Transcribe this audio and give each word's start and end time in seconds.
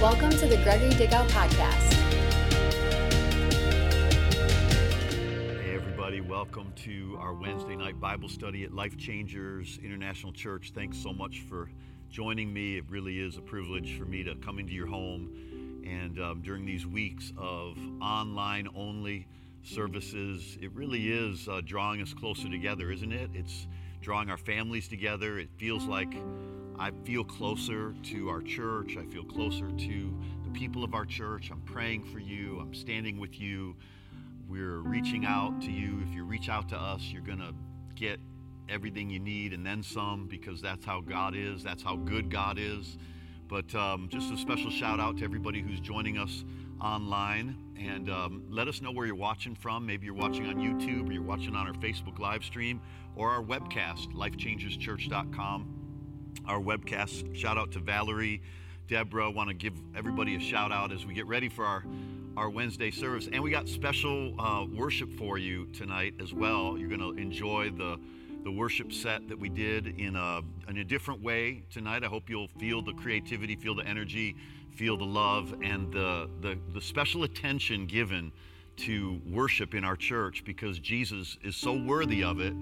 Welcome 0.00 0.28
to 0.28 0.46
the 0.46 0.58
Gregory 0.58 0.90
Dickow 0.90 1.26
Podcast. 1.30 1.94
Hey, 5.62 5.74
everybody, 5.74 6.20
welcome 6.20 6.74
to 6.84 7.16
our 7.18 7.32
Wednesday 7.32 7.76
night 7.76 7.98
Bible 7.98 8.28
study 8.28 8.64
at 8.64 8.74
Life 8.74 8.98
Changers 8.98 9.78
International 9.82 10.34
Church. 10.34 10.72
Thanks 10.74 10.98
so 10.98 11.14
much 11.14 11.40
for 11.48 11.70
joining 12.10 12.52
me. 12.52 12.76
It 12.76 12.84
really 12.90 13.20
is 13.20 13.38
a 13.38 13.40
privilege 13.40 13.96
for 13.96 14.04
me 14.04 14.22
to 14.24 14.34
come 14.34 14.58
into 14.58 14.74
your 14.74 14.86
home. 14.86 15.82
And 15.86 16.20
um, 16.20 16.42
during 16.42 16.66
these 16.66 16.86
weeks 16.86 17.32
of 17.38 17.78
online 18.02 18.68
only 18.76 19.26
services, 19.62 20.58
it 20.60 20.72
really 20.72 21.08
is 21.08 21.48
uh, 21.48 21.62
drawing 21.64 22.02
us 22.02 22.12
closer 22.12 22.50
together, 22.50 22.90
isn't 22.90 23.12
it? 23.12 23.30
It's 23.32 23.66
drawing 24.02 24.28
our 24.28 24.36
families 24.36 24.88
together. 24.88 25.38
It 25.38 25.48
feels 25.56 25.86
like 25.86 26.14
I 26.78 26.90
feel 27.04 27.24
closer 27.24 27.94
to 28.04 28.28
our 28.28 28.42
church. 28.42 28.96
I 28.96 29.04
feel 29.06 29.24
closer 29.24 29.70
to 29.70 30.14
the 30.44 30.50
people 30.50 30.84
of 30.84 30.94
our 30.94 31.04
church. 31.04 31.50
I'm 31.50 31.62
praying 31.62 32.04
for 32.04 32.18
you. 32.18 32.58
I'm 32.60 32.74
standing 32.74 33.18
with 33.18 33.40
you. 33.40 33.76
We're 34.48 34.80
reaching 34.80 35.24
out 35.24 35.60
to 35.62 35.70
you. 35.70 36.00
If 36.06 36.14
you 36.14 36.24
reach 36.24 36.48
out 36.48 36.68
to 36.70 36.76
us, 36.76 37.02
you're 37.04 37.22
going 37.22 37.38
to 37.38 37.54
get 37.94 38.20
everything 38.68 39.08
you 39.08 39.18
need 39.18 39.52
and 39.52 39.64
then 39.64 39.82
some 39.82 40.26
because 40.26 40.60
that's 40.60 40.84
how 40.84 41.00
God 41.00 41.34
is. 41.34 41.62
That's 41.62 41.82
how 41.82 41.96
good 41.96 42.30
God 42.30 42.58
is. 42.58 42.98
But 43.48 43.74
um, 43.74 44.08
just 44.10 44.32
a 44.32 44.36
special 44.36 44.70
shout 44.70 45.00
out 45.00 45.18
to 45.18 45.24
everybody 45.24 45.62
who's 45.62 45.80
joining 45.80 46.18
us 46.18 46.44
online. 46.80 47.56
And 47.78 48.10
um, 48.10 48.44
let 48.50 48.68
us 48.68 48.82
know 48.82 48.92
where 48.92 49.06
you're 49.06 49.14
watching 49.14 49.54
from. 49.54 49.86
Maybe 49.86 50.06
you're 50.06 50.14
watching 50.14 50.46
on 50.46 50.56
YouTube 50.56 51.08
or 51.08 51.12
you're 51.12 51.22
watching 51.22 51.54
on 51.54 51.66
our 51.66 51.74
Facebook 51.74 52.18
live 52.18 52.44
stream 52.44 52.80
or 53.14 53.30
our 53.30 53.42
webcast, 53.42 54.12
lifechangerschurch.com. 54.12 55.75
Our 56.46 56.60
webcast, 56.60 57.34
shout 57.34 57.58
out 57.58 57.72
to 57.72 57.78
Valerie, 57.78 58.42
Deborah. 58.88 59.30
Want 59.30 59.48
to 59.48 59.54
give 59.54 59.74
everybody 59.96 60.36
a 60.36 60.40
shout 60.40 60.72
out 60.72 60.92
as 60.92 61.06
we 61.06 61.14
get 61.14 61.26
ready 61.26 61.48
for 61.48 61.64
our, 61.64 61.84
our 62.36 62.50
Wednesday 62.50 62.90
service. 62.90 63.28
And 63.32 63.42
we 63.42 63.50
got 63.50 63.68
special 63.68 64.40
uh, 64.40 64.64
worship 64.64 65.12
for 65.18 65.38
you 65.38 65.66
tonight 65.66 66.14
as 66.20 66.32
well. 66.32 66.76
You're 66.78 66.88
going 66.88 67.00
to 67.00 67.20
enjoy 67.20 67.70
the 67.70 67.98
the 68.46 68.52
worship 68.52 68.92
set 68.92 69.26
that 69.28 69.36
we 69.36 69.48
did 69.48 69.98
in 69.98 70.14
a, 70.14 70.40
in 70.68 70.78
a 70.78 70.84
different 70.84 71.20
way 71.20 71.64
tonight. 71.68 72.04
I 72.04 72.06
hope 72.06 72.30
you'll 72.30 72.46
feel 72.46 72.80
the 72.80 72.92
creativity, 72.92 73.56
feel 73.56 73.74
the 73.74 73.84
energy, 73.84 74.36
feel 74.76 74.96
the 74.96 75.04
love, 75.04 75.52
and 75.64 75.92
the, 75.92 76.30
the, 76.42 76.56
the 76.72 76.80
special 76.80 77.24
attention 77.24 77.86
given 77.86 78.30
to 78.76 79.20
worship 79.28 79.74
in 79.74 79.82
our 79.82 79.96
church 79.96 80.44
because 80.44 80.78
Jesus 80.78 81.36
is 81.42 81.56
so 81.56 81.72
worthy 81.72 82.22
of 82.22 82.38
it. 82.38 82.52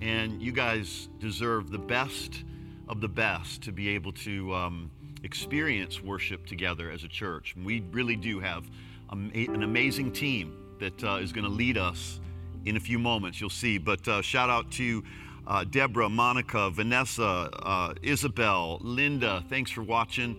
And 0.00 0.42
you 0.42 0.50
guys 0.50 1.08
deserve 1.20 1.70
the 1.70 1.78
best 1.78 2.42
of 2.88 3.00
the 3.00 3.08
best 3.08 3.62
to 3.62 3.72
be 3.72 3.88
able 3.90 4.12
to 4.12 4.54
um, 4.54 4.90
experience 5.22 6.02
worship 6.02 6.46
together 6.46 6.90
as 6.90 7.04
a 7.04 7.08
church. 7.08 7.54
We 7.62 7.82
really 7.92 8.16
do 8.16 8.40
have 8.40 8.64
an 9.10 9.62
amazing 9.62 10.12
team 10.12 10.56
that 10.80 11.02
uh, 11.02 11.16
is 11.16 11.32
going 11.32 11.44
to 11.44 11.50
lead 11.50 11.78
us 11.78 12.20
in 12.64 12.76
a 12.76 12.80
few 12.80 12.98
moments. 12.98 13.40
You'll 13.40 13.50
see. 13.50 13.78
But 13.78 14.06
uh, 14.06 14.22
shout 14.22 14.50
out 14.50 14.70
to 14.72 15.02
uh, 15.46 15.64
Deborah, 15.64 16.08
Monica, 16.08 16.70
Vanessa, 16.70 17.50
uh, 17.62 17.94
Isabel, 18.02 18.78
Linda. 18.82 19.44
Thanks 19.48 19.70
for 19.70 19.82
watching. 19.82 20.38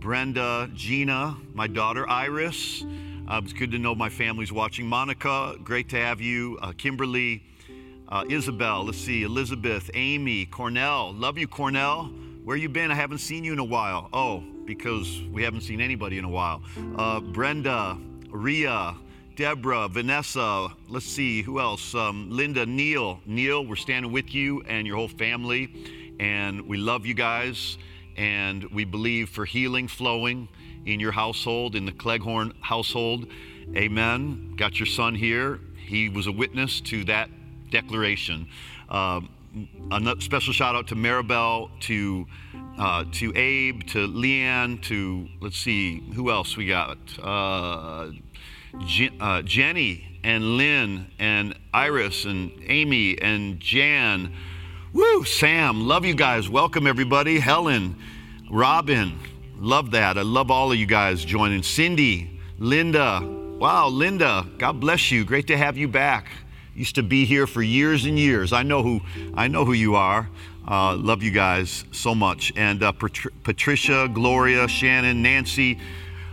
Brenda, 0.00 0.70
Gina, 0.74 1.36
my 1.54 1.66
daughter 1.66 2.08
Iris. 2.08 2.84
Uh, 3.28 3.40
it's 3.42 3.52
good 3.52 3.70
to 3.72 3.78
know 3.78 3.94
my 3.94 4.08
family's 4.08 4.52
watching. 4.52 4.86
Monica, 4.86 5.56
great 5.62 5.88
to 5.90 5.96
have 5.96 6.20
you. 6.20 6.58
Uh, 6.62 6.72
Kimberly, 6.76 7.42
uh, 8.08 8.24
Isabel, 8.28 8.84
let's 8.84 8.98
see, 8.98 9.22
Elizabeth, 9.22 9.90
Amy, 9.94 10.46
Cornell. 10.46 11.12
Love 11.12 11.36
you, 11.36 11.46
Cornell. 11.46 12.04
Where 12.44 12.56
you 12.56 12.68
been? 12.68 12.90
I 12.90 12.94
haven't 12.94 13.18
seen 13.18 13.44
you 13.44 13.52
in 13.52 13.58
a 13.58 13.64
while. 13.64 14.08
Oh, 14.12 14.42
because 14.64 15.22
we 15.30 15.42
haven't 15.42 15.60
seen 15.60 15.80
anybody 15.80 16.18
in 16.18 16.24
a 16.24 16.28
while. 16.28 16.62
Uh, 16.96 17.20
Brenda, 17.20 17.98
Ria, 18.30 18.94
Deborah, 19.36 19.88
Vanessa, 19.88 20.68
let's 20.88 21.06
see, 21.06 21.42
who 21.42 21.60
else? 21.60 21.94
Um, 21.94 22.30
Linda, 22.30 22.66
Neil. 22.66 23.20
Neil, 23.26 23.64
we're 23.66 23.76
standing 23.76 24.10
with 24.10 24.34
you 24.34 24.62
and 24.62 24.86
your 24.86 24.96
whole 24.96 25.08
family. 25.08 26.16
And 26.18 26.66
we 26.66 26.78
love 26.78 27.04
you 27.04 27.14
guys. 27.14 27.76
And 28.16 28.64
we 28.72 28.84
believe 28.84 29.28
for 29.28 29.44
healing 29.44 29.86
flowing 29.86 30.48
in 30.86 30.98
your 30.98 31.12
household, 31.12 31.76
in 31.76 31.84
the 31.84 31.92
Cleghorn 31.92 32.54
household. 32.60 33.26
Amen. 33.76 34.54
Got 34.56 34.80
your 34.80 34.86
son 34.86 35.14
here. 35.14 35.60
He 35.76 36.08
was 36.08 36.26
a 36.26 36.32
witness 36.32 36.80
to 36.82 37.04
that 37.04 37.30
declaration. 37.70 38.48
Uh, 38.88 39.20
a 39.90 40.16
special 40.20 40.52
shout 40.52 40.74
out 40.74 40.88
to 40.88 40.94
Maribel, 40.94 41.70
to 41.80 42.26
uh, 42.78 43.04
to 43.12 43.32
Abe, 43.36 43.82
to 43.88 44.06
Leanne, 44.06 44.80
to 44.82 45.28
let's 45.40 45.56
see 45.56 46.00
who 46.14 46.30
else 46.30 46.56
we 46.56 46.66
got. 46.66 46.98
Uh, 47.18 48.10
uh, 49.20 49.42
Jenny 49.42 50.20
and 50.22 50.56
Lynn 50.56 51.10
and 51.18 51.58
Iris 51.72 52.24
and 52.24 52.52
Amy 52.66 53.20
and 53.20 53.58
Jan. 53.60 54.32
Woo, 54.92 55.24
Sam, 55.24 55.86
love 55.86 56.04
you 56.04 56.14
guys. 56.14 56.48
Welcome 56.48 56.86
everybody. 56.86 57.38
Helen, 57.40 57.96
Robin, 58.50 59.18
love 59.58 59.90
that. 59.92 60.18
I 60.18 60.22
love 60.22 60.50
all 60.50 60.70
of 60.70 60.78
you 60.78 60.86
guys 60.86 61.24
joining. 61.24 61.62
Cindy, 61.62 62.40
Linda. 62.58 63.20
Wow, 63.58 63.88
Linda, 63.88 64.46
God 64.58 64.78
bless 64.78 65.10
you. 65.10 65.24
Great 65.24 65.48
to 65.48 65.56
have 65.56 65.76
you 65.76 65.88
back 65.88 66.28
used 66.78 66.94
to 66.94 67.02
be 67.02 67.24
here 67.24 67.48
for 67.48 67.60
years 67.60 68.04
and 68.04 68.16
years. 68.16 68.52
I 68.52 68.62
know 68.62 68.84
who 68.84 69.00
I 69.34 69.48
know 69.48 69.64
who 69.64 69.72
you 69.72 69.96
are. 69.96 70.28
Uh, 70.66 70.94
love 70.96 71.22
you 71.22 71.32
guys 71.32 71.84
so 71.92 72.14
much. 72.14 72.52
And 72.54 72.82
uh, 72.82 72.92
Patricia, 72.92 74.08
Gloria, 74.12 74.68
Shannon, 74.68 75.22
Nancy, 75.22 75.78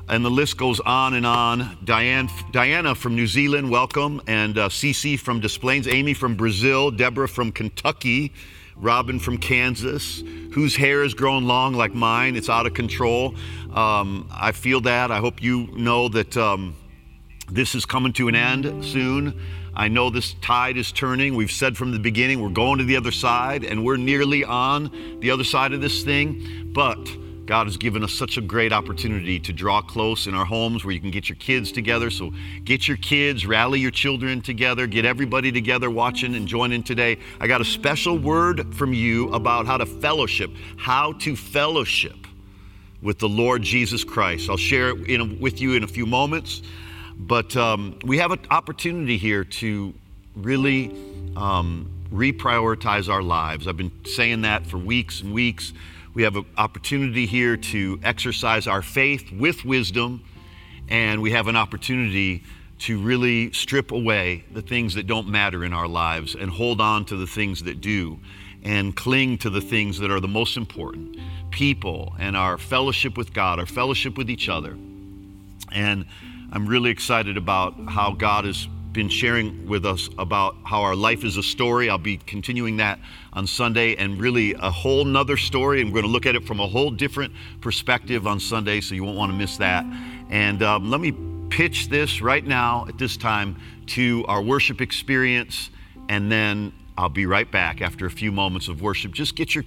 and 0.08 0.24
the 0.24 0.30
list 0.30 0.58
goes 0.58 0.80
on 0.82 1.16
and 1.16 1.26
on. 1.26 1.78
Diane, 1.84 2.30
Diana 2.52 2.94
from 2.94 3.16
New 3.16 3.28
Zealand, 3.28 3.72
welcome. 3.72 4.22
And 4.28 4.58
uh, 4.58 4.70
Cece 4.70 5.18
from 5.20 5.40
Des 5.40 5.58
Plaines, 5.58 5.88
Amy 5.88 6.14
from 6.14 6.36
Brazil, 6.36 6.92
Deborah 6.92 7.30
from 7.30 7.52
Kentucky, 7.52 8.34
Robin 8.76 9.20
from 9.20 9.38
Kansas, 9.38 10.22
whose 10.52 10.76
hair 10.76 11.04
is 11.04 11.14
growing 11.14 11.46
long 11.46 11.74
like 11.74 11.96
mine. 11.96 12.36
It's 12.36 12.50
out 12.50 12.68
of 12.68 12.74
control. 12.74 13.36
Um, 13.74 14.30
I 14.32 14.52
feel 14.52 14.82
that. 14.82 15.12
I 15.12 15.20
hope 15.20 15.42
you 15.42 15.68
know 15.72 16.10
that 16.10 16.36
um, 16.36 16.76
this 17.50 17.74
is 17.74 17.86
coming 17.86 18.12
to 18.14 18.28
an 18.28 18.36
end 18.36 18.84
soon. 18.84 19.40
I 19.76 19.88
know 19.90 20.10
this 20.10 20.34
tide 20.42 20.78
is 20.78 20.92
turning. 20.92 21.36
We've 21.36 21.52
said 21.52 21.76
from 21.76 21.92
the 21.92 22.00
beginning 22.00 22.42
we're 22.42 22.50
going 22.50 22.80
to 22.80 22.86
the 22.86 22.96
other 22.96 23.12
side 23.12 23.64
and 23.64 23.84
we're 23.84 23.98
nearly 23.98 24.44
on 24.46 25.20
the 25.20 25.32
other 25.32 25.44
side 25.44 25.74
of 25.74 25.82
this 25.82 26.04
thing. 26.04 26.72
But 26.74 27.10
God 27.46 27.68
has 27.68 27.78
given 27.78 28.04
us 28.04 28.12
such 28.12 28.38
a 28.38 28.42
great 28.42 28.74
opportunity 28.74 29.40
to 29.40 29.54
draw 29.54 29.82
close 29.82 30.28
in 30.28 30.34
our 30.34 30.46
homes 30.46 30.84
where 30.84 30.94
you 30.94 31.00
can 31.00 31.12
get 31.12 31.30
your 31.30 31.36
kids 31.36 31.72
together. 31.72 32.10
So 32.10 32.34
get 32.64 32.88
your 32.88 32.98
kids, 32.98 33.46
rally 33.46 33.80
your 33.80 33.92
children 33.92 34.42
together, 34.42 34.88
get 34.88 35.06
everybody 35.06 35.52
together 35.52 35.92
watching 35.92 36.36
and 36.36 36.48
joining 36.48 36.82
today. 36.82 37.18
I 37.40 37.48
got 37.48 37.62
a 37.62 37.66
special 37.66 38.18
word 38.18 38.74
from 38.74 38.94
you 38.94 39.32
about 39.34 39.68
how 39.68 39.78
to 39.78 39.86
fellowship, 39.86 40.52
how 40.78 41.14
to 41.14 41.36
fellowship 41.36 42.16
with 43.02 43.20
the 43.20 43.30
Lord 43.30 43.62
Jesus 43.62 44.04
Christ. 44.04 44.50
I'll 44.50 44.58
share 44.58 44.90
it 44.90 45.40
with 45.40 45.62
you 45.62 45.74
in 45.74 45.84
a 45.84 45.88
few 45.88 46.08
moments. 46.08 46.64
But 47.18 47.56
um, 47.56 48.00
we 48.04 48.18
have 48.18 48.32
an 48.32 48.40
opportunity 48.52 49.18
here 49.18 49.44
to 49.44 49.94
really 50.36 50.92
um, 51.36 51.90
reprioritize 52.12 53.10
our 53.10 53.22
lives. 53.22 53.68
I've 53.68 53.78
been 53.78 53.92
saying 54.06 54.42
that 54.42 54.66
for 54.66 54.78
weeks 54.78 55.22
and 55.22 55.34
weeks. 55.34 55.74
We 56.14 56.24
have 56.24 56.36
an 56.36 56.46
opportunity 56.58 57.26
here 57.26 57.58
to 57.58 58.00
exercise 58.04 58.68
our 58.68 58.82
faith 58.82 59.32
with 59.32 59.66
wisdom, 59.66 60.24
and 60.88 61.22
we 61.22 61.32
have 61.32 61.48
an 61.48 61.56
opportunity 61.56 62.44
to 62.78 63.00
really 63.00 63.52
strip 63.54 63.92
away 63.92 64.44
the 64.52 64.62
things 64.62 64.96
that 64.96 65.08
don't 65.08 65.28
matter 65.28 65.64
in 65.64 65.74
our 65.74 65.88
lives 65.88 66.36
and 66.36 66.50
hold 66.50 66.82
on 66.82 67.06
to 67.06 67.16
the 67.16 67.28
things 67.28 67.64
that 67.64 67.82
do 67.82 68.20
and 68.64 68.96
cling 68.96 69.38
to 69.38 69.50
the 69.50 69.62
things 69.62 70.00
that 70.00 70.12
are 70.12 70.20
the 70.20 70.28
most 70.28 70.58
important 70.58 71.18
people 71.52 72.14
and 72.20 72.36
our 72.36 72.58
fellowship 72.58 73.18
with 73.18 73.34
God, 73.34 73.60
our 73.60 73.66
fellowship 73.66 74.18
with 74.18 74.30
each 74.30 74.50
other. 74.50 74.78
And 75.72 76.06
I'm 76.56 76.66
really 76.66 76.90
excited 76.90 77.36
about 77.36 77.76
how 77.90 78.14
God 78.14 78.46
has 78.46 78.66
been 78.94 79.10
sharing 79.10 79.68
with 79.68 79.86
us 79.86 80.10
about 80.18 80.56
how 80.64 80.84
our 80.84 80.96
life 80.96 81.26
is 81.26 81.36
a 81.36 81.44
story. 81.44 81.90
I'll 81.90 81.98
be 81.98 82.16
continuing 82.16 82.78
that 82.78 82.98
on 83.34 83.46
Sunday 83.46 83.98
and 83.98 84.18
really 84.18 84.54
a 84.54 84.72
whole 84.72 85.04
nother 85.04 85.36
story. 85.36 85.82
I'm 85.82 85.92
going 85.92 86.06
to 86.06 86.10
look 86.10 86.26
at 86.26 86.34
it 86.34 86.48
from 86.48 86.62
a 86.62 86.68
whole 86.68 86.92
different 86.92 87.34
perspective 87.60 88.26
on 88.26 88.40
Sunday, 88.40 88.80
so 88.80 88.96
you 88.96 89.04
won't 89.04 89.18
want 89.18 89.34
to 89.34 89.38
miss 89.38 89.58
that. 89.58 89.84
And 90.30 90.64
um, 90.64 90.90
let 90.90 91.02
me 91.02 91.14
pitch 91.50 91.90
this 91.90 92.22
right 92.22 92.46
now 92.48 92.86
at 92.88 92.98
this 92.98 93.18
time 93.18 93.58
to 93.88 94.24
our 94.30 94.42
worship 94.42 94.80
experience, 94.80 95.70
and 96.08 96.32
then 96.32 96.72
I'll 96.98 97.10
be 97.10 97.26
right 97.26 97.52
back 97.52 97.82
after 97.82 98.06
a 98.06 98.12
few 98.12 98.32
moments 98.32 98.70
of 98.70 98.82
worship. 98.82 99.12
Just 99.12 99.36
get 99.36 99.54
your 99.54 99.66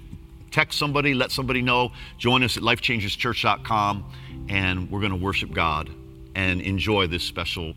text 0.51 0.79
somebody, 0.79 1.13
let 1.13 1.33
somebody 1.33 1.61
know. 1.61 1.93
Join 2.17 2.43
us 2.43 2.57
at 2.57 2.63
lifechangerschurch.com, 2.63 4.11
and 4.49 4.91
we're 4.91 5.01
going 5.01 5.13
to 5.13 5.23
worship 5.23 5.53
God 5.53 5.91
and 6.39 6.61
enjoy 6.61 7.05
this 7.09 7.25
special 7.25 7.75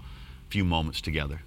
few 0.50 0.64
moments 0.64 1.02
together. 1.02 1.42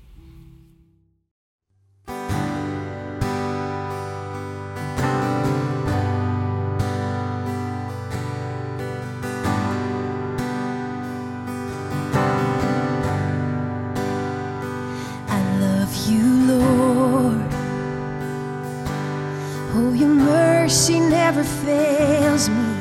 Oh, 19.76 19.90
mercy 20.08 20.98
never 20.98 21.44
fails 21.44 22.48
me 22.48 22.74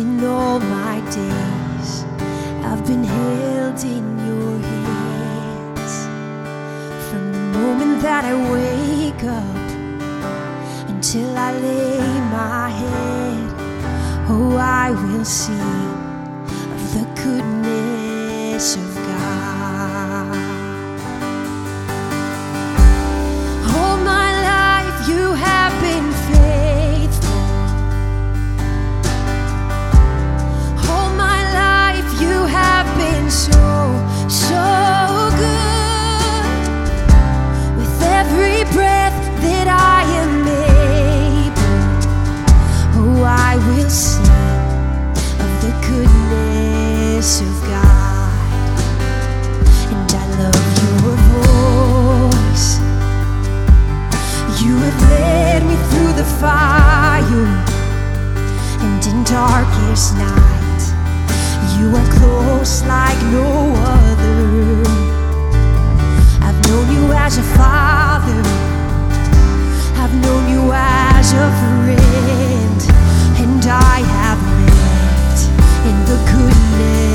in 0.00 0.22
all 0.24 0.58
my 0.58 1.00
days. 1.10 1.63
I've 2.66 2.84
been 2.86 3.04
held 3.04 3.78
in 3.84 4.06
your 4.26 4.58
hands 4.70 5.92
from 7.08 7.32
the 7.32 7.58
moment 7.58 8.00
that 8.02 8.24
I 8.24 8.34
wake 8.52 9.24
up 9.24 10.88
until 10.88 11.36
I 11.36 11.52
lay 11.52 11.98
my 12.38 12.68
head. 12.80 13.50
Oh, 14.30 14.56
I 14.56 14.90
will 14.90 15.24
see 15.24 15.52
of 16.74 16.82
the 16.94 17.04
goodness. 17.22 17.93
first 59.94 60.16
night. 60.16 60.82
You 61.78 61.86
are 61.94 62.10
close 62.18 62.82
like 62.82 63.20
no 63.30 63.46
other. 63.94 64.82
I've 66.46 66.60
known 66.66 66.86
you 66.96 67.12
as 67.12 67.38
a 67.38 67.46
father, 67.56 68.42
I've 70.02 70.14
known 70.24 70.44
you 70.50 70.72
as 70.72 71.32
a 71.32 71.48
friend, 71.60 72.80
and 73.42 73.64
I 73.64 74.00
have 74.18 74.40
lived 74.66 75.40
in 75.88 75.96
the 76.10 76.18
goodness. 76.32 77.13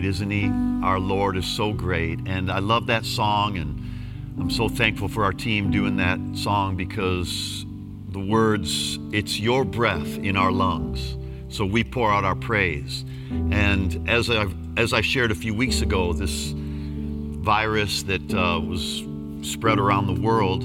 great, 0.00 0.08
isn't 0.08 0.30
He? 0.30 0.50
Our 0.82 0.98
Lord 0.98 1.36
is 1.36 1.46
so 1.46 1.72
great. 1.72 2.20
And 2.26 2.50
I 2.50 2.58
love 2.58 2.86
that 2.86 3.04
song, 3.04 3.58
and 3.58 4.40
I'm 4.40 4.50
so 4.50 4.68
thankful 4.68 5.08
for 5.08 5.24
our 5.24 5.32
team 5.32 5.70
doing 5.70 5.96
that 5.96 6.18
song 6.34 6.74
because 6.76 7.66
the 8.08 8.18
words, 8.20 8.98
it's 9.12 9.38
your 9.38 9.64
breath 9.64 10.16
in 10.18 10.36
our 10.36 10.50
lungs. 10.50 11.18
So 11.54 11.66
we 11.66 11.84
pour 11.84 12.10
out 12.10 12.24
our 12.24 12.34
praise. 12.34 13.04
And 13.50 14.08
as 14.08 14.30
I, 14.30 14.46
as 14.78 14.94
I 14.94 15.02
shared 15.02 15.32
a 15.32 15.34
few 15.34 15.54
weeks 15.54 15.82
ago, 15.82 16.14
this 16.14 16.52
virus 16.54 18.02
that 18.04 18.34
uh, 18.34 18.58
was 18.60 19.04
spread 19.42 19.78
around 19.78 20.06
the 20.06 20.20
world, 20.20 20.64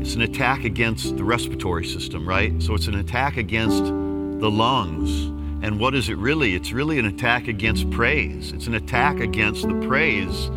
it's 0.00 0.16
an 0.16 0.22
attack 0.22 0.64
against 0.64 1.16
the 1.16 1.24
respiratory 1.24 1.84
system, 1.84 2.28
right? 2.28 2.60
So 2.60 2.74
it's 2.74 2.88
an 2.88 2.96
attack 2.96 3.36
against 3.36 3.84
the 3.84 4.50
lungs. 4.50 5.30
And 5.62 5.78
what 5.78 5.94
is 5.94 6.08
it 6.08 6.18
really? 6.18 6.54
It's 6.54 6.72
really 6.72 6.98
an 6.98 7.06
attack 7.06 7.46
against 7.46 7.88
praise. 7.90 8.52
It's 8.52 8.66
an 8.66 8.74
attack 8.74 9.20
against 9.20 9.62
the 9.62 9.74
praise 9.86 10.50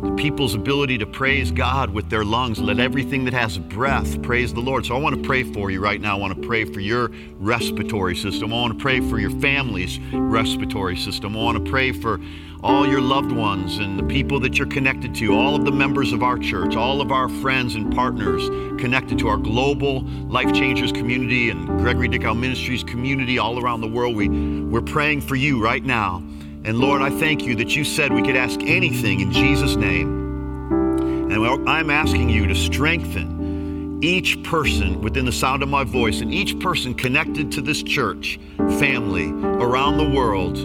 the 0.00 0.14
people's 0.16 0.54
ability 0.54 0.98
to 0.98 1.06
praise 1.06 1.50
God 1.50 1.90
with 1.90 2.10
their 2.10 2.24
lungs. 2.24 2.58
Let 2.58 2.78
everything 2.78 3.24
that 3.24 3.34
has 3.34 3.58
breath 3.58 4.20
praise 4.22 4.52
the 4.52 4.60
Lord. 4.60 4.84
So 4.86 4.94
I 4.94 4.98
want 4.98 5.16
to 5.16 5.22
pray 5.22 5.42
for 5.42 5.70
you 5.70 5.80
right 5.80 6.00
now. 6.00 6.16
I 6.16 6.20
want 6.20 6.40
to 6.40 6.46
pray 6.46 6.64
for 6.64 6.80
your 6.80 7.10
respiratory 7.38 8.14
system. 8.14 8.52
I 8.52 8.56
want 8.56 8.78
to 8.78 8.82
pray 8.82 9.00
for 9.00 9.18
your 9.18 9.30
family's 9.40 9.98
respiratory 10.12 10.96
system. 10.96 11.36
I 11.36 11.42
want 11.42 11.64
to 11.64 11.70
pray 11.70 11.92
for 11.92 12.20
all 12.62 12.86
your 12.86 13.00
loved 13.00 13.32
ones 13.32 13.78
and 13.78 13.98
the 13.98 14.02
people 14.02 14.40
that 14.40 14.58
you're 14.58 14.66
connected 14.66 15.14
to, 15.14 15.34
all 15.34 15.54
of 15.54 15.64
the 15.64 15.72
members 15.72 16.12
of 16.12 16.22
our 16.22 16.38
church, 16.38 16.74
all 16.74 17.00
of 17.00 17.12
our 17.12 17.28
friends 17.28 17.74
and 17.74 17.94
partners 17.94 18.48
connected 18.80 19.18
to 19.18 19.28
our 19.28 19.36
global 19.36 20.02
Life 20.28 20.52
Changers 20.52 20.92
community 20.92 21.50
and 21.50 21.66
Gregory 21.78 22.08
Dickow 22.08 22.38
Ministries 22.38 22.82
community 22.82 23.38
all 23.38 23.62
around 23.62 23.82
the 23.82 23.88
world. 23.88 24.16
We, 24.16 24.28
we're 24.64 24.80
praying 24.80 25.20
for 25.20 25.36
you 25.36 25.62
right 25.62 25.84
now. 25.84 26.22
And 26.66 26.80
Lord, 26.80 27.00
I 27.00 27.10
thank 27.10 27.44
you 27.44 27.54
that 27.54 27.76
you 27.76 27.84
said 27.84 28.12
we 28.12 28.22
could 28.22 28.34
ask 28.34 28.60
anything 28.60 29.20
in 29.20 29.30
Jesus' 29.30 29.76
name. 29.76 31.30
And 31.30 31.68
I'm 31.68 31.90
asking 31.90 32.28
you 32.28 32.48
to 32.48 32.56
strengthen 32.56 34.00
each 34.02 34.42
person 34.42 35.00
within 35.00 35.26
the 35.26 35.32
sound 35.32 35.62
of 35.62 35.68
my 35.68 35.84
voice 35.84 36.20
and 36.20 36.34
each 36.34 36.58
person 36.58 36.92
connected 36.92 37.52
to 37.52 37.60
this 37.60 37.84
church 37.84 38.40
family 38.80 39.30
around 39.30 39.98
the 39.98 40.10
world 40.10 40.56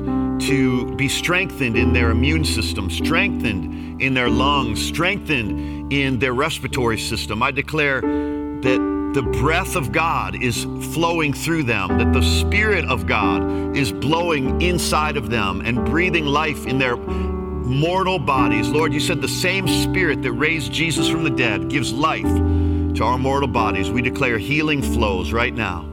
to 0.42 0.96
be 0.96 1.08
strengthened 1.08 1.78
in 1.78 1.94
their 1.94 2.10
immune 2.10 2.46
system, 2.46 2.90
strengthened 2.90 4.02
in 4.02 4.16
their 4.16 4.30
lungs, 4.30 4.84
strengthened 4.84 5.94
in 5.94 6.18
their 6.18 6.34
respiratory 6.34 6.98
system. 6.98 7.44
I 7.44 7.52
declare 7.52 8.02
that 8.02 8.91
the 9.14 9.22
breath 9.22 9.76
of 9.76 9.92
God 9.92 10.42
is 10.42 10.64
flowing 10.94 11.34
through 11.34 11.64
them, 11.64 11.98
that 11.98 12.14
the 12.14 12.22
Spirit 12.22 12.86
of 12.86 13.06
God 13.06 13.76
is 13.76 13.92
blowing 13.92 14.62
inside 14.62 15.18
of 15.18 15.30
them 15.30 15.62
and 15.62 15.84
breathing 15.86 16.26
life 16.26 16.66
in 16.66 16.78
their 16.80 16.96
mortal 16.96 18.20
bodies. 18.20 18.70
Lord, 18.70 18.94
you 18.94 19.02
said 19.02 19.22
the 19.22 19.28
same 19.28 19.68
Spirit 19.68 20.22
that 20.22 20.32
raised 20.32 20.72
Jesus 20.72 21.10
from 21.10 21.24
the 21.24 21.30
dead 21.30 21.70
gives 21.70 21.92
life 21.92 22.24
to 22.24 23.04
our 23.04 23.18
mortal 23.18 23.50
bodies. 23.50 23.92
We 23.92 24.02
declare 24.02 24.38
healing 24.38 24.82
flows 24.82 25.34
right 25.34 25.54
now. 25.54 25.88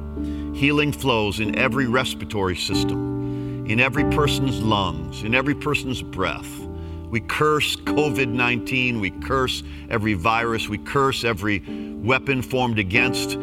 Healing 0.55 0.93
flows 0.93 1.41
in 1.41 1.57
every 1.59 1.87
respiratory 1.87 2.57
system, 2.57 3.67
in 3.67 3.81
every 3.81 4.05
person's 4.13 4.61
lungs, 4.61 5.23
in 5.23 5.35
every 5.35 5.55
person's 5.55 6.03
breath. 6.03 6.68
We 7.11 7.21
curse 7.21 7.77
COVID 7.77 8.29
19. 8.29 9.01
We 9.01 9.11
curse 9.11 9.63
every 9.91 10.15
virus. 10.15 10.69
We 10.69 10.79
curse 10.79 11.25
every 11.25 11.61
weapon 12.03 12.43
formed 12.43 12.79
against 12.79 13.37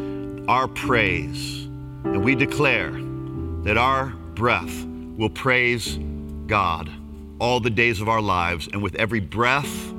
our 0.48 0.68
praise. 0.68 1.64
And 2.04 2.24
we 2.24 2.34
declare 2.34 2.92
that 3.64 3.76
our 3.76 4.06
breath 4.34 4.84
will 5.16 5.30
praise 5.30 5.98
God 6.46 6.90
all 7.40 7.60
the 7.60 7.70
days 7.70 8.00
of 8.00 8.08
our 8.08 8.22
lives. 8.22 8.68
And 8.72 8.82
with 8.82 8.94
every 8.94 9.20
breath 9.20 9.92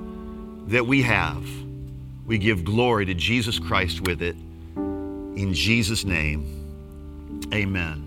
that 0.67 0.85
we 0.85 1.01
have, 1.01 1.45
we 2.25 2.37
give 2.37 2.63
glory 2.63 3.05
to 3.05 3.13
Jesus 3.13 3.59
Christ 3.59 4.01
with 4.01 4.21
it. 4.21 4.35
In 4.75 5.53
Jesus' 5.53 6.03
name, 6.03 7.45
amen. 7.53 8.06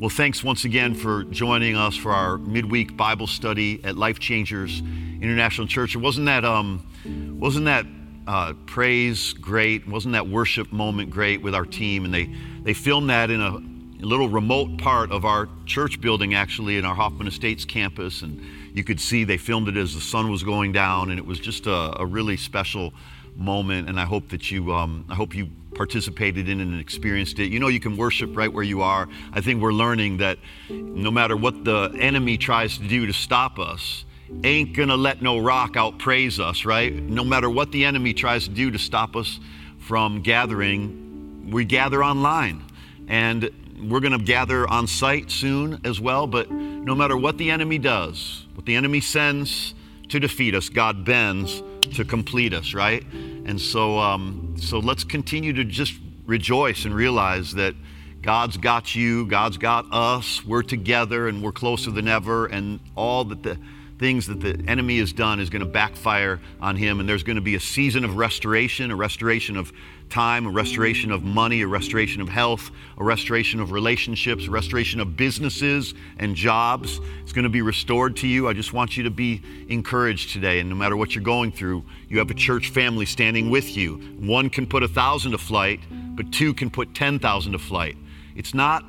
Well, 0.00 0.08
thanks 0.08 0.42
once 0.42 0.64
again 0.64 0.94
for 0.94 1.24
joining 1.24 1.76
us 1.76 1.94
for 1.94 2.10
our 2.10 2.38
midweek 2.38 2.96
Bible 2.96 3.26
study 3.26 3.84
at 3.84 3.98
Life 3.98 4.18
Changers 4.18 4.80
International 4.80 5.66
Church. 5.66 5.94
Wasn't 5.94 6.24
that 6.24 6.42
um, 6.42 7.38
wasn't 7.38 7.66
that 7.66 7.84
uh, 8.26 8.54
praise 8.64 9.34
great? 9.34 9.86
Wasn't 9.86 10.14
that 10.14 10.26
worship 10.26 10.72
moment 10.72 11.10
great 11.10 11.42
with 11.42 11.54
our 11.54 11.66
team? 11.66 12.06
And 12.06 12.14
they 12.14 12.34
they 12.62 12.72
filmed 12.72 13.10
that 13.10 13.30
in 13.30 13.42
a 13.42 13.58
little 14.02 14.30
remote 14.30 14.78
part 14.78 15.12
of 15.12 15.26
our 15.26 15.50
church 15.66 16.00
building, 16.00 16.32
actually, 16.32 16.78
in 16.78 16.86
our 16.86 16.94
Hoffman 16.94 17.26
Estates 17.26 17.66
campus, 17.66 18.22
and 18.22 18.40
you 18.72 18.82
could 18.82 19.02
see 19.02 19.24
they 19.24 19.36
filmed 19.36 19.68
it 19.68 19.76
as 19.76 19.94
the 19.94 20.00
sun 20.00 20.30
was 20.30 20.42
going 20.42 20.72
down, 20.72 21.10
and 21.10 21.18
it 21.18 21.26
was 21.26 21.38
just 21.38 21.66
a, 21.66 22.00
a 22.00 22.06
really 22.06 22.38
special 22.38 22.94
moment. 23.36 23.88
And 23.88 23.98
I 23.98 24.04
hope 24.04 24.28
that 24.30 24.50
you 24.50 24.72
um, 24.72 25.04
I 25.08 25.14
hope 25.14 25.34
you 25.34 25.48
participated 25.74 26.48
in 26.48 26.60
and 26.60 26.80
experienced 26.80 27.38
it. 27.38 27.50
You 27.50 27.58
know, 27.58 27.68
you 27.68 27.80
can 27.80 27.96
worship 27.96 28.36
right 28.36 28.52
where 28.52 28.64
you 28.64 28.82
are. 28.82 29.08
I 29.32 29.40
think 29.40 29.62
we're 29.62 29.72
learning 29.72 30.18
that 30.18 30.38
no 30.68 31.10
matter 31.10 31.36
what 31.36 31.64
the 31.64 31.94
enemy 31.98 32.36
tries 32.36 32.76
to 32.78 32.86
do 32.86 33.06
to 33.06 33.12
stop 33.12 33.58
us, 33.58 34.04
ain't 34.44 34.74
gonna 34.74 34.96
let 34.96 35.22
no 35.22 35.38
rock 35.38 35.72
outpraise 35.74 36.38
us, 36.38 36.64
right? 36.64 36.92
No 36.94 37.24
matter 37.24 37.48
what 37.48 37.72
the 37.72 37.84
enemy 37.84 38.14
tries 38.14 38.44
to 38.44 38.50
do 38.50 38.70
to 38.70 38.78
stop 38.78 39.16
us 39.16 39.40
from 39.78 40.22
gathering, 40.22 41.50
we 41.50 41.64
gather 41.64 42.04
online. 42.04 42.62
And 43.08 43.50
we're 43.88 44.00
gonna 44.00 44.18
gather 44.18 44.68
on 44.68 44.86
site 44.86 45.30
soon 45.30 45.80
as 45.84 46.00
well, 46.00 46.26
but 46.26 46.50
no 46.50 46.94
matter 46.94 47.16
what 47.16 47.38
the 47.38 47.50
enemy 47.50 47.78
does, 47.78 48.46
what 48.54 48.66
the 48.66 48.76
enemy 48.76 49.00
sends 49.00 49.74
to 50.08 50.20
defeat 50.20 50.54
us, 50.54 50.68
God 50.68 51.04
bends 51.04 51.62
to 51.82 52.04
complete 52.04 52.54
us, 52.54 52.74
right? 52.74 53.04
And 53.12 53.60
so, 53.60 53.98
um, 53.98 54.54
so 54.58 54.78
let's 54.78 55.04
continue 55.04 55.52
to 55.52 55.64
just 55.64 55.94
rejoice 56.26 56.84
and 56.84 56.94
realize 56.94 57.54
that 57.54 57.74
God's 58.22 58.56
got 58.56 58.94
you, 58.94 59.26
God's 59.26 59.56
got 59.56 59.86
us, 59.90 60.44
we're 60.44 60.62
together 60.62 61.28
and 61.28 61.42
we're 61.42 61.52
closer 61.52 61.90
than 61.90 62.06
ever, 62.06 62.46
and 62.46 62.80
all 62.94 63.24
that 63.24 63.42
the 63.42 63.58
things 64.00 64.26
that 64.26 64.40
the 64.40 64.58
enemy 64.66 64.98
has 64.98 65.12
done 65.12 65.38
is 65.38 65.50
going 65.50 65.60
to 65.60 65.68
backfire 65.68 66.40
on 66.58 66.74
him, 66.74 67.00
and 67.00 67.08
there's 67.08 67.22
going 67.22 67.36
to 67.36 67.42
be 67.42 67.54
a 67.54 67.60
season 67.60 68.02
of 68.02 68.16
restoration, 68.16 68.90
a 68.90 68.96
restoration 68.96 69.58
of 69.58 69.70
time, 70.08 70.46
a 70.46 70.50
restoration 70.50 71.12
of 71.12 71.22
money, 71.22 71.60
a 71.60 71.66
restoration 71.66 72.22
of 72.22 72.28
health, 72.28 72.70
a 72.96 73.04
restoration 73.04 73.60
of 73.60 73.72
relationships, 73.72 74.46
a 74.46 74.50
restoration 74.50 75.00
of 75.00 75.18
businesses 75.18 75.92
and 76.18 76.34
jobs. 76.34 76.98
It's 77.20 77.34
going 77.34 77.42
to 77.42 77.50
be 77.50 77.60
restored 77.60 78.16
to 78.16 78.26
you. 78.26 78.48
I 78.48 78.54
just 78.54 78.72
want 78.72 78.96
you 78.96 79.02
to 79.02 79.10
be 79.10 79.42
encouraged 79.68 80.32
today. 80.32 80.60
And 80.60 80.70
no 80.70 80.76
matter 80.76 80.96
what 80.96 81.14
you're 81.14 81.22
going 81.22 81.52
through, 81.52 81.84
you 82.08 82.18
have 82.20 82.30
a 82.30 82.34
church 82.34 82.70
family 82.70 83.04
standing 83.04 83.50
with 83.50 83.76
you. 83.76 83.96
One 84.18 84.48
can 84.48 84.66
put 84.66 84.82
a 84.82 84.88
thousand 84.88 85.32
to 85.32 85.38
flight, 85.38 85.80
but 86.16 86.32
two 86.32 86.54
can 86.54 86.70
put 86.70 86.94
10,000 86.94 87.52
to 87.52 87.58
flight. 87.58 87.98
It's 88.34 88.54
not, 88.54 88.82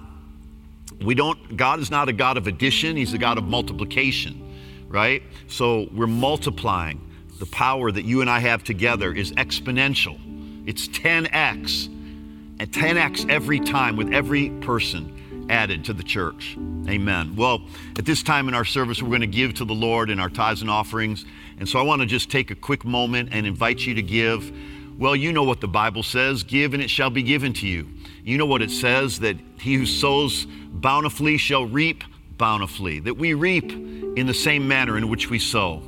we 1.03 1.15
don't, 1.15 1.57
God 1.57 1.81
is 1.81 1.91
not 1.91 2.07
a 2.07 2.13
God 2.13 2.37
of 2.37 2.47
addition, 2.47 2.95
He's 2.95 3.13
a 3.13 3.17
God 3.17 3.37
of 3.37 3.43
multiplication 3.43 4.47
right? 4.91 5.23
So 5.47 5.87
we're 5.93 6.07
multiplying. 6.07 7.07
The 7.39 7.45
power 7.47 7.91
that 7.91 8.05
you 8.05 8.21
and 8.21 8.29
I 8.29 8.39
have 8.39 8.63
together 8.63 9.11
is 9.13 9.31
exponential. 9.33 10.19
It's 10.67 10.87
10x, 10.87 11.87
and 11.87 12.71
10x 12.71 13.29
every 13.29 13.59
time 13.59 13.95
with 13.95 14.13
every 14.13 14.49
person 14.61 15.47
added 15.49 15.85
to 15.85 15.93
the 15.93 16.03
church. 16.03 16.55
Amen. 16.87 17.35
Well, 17.35 17.61
at 17.97 18.05
this 18.05 18.21
time 18.21 18.47
in 18.47 18.53
our 18.53 18.65
service, 18.65 19.01
we're 19.01 19.09
going 19.09 19.21
to 19.21 19.27
give 19.27 19.55
to 19.55 19.65
the 19.65 19.73
Lord 19.73 20.09
in 20.09 20.19
our 20.19 20.29
tithes 20.29 20.61
and 20.61 20.69
offerings. 20.69 21.25
And 21.59 21.67
so 21.67 21.79
I 21.79 21.81
want 21.81 22.01
to 22.01 22.07
just 22.07 22.29
take 22.29 22.51
a 22.51 22.55
quick 22.55 22.85
moment 22.85 23.29
and 23.31 23.47
invite 23.47 23.79
you 23.79 23.95
to 23.95 24.01
give. 24.01 24.55
Well, 24.97 25.15
you 25.15 25.33
know 25.33 25.43
what 25.43 25.61
the 25.61 25.67
Bible 25.67 26.03
says 26.03 26.43
give 26.43 26.73
and 26.73 26.83
it 26.83 26.89
shall 26.89 27.09
be 27.09 27.23
given 27.23 27.53
to 27.53 27.67
you. 27.67 27.87
You 28.23 28.37
know 28.37 28.45
what 28.45 28.61
it 28.61 28.69
says 28.69 29.19
that 29.19 29.37
he 29.59 29.75
who 29.75 29.85
sows 29.85 30.45
bountifully 30.45 31.37
shall 31.37 31.65
reap 31.65 32.03
bountifully, 32.41 32.99
that 32.99 33.13
we 33.13 33.35
reap 33.35 33.71
in 33.71 34.25
the 34.25 34.33
same 34.33 34.67
manner 34.67 34.97
in 34.97 35.09
which 35.09 35.29
we 35.29 35.37
sow. 35.37 35.83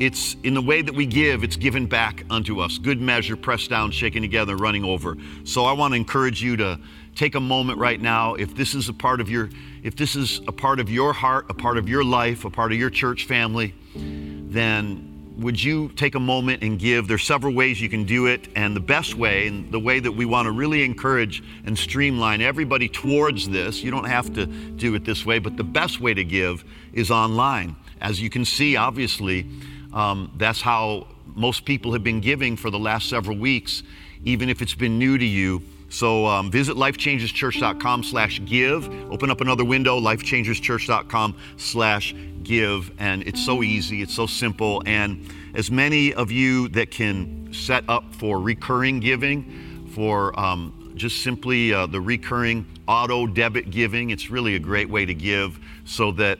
It's 0.00 0.34
in 0.42 0.52
the 0.52 0.60
way 0.60 0.82
that 0.82 0.92
we 0.92 1.06
give, 1.06 1.44
it's 1.44 1.54
given 1.54 1.86
back 1.86 2.24
unto 2.28 2.58
us. 2.58 2.76
Good 2.76 3.00
measure, 3.00 3.36
pressed 3.36 3.70
down, 3.70 3.92
shaken 3.92 4.20
together, 4.20 4.56
running 4.56 4.84
over. 4.84 5.16
So 5.44 5.64
I 5.64 5.72
want 5.74 5.92
to 5.92 5.96
encourage 5.96 6.42
you 6.42 6.56
to 6.56 6.80
take 7.14 7.36
a 7.36 7.40
moment 7.40 7.78
right 7.78 8.00
now. 8.00 8.34
If 8.34 8.56
this 8.56 8.74
is 8.74 8.88
a 8.88 8.92
part 8.92 9.20
of 9.20 9.30
your, 9.30 9.50
if 9.84 9.94
this 9.94 10.16
is 10.16 10.40
a 10.48 10.52
part 10.52 10.80
of 10.80 10.90
your 10.90 11.12
heart, 11.12 11.46
a 11.48 11.54
part 11.54 11.78
of 11.78 11.88
your 11.88 12.02
life, 12.02 12.44
a 12.44 12.50
part 12.50 12.72
of 12.72 12.78
your 12.78 12.90
church 12.90 13.26
family, 13.26 13.72
then 13.94 15.11
would 15.42 15.62
you 15.62 15.88
take 15.90 16.14
a 16.14 16.20
moment 16.20 16.62
and 16.62 16.78
give? 16.78 17.08
There's 17.08 17.24
several 17.24 17.52
ways 17.54 17.80
you 17.80 17.88
can 17.88 18.04
do 18.04 18.26
it, 18.26 18.48
and 18.54 18.74
the 18.74 18.80
best 18.80 19.14
way, 19.14 19.48
and 19.48 19.70
the 19.70 19.78
way 19.78 20.00
that 20.00 20.12
we 20.12 20.24
want 20.24 20.46
to 20.46 20.52
really 20.52 20.84
encourage 20.84 21.42
and 21.66 21.78
streamline 21.78 22.40
everybody 22.40 22.88
towards 22.88 23.48
this, 23.48 23.82
you 23.82 23.90
don't 23.90 24.08
have 24.08 24.32
to 24.34 24.46
do 24.46 24.94
it 24.94 25.04
this 25.04 25.26
way, 25.26 25.38
but 25.38 25.56
the 25.56 25.64
best 25.64 26.00
way 26.00 26.14
to 26.14 26.24
give 26.24 26.64
is 26.92 27.10
online. 27.10 27.76
As 28.00 28.20
you 28.20 28.30
can 28.30 28.44
see, 28.44 28.76
obviously, 28.76 29.46
um, 29.92 30.32
that's 30.36 30.60
how 30.60 31.06
most 31.34 31.64
people 31.64 31.92
have 31.92 32.04
been 32.04 32.20
giving 32.20 32.56
for 32.56 32.70
the 32.70 32.78
last 32.78 33.08
several 33.08 33.36
weeks, 33.36 33.82
even 34.24 34.48
if 34.48 34.62
it's 34.62 34.74
been 34.74 34.98
new 34.98 35.18
to 35.18 35.24
you. 35.24 35.62
So 35.92 36.24
um, 36.24 36.50
visit 36.50 36.74
lifechangerschurch.com 36.74 38.04
slash 38.04 38.42
give. 38.46 38.88
Open 39.12 39.30
up 39.30 39.42
another 39.42 39.64
window, 39.64 40.00
lifechangerschurch.com 40.00 41.36
slash 41.58 42.14
give. 42.42 42.90
And 42.98 43.22
it's 43.24 43.44
so 43.44 43.62
easy, 43.62 44.00
it's 44.00 44.14
so 44.14 44.26
simple. 44.26 44.82
And 44.86 45.28
as 45.54 45.70
many 45.70 46.14
of 46.14 46.32
you 46.32 46.68
that 46.68 46.90
can 46.90 47.52
set 47.52 47.84
up 47.90 48.14
for 48.14 48.40
recurring 48.40 49.00
giving, 49.00 49.90
for 49.94 50.38
um, 50.40 50.94
just 50.96 51.22
simply 51.22 51.74
uh, 51.74 51.84
the 51.84 52.00
recurring 52.00 52.64
auto 52.88 53.26
debit 53.26 53.70
giving, 53.70 54.08
it's 54.08 54.30
really 54.30 54.54
a 54.54 54.58
great 54.58 54.88
way 54.88 55.04
to 55.04 55.12
give 55.12 55.60
so 55.84 56.10
that 56.12 56.38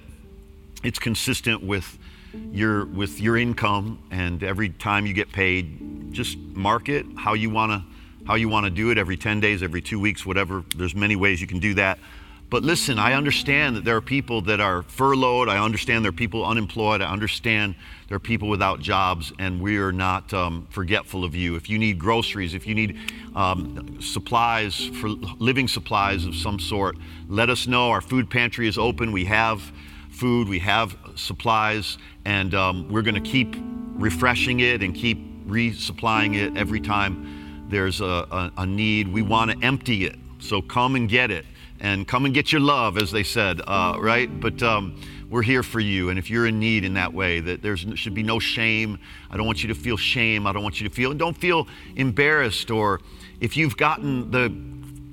it's 0.83 0.99
consistent 0.99 1.62
with 1.62 1.99
your 2.51 2.87
with 2.87 3.21
your 3.21 3.37
income 3.37 3.99
and 4.11 4.43
every 4.43 4.71
time 4.71 5.05
you 5.05 5.12
get 5.12 5.31
paid 5.31 6.11
just 6.15 6.38
mark 6.38 6.88
it 6.88 7.05
how 7.15 7.35
you 7.35 7.51
want 7.51 7.71
to 7.71 7.91
how 8.27 8.35
you 8.35 8.49
want 8.49 8.65
to 8.65 8.71
do 8.71 8.91
it 8.91 8.99
every 8.99 9.17
10 9.17 9.41
days 9.41 9.63
every 9.63 9.83
2 9.83 9.99
weeks 9.99 10.25
whatever 10.25 10.65
there's 10.77 10.95
many 10.95 11.17
ways 11.17 11.41
you 11.41 11.47
can 11.47 11.59
do 11.59 11.75
that 11.75 11.99
But 12.53 12.65
listen, 12.65 12.99
I 12.99 13.15
understand 13.15 13.77
that 13.77 13.85
there 13.87 13.97
are 13.97 14.03
people 14.03 14.43
that 14.43 14.61
are 14.61 14.83
furloughed. 14.83 15.49
I 15.49 15.57
understand 15.57 16.05
there 16.05 16.11
are 16.11 16.13
people 16.13 16.45
unemployed. 16.45 17.01
I 17.01 17.11
understand 17.11 17.75
there 18.09 18.17
are 18.17 18.21
people 18.21 18.51
without 18.51 18.79
jobs, 18.79 19.33
and 19.39 19.59
we 19.59 19.79
are 19.79 19.91
not 19.91 20.35
um, 20.35 20.67
forgetful 20.69 21.25
of 21.25 21.35
you. 21.35 21.57
If 21.57 21.71
you 21.71 21.79
need 21.79 21.99
groceries, 21.99 22.53
if 22.53 22.67
you 22.67 22.75
need 22.75 22.99
um, 23.35 23.97
supplies 24.03 24.85
for 25.01 25.09
living 25.39 25.67
supplies 25.67 26.27
of 26.27 26.35
some 26.35 26.61
sort, 26.61 26.99
let 27.27 27.49
us 27.49 27.67
know. 27.67 27.89
Our 27.89 28.03
food 28.03 28.29
pantry 28.29 28.69
is 28.69 28.77
open. 28.77 29.13
We 29.13 29.25
have 29.25 29.63
food, 30.11 30.47
we 30.47 30.59
have 30.59 30.95
supplies, 31.15 31.97
and 32.27 32.53
um, 32.53 32.87
we're 32.93 33.01
going 33.01 33.15
to 33.15 33.31
keep 33.31 33.57
refreshing 33.95 34.61
it 34.61 34.83
and 34.83 34.95
keep 34.95 35.49
resupplying 35.49 36.37
it 36.37 36.55
every 36.59 36.83
time 36.83 37.41
there's 37.73 38.01
a, 38.01 38.05
a, 38.05 38.53
a 38.59 38.67
need. 38.67 39.09
We 39.09 39.23
want 39.23 39.51
to 39.51 39.65
empty 39.65 40.05
it. 40.05 40.17
So 40.39 40.61
come 40.61 40.97
and 40.97 41.09
get 41.09 41.31
it 41.31 41.47
and 41.81 42.07
come 42.07 42.25
and 42.25 42.33
get 42.33 42.53
your 42.53 42.61
love, 42.61 42.97
as 42.97 43.11
they 43.11 43.25
said, 43.25 43.61
uh, 43.67 43.97
right? 43.99 44.29
But 44.41 44.63
um, 44.63 45.01
we're 45.29 45.43
here 45.43 45.65
for 45.65 45.81
you. 45.81 46.11
And 46.11 46.19
if 46.19 46.31
you're 46.31 46.47
in 46.47 46.61
need 46.61 46.85
in 46.85 46.95
that 46.95 47.13
way, 47.13 47.41
that 47.41 47.61
there 47.61 47.77
should 47.77 48.15
be 48.15 48.23
no 48.23 48.39
shame. 48.39 48.99
I 49.31 49.37
don't 49.37 49.47
want 49.47 49.63
you 49.63 49.69
to 49.69 49.75
feel 49.75 49.97
shame. 49.97 50.47
I 50.47 50.53
don't 50.53 50.63
want 50.63 50.81
you 50.81 50.89
to 50.89 50.95
feel, 50.95 51.11
and 51.11 51.19
don't 51.19 51.37
feel 51.37 51.67
embarrassed. 51.97 52.71
Or 52.71 53.01
if 53.41 53.57
you've 53.57 53.77
gotten 53.77 54.31
the 54.31 54.49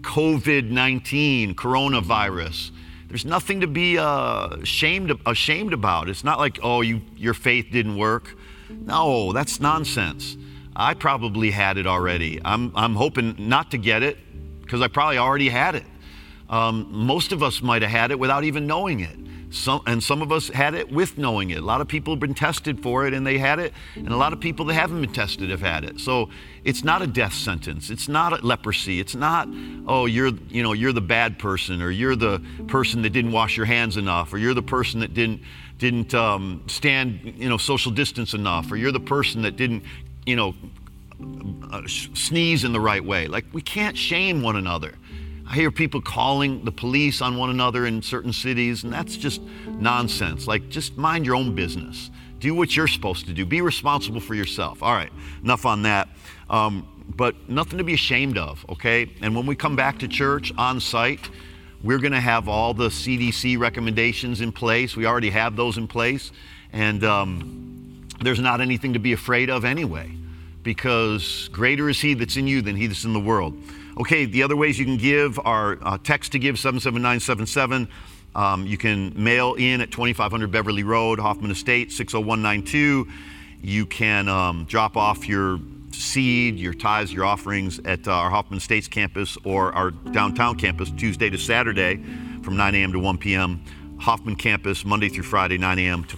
COVID 0.02 0.70
19 0.70 1.56
coronavirus, 1.56 2.72
there's 3.08 3.26
nothing 3.26 3.62
to 3.62 3.68
be 3.68 3.98
uh, 3.98 4.50
ashamed, 4.62 5.12
ashamed 5.26 5.74
about. 5.74 6.08
It's 6.08 6.24
not 6.24 6.38
like, 6.38 6.60
oh, 6.62 6.82
you, 6.82 7.02
your 7.18 7.34
faith 7.34 7.68
didn't 7.72 7.98
work. 7.98 8.36
No, 8.70 9.34
that's 9.34 9.60
nonsense. 9.60 10.38
I 10.80 10.94
probably 10.94 11.52
had 11.52 11.78
it 11.78 11.86
already. 11.86 12.40
I'm, 12.44 12.72
I'm 12.74 12.96
hoping 12.96 13.36
not 13.38 13.72
to 13.72 13.78
get 13.78 14.02
it 14.02 14.18
because 14.62 14.82
I 14.82 14.88
probably 14.88 15.18
already 15.18 15.50
had 15.50 15.76
it. 15.76 15.84
Um, 16.50 16.88
most 16.90 17.34
of 17.34 17.44
us 17.44 17.62
might 17.62 17.82
have 17.82 17.92
had 17.92 18.12
it 18.12 18.18
without 18.18 18.46
even 18.46 18.66
knowing 18.66 19.02
it. 19.02 19.18
Some, 19.52 19.82
and 19.88 20.02
some 20.02 20.22
of 20.22 20.32
us 20.32 20.48
had 20.48 20.76
it 20.76 20.92
with 20.92 21.18
knowing 21.18 21.50
it. 21.50 21.58
A 21.58 21.66
lot 21.66 21.82
of 21.82 21.88
people 21.88 22.14
have 22.14 22.20
been 22.20 22.36
tested 22.36 22.82
for 22.82 23.08
it 23.08 23.14
and 23.14 23.26
they 23.28 23.38
had 23.40 23.60
it, 23.60 23.74
and 23.96 24.08
a 24.10 24.16
lot 24.16 24.32
of 24.32 24.40
people 24.40 24.64
that 24.66 24.76
haven't 24.76 25.02
been 25.02 25.12
tested 25.12 25.50
have 25.50 25.60
had 25.60 25.84
it. 25.84 26.00
So 26.00 26.30
it's 26.64 26.84
not 26.84 27.02
a 27.02 27.08
death 27.08 27.34
sentence. 27.34 27.90
It's 27.90 28.08
not 28.08 28.32
a 28.32 28.46
leprosy. 28.46 29.00
It's 29.00 29.16
not, 29.16 29.50
oh, 29.88 30.06
you're, 30.06 30.32
you 30.50 30.64
know, 30.64 30.74
you're 30.74 30.94
the 30.94 31.02
bad 31.02 31.40
person, 31.40 31.82
or 31.82 31.90
you're 31.90 32.16
the 32.16 32.42
person 32.68 33.02
that 33.02 33.10
didn't 33.10 33.32
wash 33.32 33.58
your 33.58 33.66
hands 33.66 33.98
enough, 33.98 34.32
or 34.32 34.38
you're 34.38 34.54
the 34.54 34.62
person 34.62 35.02
that 35.02 35.14
didn't 35.14 35.42
didn't 35.80 36.14
um, 36.14 36.62
stand, 36.68 37.34
you 37.38 37.48
know, 37.48 37.58
social 37.58 37.92
distance 37.92 38.34
enough, 38.34 38.70
or 38.70 38.76
you're 38.76 38.92
the 38.92 39.00
person 39.00 39.42
that 39.44 39.56
didn't, 39.56 39.82
you 40.26 40.36
know, 40.36 40.54
uh, 41.72 41.82
sneeze 41.88 42.64
in 42.64 42.72
the 42.72 42.80
right 42.80 43.04
way. 43.04 43.28
Like 43.28 43.46
we 43.52 43.62
can't 43.62 43.98
shame 43.98 44.42
one 44.42 44.56
another. 44.56 44.96
I 45.50 45.56
hear 45.56 45.72
people 45.72 46.00
calling 46.00 46.64
the 46.64 46.72
police 46.72 47.22
on 47.22 47.36
one 47.36 47.50
another 47.50 47.88
in 47.88 48.04
certain 48.04 48.32
cities, 48.32 48.84
and 48.84 48.94
that's 48.94 49.18
just 49.18 49.42
nonsense. 49.68 50.46
Like, 50.46 50.70
just 50.70 50.96
mind 50.96 51.26
your 51.26 51.34
own 51.36 51.56
business. 51.56 52.12
Do 52.38 52.54
what 52.54 52.76
you're 52.76 52.88
supposed 52.88 53.26
to 53.26 53.34
do. 53.34 53.48
Be 53.48 53.62
responsible 53.62 54.20
for 54.20 54.36
yourself. 54.36 54.84
All 54.84 54.94
right, 54.94 55.12
enough 55.44 55.66
on 55.66 55.82
that. 55.84 56.08
Um, 56.52 56.88
but 57.16 57.50
nothing 57.50 57.80
to 57.80 57.84
be 57.84 57.96
ashamed 57.96 58.38
of, 58.38 58.64
okay? 58.70 59.12
And 59.22 59.36
when 59.36 59.48
we 59.48 59.56
come 59.56 59.76
back 59.76 59.98
to 60.00 60.08
church 60.08 60.54
on 60.56 60.80
site, 60.80 61.28
we're 61.84 61.98
going 61.98 62.14
to 62.14 62.20
have 62.20 62.48
all 62.48 62.76
the 62.76 62.90
CDC 62.90 63.58
recommendations 63.58 64.42
in 64.42 64.52
place. 64.52 64.96
We 64.96 65.08
already 65.08 65.32
have 65.32 65.56
those 65.56 65.80
in 65.80 65.88
place. 65.88 66.32
And 66.72 67.04
um, 67.04 67.79
there's 68.22 68.40
not 68.40 68.62
anything 68.62 68.94
to 68.94 69.00
be 69.00 69.14
afraid 69.14 69.50
of 69.50 69.66
anyway, 69.66 70.12
because 70.64 71.50
greater 71.52 71.90
is 71.90 72.00
He 72.02 72.14
that's 72.14 72.38
in 72.38 72.48
you 72.48 72.62
than 72.62 72.76
He 72.76 72.88
that's 72.88 73.06
in 73.06 73.14
the 73.14 73.20
world. 73.20 73.56
Okay, 74.00 74.26
the 74.26 74.44
other 74.44 74.56
ways 74.56 74.80
you 74.80 74.86
can 74.86 74.98
give 74.98 75.40
are 75.40 75.78
uh, 75.82 75.98
text 76.04 76.32
to 76.32 76.40
give 76.40 76.58
77977. 76.58 77.90
Um, 78.36 78.66
you 78.66 78.78
can 78.78 79.12
mail 79.22 79.56
in 79.56 79.82
at 79.82 79.92
2500 79.92 80.52
Beverly 80.52 80.84
Road, 80.84 81.20
Hoffman 81.20 81.52
Estate, 81.52 81.92
60192. 81.92 83.08
You 83.62 83.86
can 83.86 84.30
um, 84.30 84.66
drop 84.66 84.96
off 84.96 85.28
your 85.28 85.60
seed, 85.92 86.58
your 86.58 86.74
tithes, 86.74 87.12
your 87.12 87.26
offerings 87.26 87.80
at 87.80 88.08
uh, 88.08 88.12
our 88.12 88.30
Hoffman 88.30 88.58
Estates 88.58 88.88
campus 88.88 89.38
or 89.44 89.74
our 89.74 89.92
downtown 89.92 90.58
campus 90.58 90.92
Tuesday 90.92 91.30
to 91.30 91.38
Saturday 91.38 91.98
from 92.44 92.56
9 92.56 92.76
a.m. 92.76 92.94
to 92.94 93.00
1 93.00 93.18
p.m. 93.18 93.64
Hoffman 94.00 94.36
campus 94.36 94.86
Monday 94.86 95.10
through 95.10 95.24
Friday, 95.24 95.58
9 95.58 95.80
a.m. 95.80 96.04
to 96.06 96.16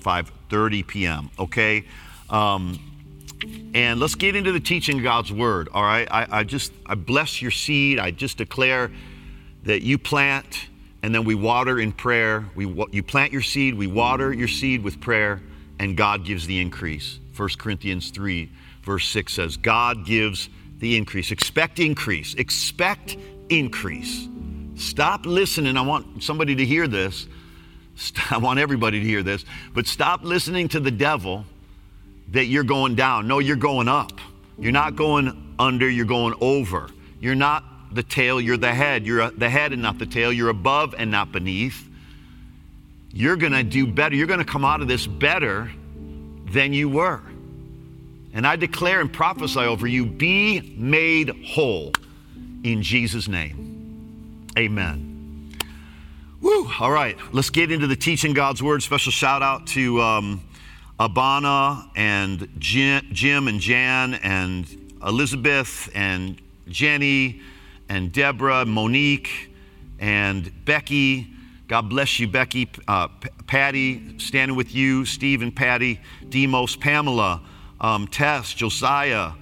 5:30 0.52 0.88
p.m. 0.88 1.30
Okay. 1.40 1.86
Um, 2.30 2.80
and 3.74 4.00
let's 4.00 4.16
get 4.16 4.36
into 4.36 4.52
the 4.52 4.60
teaching 4.60 4.98
of 4.98 5.04
God's 5.04 5.32
word. 5.32 5.70
All 5.74 5.84
right. 5.84 6.08
I, 6.12 6.40
I 6.40 6.44
just 6.44 6.72
I 6.86 6.96
bless 6.96 7.42
your 7.42 7.52
seed. 7.52 8.00
I 8.00 8.12
just 8.12 8.38
declare 8.38 8.92
that 9.64 9.82
you 9.82 9.98
plant 9.98 10.68
and 11.04 11.16
then 11.16 11.24
we 11.24 11.34
water 11.34 11.80
in 11.80 11.92
prayer. 11.92 12.46
We 12.56 12.68
you 12.92 13.02
plant 13.02 13.32
your 13.32 13.42
seed, 13.42 13.76
we 13.76 13.88
water 13.88 14.32
your 14.32 14.48
seed 14.48 14.84
with 14.84 15.02
prayer, 15.02 15.42
and 15.80 15.98
God 15.98 16.26
gives 16.26 16.46
the 16.46 16.60
increase. 16.62 17.20
1 17.36 17.50
Corinthians 17.58 18.12
3, 18.12 18.52
verse 18.84 19.08
6 19.08 19.34
says, 19.34 19.58
God 19.58 20.06
gives 20.06 20.50
the 20.78 20.96
increase. 20.96 21.32
Expect 21.32 21.80
increase. 21.80 22.36
Expect 22.36 23.18
increase. 23.50 24.28
Stop 24.76 25.26
listening. 25.26 25.78
I 25.78 25.82
want 25.82 26.24
somebody 26.24 26.56
to 26.56 26.66
hear 26.66 26.88
this. 26.88 27.28
I 28.32 28.38
want 28.38 28.60
everybody 28.60 29.00
to 29.00 29.06
hear 29.06 29.24
this. 29.24 29.46
But 29.74 29.88
stop 29.88 30.24
listening 30.24 30.70
to 30.70 30.80
the 30.80 30.92
devil 30.92 31.46
that 32.32 32.46
you're 32.46 32.64
going 32.64 32.96
down. 32.96 33.28
No, 33.28 33.40
you're 33.40 33.56
going 33.56 33.88
up. 33.88 34.20
You're 34.58 34.72
not 34.72 34.96
going 34.96 35.56
under, 35.58 35.90
you're 35.90 36.06
going 36.06 36.36
over. 36.40 36.90
You're 37.20 37.36
not 37.36 37.64
the 37.94 38.04
tail, 38.04 38.40
you're 38.40 38.58
the 38.58 38.74
head. 38.74 39.06
You're 39.06 39.32
the 39.32 39.50
head 39.50 39.74
and 39.74 39.82
not 39.82 39.98
the 39.98 40.06
tail. 40.06 40.32
You're 40.32 40.50
above 40.50 40.96
and 40.98 41.12
not 41.12 41.32
beneath. 41.32 41.88
You're 43.12 43.36
going 43.36 43.54
to 43.54 43.64
do 43.64 43.86
better. 43.86 44.16
You're 44.16 44.28
going 44.28 44.40
to 44.40 44.46
come 44.46 44.64
out 44.64 44.82
of 44.82 44.88
this 44.88 45.06
better 45.06 45.72
than 46.46 46.74
you 46.74 46.90
were. 46.90 47.22
And 48.34 48.48
I 48.48 48.56
declare 48.56 49.02
and 49.02 49.12
prophesy 49.12 49.60
over 49.60 49.88
you 49.88 50.06
be 50.06 50.76
made 50.78 51.30
whole 51.46 51.92
in 52.64 52.82
Jesus' 52.82 53.28
name. 53.28 54.48
Amen. 54.58 55.11
Woo. 56.42 56.68
All 56.80 56.90
right, 56.92 57.16
let's 57.32 57.52
get 57.52 57.72
into 57.72 57.86
the 57.86 57.96
teaching 57.96 58.34
God's 58.34 58.64
word. 58.64 58.82
Special 58.82 59.12
shout 59.12 59.44
out 59.44 59.68
to 59.68 60.02
um, 60.02 60.42
Abana 61.00 61.88
and 61.96 62.50
Jim 62.58 63.48
and 63.48 63.60
Jan 63.60 64.16
and 64.16 64.96
Elizabeth 65.06 65.92
and 65.94 66.42
Jenny 66.68 67.42
and 67.90 68.12
Deborah, 68.12 68.66
Monique 68.66 69.54
and 70.00 70.52
Becky. 70.66 71.28
God 71.68 71.90
bless 71.90 72.20
you, 72.20 72.28
Becky, 72.28 72.68
uh, 72.88 73.10
Patty, 73.46 74.18
standing 74.18 74.58
with 74.58 74.74
you, 74.74 75.06
Steve 75.06 75.44
and 75.44 75.56
Patty, 75.56 76.02
Demos, 76.28 76.76
Pamela, 76.76 77.40
um, 77.80 78.08
Tess, 78.08 78.56
Josiah. 78.56 79.34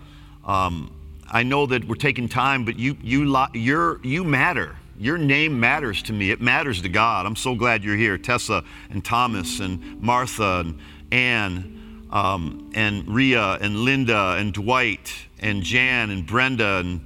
Um, 0.44 0.94
I 1.32 1.44
know 1.44 1.66
that 1.66 1.86
we're 1.86 1.96
taking 1.96 2.28
time, 2.28 2.66
but 2.66 2.78
you, 2.78 2.98
you, 3.02 3.48
you're, 3.54 4.06
you 4.06 4.26
matter. 4.26 4.76
Your 5.00 5.18
name 5.18 5.58
matters 5.58 6.04
to 6.04 6.14
me. 6.14 6.30
It 6.30 6.42
matters 6.42 6.82
to 6.82 6.90
God. 6.90 7.26
I'm 7.26 7.38
so 7.38 7.56
glad 7.56 7.86
you're 7.86 7.96
here. 7.96 8.18
Tessa 8.18 8.66
and 8.90 9.04
Thomas 9.04 9.62
and 9.62 10.02
Martha 10.02 10.66
and 10.66 10.80
Anne 11.10 12.08
um, 12.12 12.70
and 12.76 13.08
Ria 13.08 13.54
and 13.62 13.78
Linda 13.78 14.36
and 14.38 14.52
Dwight 14.52 15.14
and 15.40 15.64
Jan 15.64 16.10
and 16.10 16.28
Brenda 16.28 16.80
and 16.80 17.06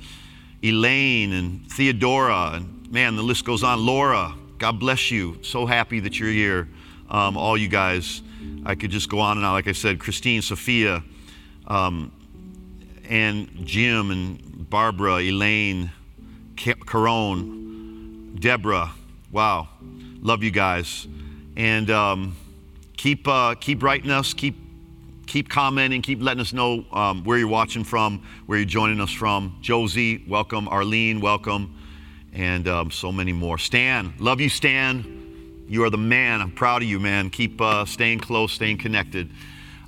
Elaine 0.64 1.34
and 1.34 1.72
Theodora 1.72 2.54
and 2.56 2.92
man, 2.92 3.16
the 3.16 3.22
list 3.22 3.46
goes 3.46 3.64
on. 3.64 3.86
Laura, 3.86 4.34
God 4.58 4.80
bless 4.80 5.12
you. 5.12 5.38
So 5.44 5.68
happy 5.68 6.00
that 6.00 6.20
you're 6.20 6.30
here. 6.30 6.68
Um, 7.12 7.38
all 7.38 7.56
you 7.56 7.68
guys, 7.68 8.24
I 8.66 8.74
could 8.74 8.90
just 8.90 9.08
go 9.08 9.20
on 9.20 9.38
and 9.38 9.46
on. 9.46 9.54
Like 9.54 9.68
I 9.68 9.72
said, 9.72 10.00
Christine, 10.00 10.42
Sophia, 10.42 11.04
um, 11.68 12.12
and 13.08 13.66
Jim 13.68 14.10
and 14.10 14.68
Barbara, 14.70 15.18
Elaine, 15.18 15.92
Caron, 16.56 17.62
Deborah. 18.39 18.91
Wow, 19.32 19.69
love 20.22 20.43
you 20.43 20.52
guys. 20.52 21.08
And 21.56 21.89
um, 21.89 22.36
keep 22.98 23.28
uh, 23.28 23.56
keep 23.56 23.84
writing 23.84 24.12
us, 24.12 24.34
keep 24.34 24.56
keep 25.28 25.50
commenting, 25.50 26.02
keep 26.02 26.22
letting 26.22 26.41
us 26.41 26.54
know 26.54 26.86
um, 26.91 27.24
where 27.24 27.38
you're 27.38 27.48
watching 27.48 27.84
from, 27.84 28.26
where 28.46 28.58
you're 28.58 28.65
joining 28.65 29.00
us 29.00 29.12
from. 29.12 29.58
Josie, 29.62 30.24
welcome. 30.28 30.67
Arlene, 30.67 31.22
welcome, 31.22 31.80
and 32.34 32.67
um, 32.67 32.91
so 32.91 33.12
many 33.12 33.34
more. 33.34 33.58
Stan, 33.58 34.13
love 34.19 34.41
you, 34.41 34.50
Stan. 34.50 35.65
You 35.67 35.84
are 35.86 35.89
the 35.89 35.98
man. 35.98 36.41
I'm 36.41 36.52
proud 36.52 36.82
of 36.82 36.89
you, 36.89 37.00
man. 37.00 37.30
Keep 37.30 37.62
uh, 37.62 37.86
staying 37.86 38.19
close, 38.19 38.52
staying 38.52 38.78
connected. 38.78 39.30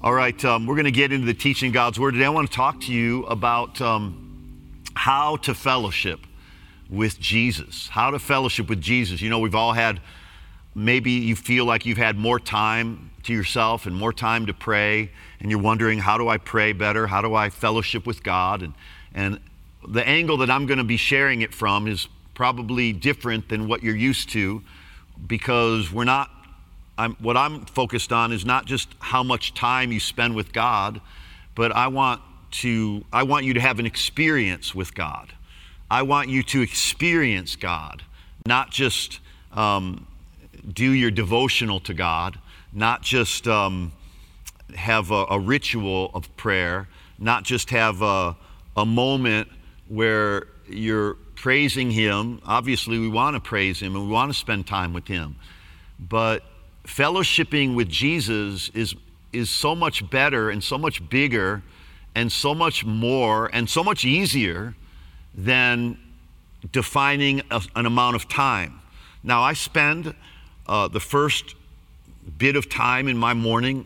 All 0.02 0.14
right, 0.14 0.44
um, 0.46 0.68
we're 0.68 0.76
going 0.76 0.86
to 0.86 0.92
get 0.92 1.12
into 1.12 1.26
the 1.26 1.34
teaching 1.34 1.72
God's 1.72 2.00
Word 2.00 2.12
today. 2.12 2.26
I 2.26 2.30
want 2.30 2.50
to 2.50 2.56
talk 2.56 2.82
to 2.82 2.94
you 2.94 3.26
about 3.26 3.82
um, 3.82 4.88
how 4.96 5.38
to 5.38 5.54
fellowship 5.56 6.20
with 6.90 7.20
Jesus. 7.20 7.90
How 7.90 8.12
to 8.12 8.20
fellowship 8.20 8.70
with 8.70 8.82
Jesus. 8.82 9.22
You 9.22 9.30
know, 9.30 9.40
we've 9.40 9.56
all 9.56 9.74
had 9.74 10.00
maybe 10.76 11.12
you 11.12 11.36
feel 11.36 11.66
like 11.66 11.86
you've 11.86 11.98
had 11.98 12.18
more 12.18 12.40
time 12.40 13.12
to 13.24 13.34
yourself 13.34 13.86
and 13.86 13.96
more 13.96 14.14
time 14.14 14.46
to 14.46 14.54
pray, 14.54 15.10
and 15.40 15.50
you're 15.50 15.62
wondering, 15.62 16.00
how 16.00 16.18
do 16.18 16.28
I 16.28 16.38
pray 16.38 16.74
better? 16.74 17.08
How 17.08 17.22
do 17.22 17.34
I 17.34 17.50
fellowship 17.50 18.06
with 18.06 18.24
God? 18.24 18.62
And, 18.62 18.74
and 19.14 19.40
the 19.88 20.08
angle 20.08 20.38
that 20.38 20.50
I'm 20.50 20.66
going 20.66 20.78
to 20.78 20.84
be 20.84 20.98
sharing 20.98 21.42
it 21.42 21.54
from 21.54 21.88
is 21.88 22.08
probably 22.34 22.92
different 22.92 23.50
than 23.50 23.68
what 23.68 23.82
you're 23.82 23.96
used 23.96 24.30
to 24.32 24.62
because 25.26 25.92
we're 25.92 26.04
not, 26.04 26.30
I'm, 26.98 27.14
what 27.16 27.38
I'm 27.38 27.66
focused 27.66 28.12
on 28.12 28.32
is 28.32 28.46
not 28.46 28.66
just 28.66 28.90
how 29.00 29.24
much 29.24 29.54
time 29.54 29.92
you 29.92 30.00
spend 30.00 30.36
with 30.36 30.52
God, 30.52 31.02
but 31.56 31.72
I 31.72 31.88
want 31.88 32.22
to, 32.52 33.06
I 33.12 33.24
want 33.24 33.46
you 33.46 33.54
to 33.54 33.62
have 33.62 33.80
an 33.80 33.86
experience 33.86 34.76
with 34.76 34.94
God. 34.94 35.34
I 35.90 36.02
want 36.02 36.30
you 36.30 36.42
to 36.44 36.62
experience 36.62 37.56
God, 37.56 38.04
not 38.46 38.72
just 38.72 39.20
um, 39.52 40.08
do 40.74 40.92
your 40.92 41.12
devotional 41.12 41.80
to 41.82 41.94
God, 41.94 42.40
not 42.74 43.02
just 43.04 43.48
um, 43.48 43.92
have 44.76 45.12
a, 45.12 45.26
a, 45.30 45.40
ritual 45.40 46.12
of 46.14 46.36
prayer, 46.38 46.88
not 47.20 47.44
just 47.44 47.70
have 47.70 48.02
a, 48.02 48.36
a 48.76 48.86
moment 48.86 49.48
where 49.88 50.48
you're 50.68 51.14
praising 51.36 51.92
Him. 51.92 52.42
Obviously, 52.46 52.98
we 52.98 53.08
want 53.08 53.36
to 53.36 53.40
praise 53.40 53.80
Him 53.80 53.96
and 53.96 54.06
we 54.06 54.12
want 54.12 54.32
to 54.32 54.38
spend 54.38 54.66
time 54.66 54.92
with 54.92 55.08
Him. 55.08 55.36
But 56.00 56.44
fellowshipping 56.86 57.76
with 57.76 57.90
Jesus 57.90 58.70
is, 58.74 58.96
is 59.32 59.50
so 59.50 59.76
much 59.76 60.10
better 60.10 60.50
and 60.50 60.64
so 60.64 60.78
much 60.78 61.08
bigger 61.10 61.62
and 62.16 62.32
so 62.32 62.56
much 62.56 62.84
more 62.84 63.50
and 63.54 63.70
so 63.70 63.84
much 63.84 64.04
easier 64.04 64.74
than 65.36 65.98
defining 66.72 67.42
a, 67.52 67.62
an 67.76 67.86
amount 67.86 68.16
of 68.16 68.28
time. 68.28 68.80
Now, 69.24 69.42
I 69.42 69.54
spend 69.54 70.16
uh, 70.68 70.88
the 70.88 71.00
first 71.00 71.56
bit 72.38 72.56
of 72.56 72.70
time 72.70 73.08
in 73.08 73.18
my 73.18 73.34
morning 73.34 73.86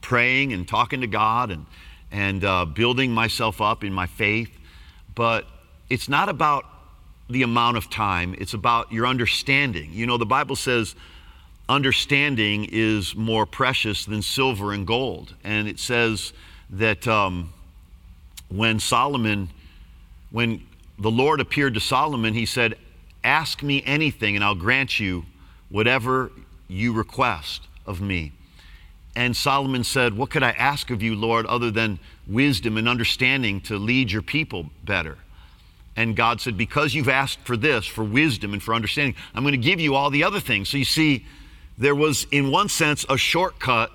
praying 0.00 0.52
and 0.52 0.66
talking 0.66 1.00
to 1.00 1.06
God 1.06 1.50
and, 1.50 1.66
and 2.10 2.44
uh, 2.44 2.64
building 2.64 3.12
myself 3.12 3.60
up 3.60 3.84
in 3.84 3.92
my 3.92 4.06
faith, 4.06 4.50
but 5.14 5.46
it's 5.88 6.08
not 6.08 6.28
about 6.28 6.64
the 7.28 7.42
amount 7.42 7.76
of 7.76 7.88
time, 7.90 8.34
it's 8.38 8.54
about 8.54 8.90
your 8.90 9.06
understanding. 9.06 9.90
You 9.92 10.06
know, 10.06 10.18
the 10.18 10.26
Bible 10.26 10.56
says 10.56 10.96
understanding 11.68 12.66
is 12.70 13.14
more 13.14 13.46
precious 13.46 14.04
than 14.04 14.22
silver 14.22 14.72
and 14.72 14.84
gold. 14.86 15.34
And 15.44 15.68
it 15.68 15.78
says 15.78 16.32
that 16.70 17.06
um, 17.06 17.52
when 18.48 18.80
Solomon, 18.80 19.50
when 20.32 20.66
the 21.00 21.10
Lord 21.10 21.40
appeared 21.40 21.74
to 21.74 21.80
Solomon, 21.80 22.34
he 22.34 22.46
said, 22.46 22.76
Ask 23.24 23.62
me 23.62 23.82
anything 23.84 24.36
and 24.36 24.44
I'll 24.44 24.54
grant 24.54 25.00
you 25.00 25.24
whatever 25.70 26.30
you 26.68 26.92
request 26.92 27.62
of 27.86 28.00
me. 28.00 28.32
And 29.16 29.34
Solomon 29.34 29.82
said, 29.82 30.16
What 30.16 30.30
could 30.30 30.42
I 30.42 30.50
ask 30.50 30.90
of 30.90 31.02
you, 31.02 31.16
Lord, 31.16 31.46
other 31.46 31.70
than 31.70 31.98
wisdom 32.26 32.76
and 32.76 32.88
understanding 32.88 33.60
to 33.62 33.76
lead 33.76 34.12
your 34.12 34.22
people 34.22 34.70
better? 34.84 35.16
And 35.96 36.14
God 36.14 36.40
said, 36.40 36.56
Because 36.56 36.94
you've 36.94 37.08
asked 37.08 37.40
for 37.40 37.56
this, 37.56 37.86
for 37.86 38.04
wisdom 38.04 38.52
and 38.52 38.62
for 38.62 38.74
understanding, 38.74 39.16
I'm 39.34 39.42
going 39.42 39.52
to 39.52 39.58
give 39.58 39.80
you 39.80 39.94
all 39.94 40.10
the 40.10 40.24
other 40.24 40.40
things. 40.40 40.68
So 40.68 40.76
you 40.76 40.84
see, 40.84 41.26
there 41.78 41.94
was, 41.94 42.26
in 42.30 42.50
one 42.50 42.68
sense, 42.68 43.06
a 43.08 43.16
shortcut 43.16 43.90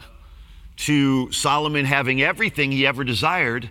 to 0.78 1.32
Solomon 1.32 1.86
having 1.86 2.22
everything 2.22 2.72
he 2.72 2.86
ever 2.86 3.04
desired, 3.04 3.70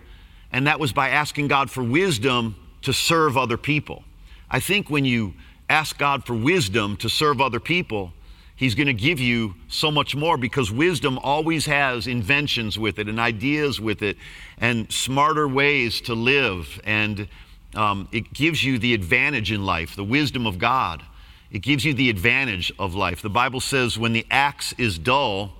and 0.51 0.67
that 0.67 0.79
was 0.79 0.93
by 0.93 1.09
asking 1.09 1.49
God 1.49 1.69
for 1.69 1.83
wisdom 1.83 2.55
to 2.85 2.93
serve 2.93 3.37
other 3.37 3.57
people. 3.57 4.03
I 4.49 4.59
think 4.59 4.89
when 4.89 5.05
you 5.05 5.33
ask 5.69 5.97
God 5.97 6.25
for 6.25 6.33
wisdom 6.33 6.97
to 6.97 7.09
serve 7.09 7.41
other 7.41 7.59
people, 7.59 8.13
He's 8.55 8.73
going 8.73 8.87
to 8.87 8.93
give 8.93 9.19
you 9.19 9.55
so 9.67 9.91
much 9.91 10.15
more 10.15 10.37
because 10.37 10.71
wisdom 10.71 11.19
always 11.19 11.65
has 11.65 12.07
inventions 12.07 12.79
with 12.79 12.99
it 12.99 13.09
and 13.09 13.19
ideas 13.19 13.81
with 13.81 14.01
it 14.01 14.17
and 14.57 14.89
smarter 14.91 15.45
ways 15.45 15.99
to 16.01 16.13
live 16.13 16.79
and 16.85 17.27
um, 17.75 18.07
it 18.13 18.31
gives 18.33 18.63
you 18.63 18.79
the 18.79 18.93
advantage 18.93 19.51
in 19.51 19.65
life, 19.65 19.95
the 19.95 20.03
wisdom 20.03 20.47
of 20.47 20.57
God. 20.57 21.03
It 21.51 21.59
gives 21.59 21.83
you 21.83 21.93
the 21.93 22.09
advantage 22.09 22.71
of 22.79 22.95
life. 22.95 23.21
The 23.21 23.29
Bible 23.29 23.59
says 23.59 23.97
when 23.97 24.13
the 24.13 24.25
axe 24.31 24.73
is 24.77 24.97
dull, 24.97 25.53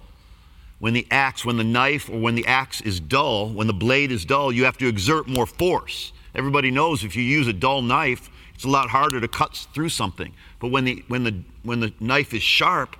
when 0.79 0.93
the 0.93 1.07
axe, 1.11 1.45
when 1.45 1.57
the 1.57 1.63
knife, 1.63 2.09
or 2.09 2.19
when 2.19 2.35
the 2.35 2.47
axe 2.47 2.81
is 2.81 2.99
dull, 2.99 3.49
when 3.49 3.67
the 3.67 3.73
blade 3.73 4.11
is 4.11 4.23
dull, 4.25 4.51
you 4.51 4.65
have 4.65 4.77
to 4.77 4.87
exert 4.87 5.27
more 5.27 5.45
force. 5.45 6.13
Everybody 6.35 6.71
knows 6.71 7.03
if 7.03 7.15
you 7.15 7.23
use 7.23 7.47
a 7.47 7.53
dull 7.53 7.81
knife, 7.81 8.29
it's 8.53 8.63
a 8.63 8.69
lot 8.69 8.89
harder 8.89 9.19
to 9.21 9.27
cut 9.27 9.55
through 9.73 9.89
something. 9.89 10.33
But 10.59 10.69
when 10.69 10.85
the, 10.85 11.03
when 11.07 11.23
the, 11.23 11.41
when 11.63 11.79
the 11.79 11.93
knife 11.99 12.33
is 12.33 12.43
sharp, 12.43 12.95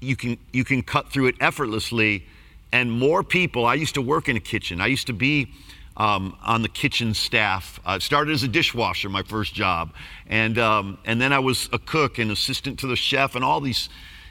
you 0.00 0.16
can, 0.16 0.38
you 0.52 0.64
can 0.64 0.82
cut 0.82 1.10
through 1.10 1.26
it 1.26 1.36
effortlessly. 1.40 2.24
And 2.72 2.90
more 2.90 3.22
people, 3.22 3.66
I 3.66 3.74
used 3.74 3.94
to 3.94 4.02
work 4.02 4.28
in 4.28 4.36
a 4.36 4.40
kitchen. 4.40 4.80
I 4.80 4.86
used 4.86 5.06
to 5.08 5.12
be 5.12 5.52
um, 5.96 6.36
on 6.42 6.62
the 6.62 6.68
kitchen 6.68 7.14
staff. 7.14 7.78
I 7.84 7.98
started 7.98 8.32
as 8.32 8.42
a 8.42 8.48
dishwasher, 8.48 9.08
my 9.08 9.22
first 9.22 9.54
job, 9.54 9.92
and 10.26 10.58
um, 10.58 10.98
and 11.04 11.20
then 11.20 11.32
I 11.32 11.40
was 11.40 11.68
a 11.72 11.78
cook 11.78 12.18
and 12.18 12.30
assistant 12.30 12.78
to 12.80 12.86
the 12.86 12.96
chef, 12.96 13.34
and 13.34 13.44
all 13.44 13.60
these. 13.60 13.90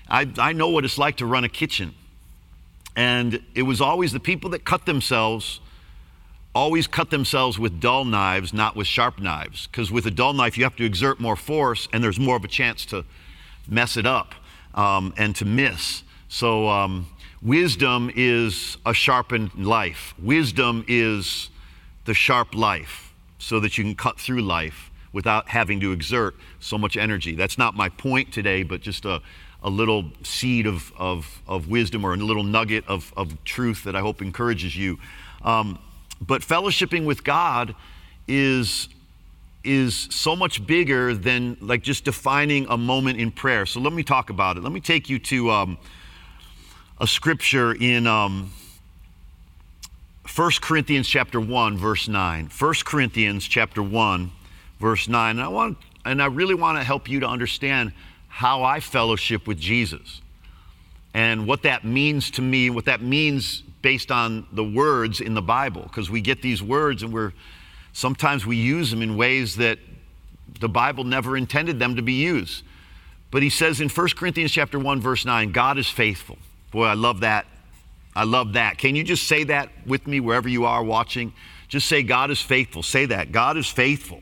I, 0.10 0.28
I 0.39 0.54
know 0.54 0.69
what 0.69 0.84
it's 0.84 0.98
like 0.98 1.17
to 1.17 1.28
run 1.28 1.43
a 1.43 1.50
kitchen, 1.50 1.93
and 2.95 3.39
it 3.54 3.62
was 3.63 3.82
always 3.82 4.12
the 4.13 4.19
people 4.19 4.50
that 4.52 4.65
cut 4.65 4.86
themselves. 4.86 5.60
Always 6.56 6.88
cut 6.88 7.12
themselves 7.12 7.60
with 7.60 7.80
dull 7.80 8.06
knives, 8.06 8.54
not 8.54 8.76
with 8.76 8.88
sharp 8.88 9.20
knives. 9.20 9.68
Because 9.68 9.92
with 9.92 10.06
a 10.06 10.12
dull 10.12 10.34
knife, 10.34 10.58
you 10.58 10.64
have 10.64 10.76
to 10.78 10.86
exert 10.86 11.20
more 11.20 11.36
force, 11.36 11.88
and 11.94 12.04
there's 12.04 12.20
more 12.20 12.36
of 12.36 12.44
a 12.44 12.48
chance 12.48 12.86
to 12.88 13.06
mess 13.68 13.98
it 13.98 14.06
up 14.06 14.34
um, 14.74 15.14
and 15.18 15.36
to 15.36 15.46
miss. 15.46 16.04
So, 16.28 16.68
um, 16.68 17.08
wisdom 17.42 18.12
is 18.16 18.78
a 18.86 18.94
sharpened 18.94 19.54
life. 19.56 20.14
Wisdom 20.20 20.86
is 20.88 21.50
the 22.06 22.14
sharp 22.14 22.56
life 22.56 23.14
so 23.38 23.60
that 23.60 23.78
you 23.78 23.84
can 23.84 23.96
cut 23.96 24.20
through 24.20 24.42
life 24.42 24.92
without 25.14 25.50
having 25.50 25.80
to 25.80 25.92
exert 25.92 26.36
so 26.60 26.78
much 26.78 26.98
energy. 26.98 27.36
That's 27.36 27.58
not 27.58 27.76
my 27.76 27.90
point 27.90 28.32
today, 28.32 28.64
but 28.64 28.82
just 28.82 29.06
a, 29.06 29.22
a 29.64 29.70
little 29.70 30.12
seed 30.24 30.68
of, 30.68 30.92
of, 30.98 31.42
of 31.48 31.68
wisdom 31.68 32.06
or 32.06 32.14
a 32.14 32.18
little 32.18 32.44
nugget 32.44 32.84
of, 32.88 33.14
of 33.18 33.44
truth 33.44 33.84
that 33.86 33.96
I 33.96 34.02
hope 34.02 34.22
encourages 34.22 34.76
you. 34.76 35.00
Um, 35.44 35.80
but 36.22 36.42
fellowshipping 36.42 37.06
with 37.06 37.24
God 37.24 37.76
is 38.28 38.90
is 39.64 40.08
so 40.10 40.36
much 40.36 40.66
bigger 40.66 41.14
than 41.14 41.58
like 41.60 41.84
just 41.84 42.06
defining 42.06 42.66
a 42.70 42.78
moment 42.78 43.20
in 43.20 43.30
prayer. 43.30 43.66
So 43.66 43.80
let 43.80 43.92
me 43.92 44.04
talk 44.04 44.30
about 44.30 44.58
it. 44.58 44.64
Let 44.64 44.72
me 44.72 44.80
take 44.80 45.10
you 45.10 45.20
to 45.20 45.52
um, 45.52 45.78
a 47.00 47.06
scripture 47.06 47.74
in 47.74 48.08
um, 48.08 48.52
1 50.34 50.52
Corinthians 50.62 51.08
chapter 51.08 51.42
1 51.42 51.78
verse 51.78 52.08
9. 52.08 52.50
1 52.58 52.74
Corinthians 52.86 53.46
chapter 53.46 53.84
1 53.84 54.32
verse 54.80 55.08
9. 55.08 55.32
And 55.32 55.42
I 55.42 55.50
want 55.50 55.78
and 56.06 56.22
I 56.22 56.28
really 56.28 56.56
want 56.56 56.78
to 56.78 56.84
help 56.84 57.10
you 57.10 57.20
to 57.20 57.28
understand 57.28 57.92
how 58.30 58.64
I 58.64 58.80
fellowship 58.80 59.48
with 59.48 59.60
Jesus 59.60 60.22
and 61.14 61.46
what 61.46 61.64
that 61.64 61.84
means 61.84 62.32
to 62.32 62.42
me, 62.42 62.70
what 62.70 62.86
that 62.86 63.02
means 63.02 63.64
based 63.82 64.12
on 64.12 64.48
the 64.52 64.63
words 64.63 65.22
in 65.22 65.34
the 65.34 65.42
Bible 65.42 65.84
because 65.84 66.10
we 66.10 66.22
get 66.22 66.42
these 66.42 66.62
words 66.62 67.04
and 67.04 67.13
we're 67.13 67.34
sometimes 67.94 68.46
we 68.46 68.56
use 68.56 68.92
them 68.92 69.02
in 69.02 69.15
ways 69.15 69.56
that 69.56 69.80
the 70.60 70.70
Bible 70.70 71.04
never 71.04 71.38
intended 71.38 71.80
them 71.80 71.96
to 71.96 72.02
be 72.02 72.13
used. 72.13 72.63
But 73.32 73.44
he 73.44 73.50
says 73.50 73.80
in 73.80 73.89
1 73.89 74.08
Corinthians 74.15 74.52
chapter 74.52 74.80
1 74.80 75.02
verse 75.02 75.26
9, 75.26 75.52
God 75.52 75.78
is 75.78 75.88
faithful. 75.88 76.38
Boy, 76.72 76.86
I 76.86 76.94
love 76.94 77.22
that 77.22 77.46
I 78.15 78.24
love 78.24 78.54
that. 78.54 78.78
Can 78.78 78.96
you 78.96 79.04
just 79.04 79.28
say 79.28 79.46
that 79.46 79.70
with 79.86 80.08
me 80.08 80.20
wherever 80.20 80.50
you 80.50 80.65
are 80.65 80.84
watching? 80.84 81.34
Just 81.68 81.88
say, 81.88 82.04
God 82.04 82.32
is 82.32 82.42
faithful. 82.42 82.84
Say 82.84 83.06
that. 83.06 83.32
God 83.32 83.56
is 83.56 83.68
faithful. 83.68 84.22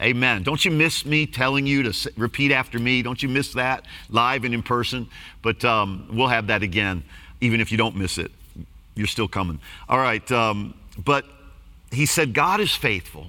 Amen. 0.00 0.42
Don't 0.42 0.64
you 0.64 0.70
miss 0.70 1.06
me 1.06 1.26
telling 1.26 1.66
you 1.66 1.82
to 1.84 2.12
repeat 2.16 2.52
after 2.52 2.78
me? 2.78 3.02
Don't 3.02 3.22
you 3.22 3.28
miss 3.28 3.52
that 3.54 3.86
live 4.10 4.44
and 4.44 4.52
in 4.52 4.62
person? 4.62 5.08
But 5.40 5.64
um, 5.64 6.08
we'll 6.12 6.28
have 6.28 6.48
that 6.48 6.62
again, 6.62 7.04
even 7.40 7.60
if 7.60 7.72
you 7.72 7.78
don't 7.78 7.96
miss 7.96 8.18
it. 8.18 8.30
You're 8.94 9.06
still 9.06 9.28
coming. 9.28 9.60
All 9.88 9.98
right. 9.98 10.30
Um, 10.30 10.74
but 11.02 11.24
he 11.90 12.06
said, 12.06 12.34
God 12.34 12.60
is 12.60 12.74
faithful, 12.74 13.28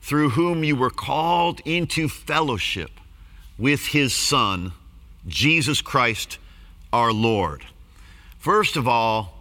through 0.00 0.30
whom 0.30 0.64
you 0.64 0.76
were 0.76 0.90
called 0.90 1.60
into 1.64 2.08
fellowship 2.08 2.90
with 3.58 3.86
his 3.86 4.14
Son, 4.14 4.72
Jesus 5.26 5.80
Christ 5.80 6.38
our 6.92 7.12
Lord. 7.12 7.62
First 8.38 8.76
of 8.76 8.86
all, 8.88 9.34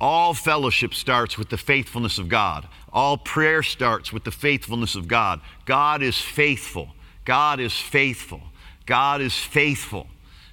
all 0.00 0.34
fellowship 0.34 0.94
starts 0.94 1.38
with 1.38 1.48
the 1.48 1.56
faithfulness 1.56 2.18
of 2.18 2.28
God. 2.28 2.66
All 2.92 3.16
prayer 3.16 3.62
starts 3.62 4.12
with 4.12 4.24
the 4.24 4.30
faithfulness 4.30 4.94
of 4.94 5.08
God. 5.08 5.40
God 5.66 6.02
is 6.02 6.16
faithful. 6.18 6.88
God 7.24 7.58
is 7.60 7.72
faithful. 7.72 8.42
God 8.86 9.20
is 9.20 9.36
faithful. 9.36 10.06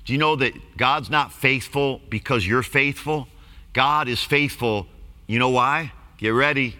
Do 0.06 0.14
you 0.14 0.20
know 0.20 0.36
that 0.38 0.78
God's 0.78 1.10
not 1.10 1.32
faithful 1.32 2.02
because 2.10 2.48
you're 2.48 2.64
faithful? 2.64 3.28
God 3.74 4.08
is 4.08 4.24
faithful. 4.24 4.88
You 5.28 5.40
know 5.40 5.50
why? 5.50 5.94
Get 6.18 6.30
ready, 6.30 6.76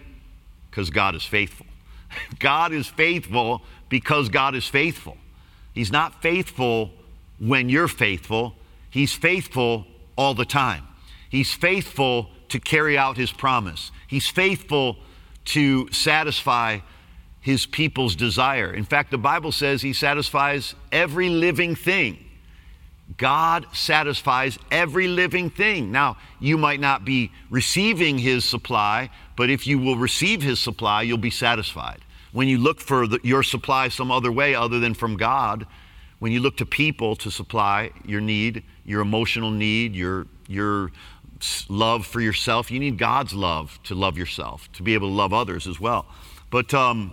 because 0.70 0.90
God 0.90 1.14
is 1.14 1.24
faithful. 1.24 1.66
God 2.38 2.72
is 2.72 2.86
faithful 2.86 3.62
because 3.88 4.28
God 4.28 4.54
is 4.54 4.66
faithful. 4.66 5.16
He's 5.74 5.90
not 5.90 6.22
faithful 6.22 6.90
when 7.38 7.68
you're 7.68 7.88
faithful, 7.88 8.54
He's 8.90 9.12
faithful 9.12 9.86
all 10.16 10.34
the 10.34 10.44
time. 10.44 10.86
He's 11.30 11.52
faithful 11.52 12.28
to 12.50 12.60
carry 12.60 12.98
out 12.98 13.16
his 13.16 13.32
promise. 13.32 13.90
He's 14.06 14.28
faithful 14.28 14.98
to 15.46 15.90
satisfy 15.90 16.80
his 17.40 17.64
people's 17.64 18.14
desire. 18.14 18.72
In 18.72 18.84
fact, 18.84 19.10
the 19.10 19.18
Bible 19.18 19.50
says 19.50 19.80
he 19.80 19.94
satisfies 19.94 20.74
every 20.92 21.30
living 21.30 21.74
thing. 21.74 22.21
God 23.16 23.66
satisfies 23.72 24.58
every 24.70 25.08
living 25.08 25.50
thing. 25.50 25.90
Now, 25.92 26.16
you 26.40 26.56
might 26.56 26.80
not 26.80 27.04
be 27.04 27.30
receiving 27.50 28.18
his 28.18 28.44
supply, 28.44 29.10
but 29.36 29.50
if 29.50 29.66
you 29.66 29.78
will 29.78 29.96
receive 29.96 30.42
his 30.42 30.60
supply, 30.60 31.02
you'll 31.02 31.18
be 31.18 31.30
satisfied. 31.30 32.00
When 32.32 32.48
you 32.48 32.58
look 32.58 32.80
for 32.80 33.06
the, 33.06 33.20
your 33.22 33.42
supply 33.42 33.88
some 33.88 34.10
other 34.10 34.32
way 34.32 34.54
other 34.54 34.78
than 34.78 34.94
from 34.94 35.16
God, 35.16 35.66
when 36.18 36.32
you 36.32 36.40
look 36.40 36.56
to 36.58 36.66
people 36.66 37.16
to 37.16 37.30
supply 37.30 37.90
your 38.06 38.20
need, 38.20 38.62
your 38.84 39.00
emotional 39.00 39.50
need, 39.50 39.94
your, 39.94 40.26
your 40.46 40.92
love 41.68 42.06
for 42.06 42.20
yourself, 42.20 42.70
you 42.70 42.78
need 42.78 42.98
God's 42.98 43.34
love 43.34 43.78
to 43.84 43.94
love 43.94 44.16
yourself, 44.16 44.70
to 44.72 44.82
be 44.82 44.94
able 44.94 45.08
to 45.08 45.14
love 45.14 45.32
others 45.32 45.66
as 45.66 45.80
well. 45.80 46.06
But 46.50 46.72
um, 46.72 47.12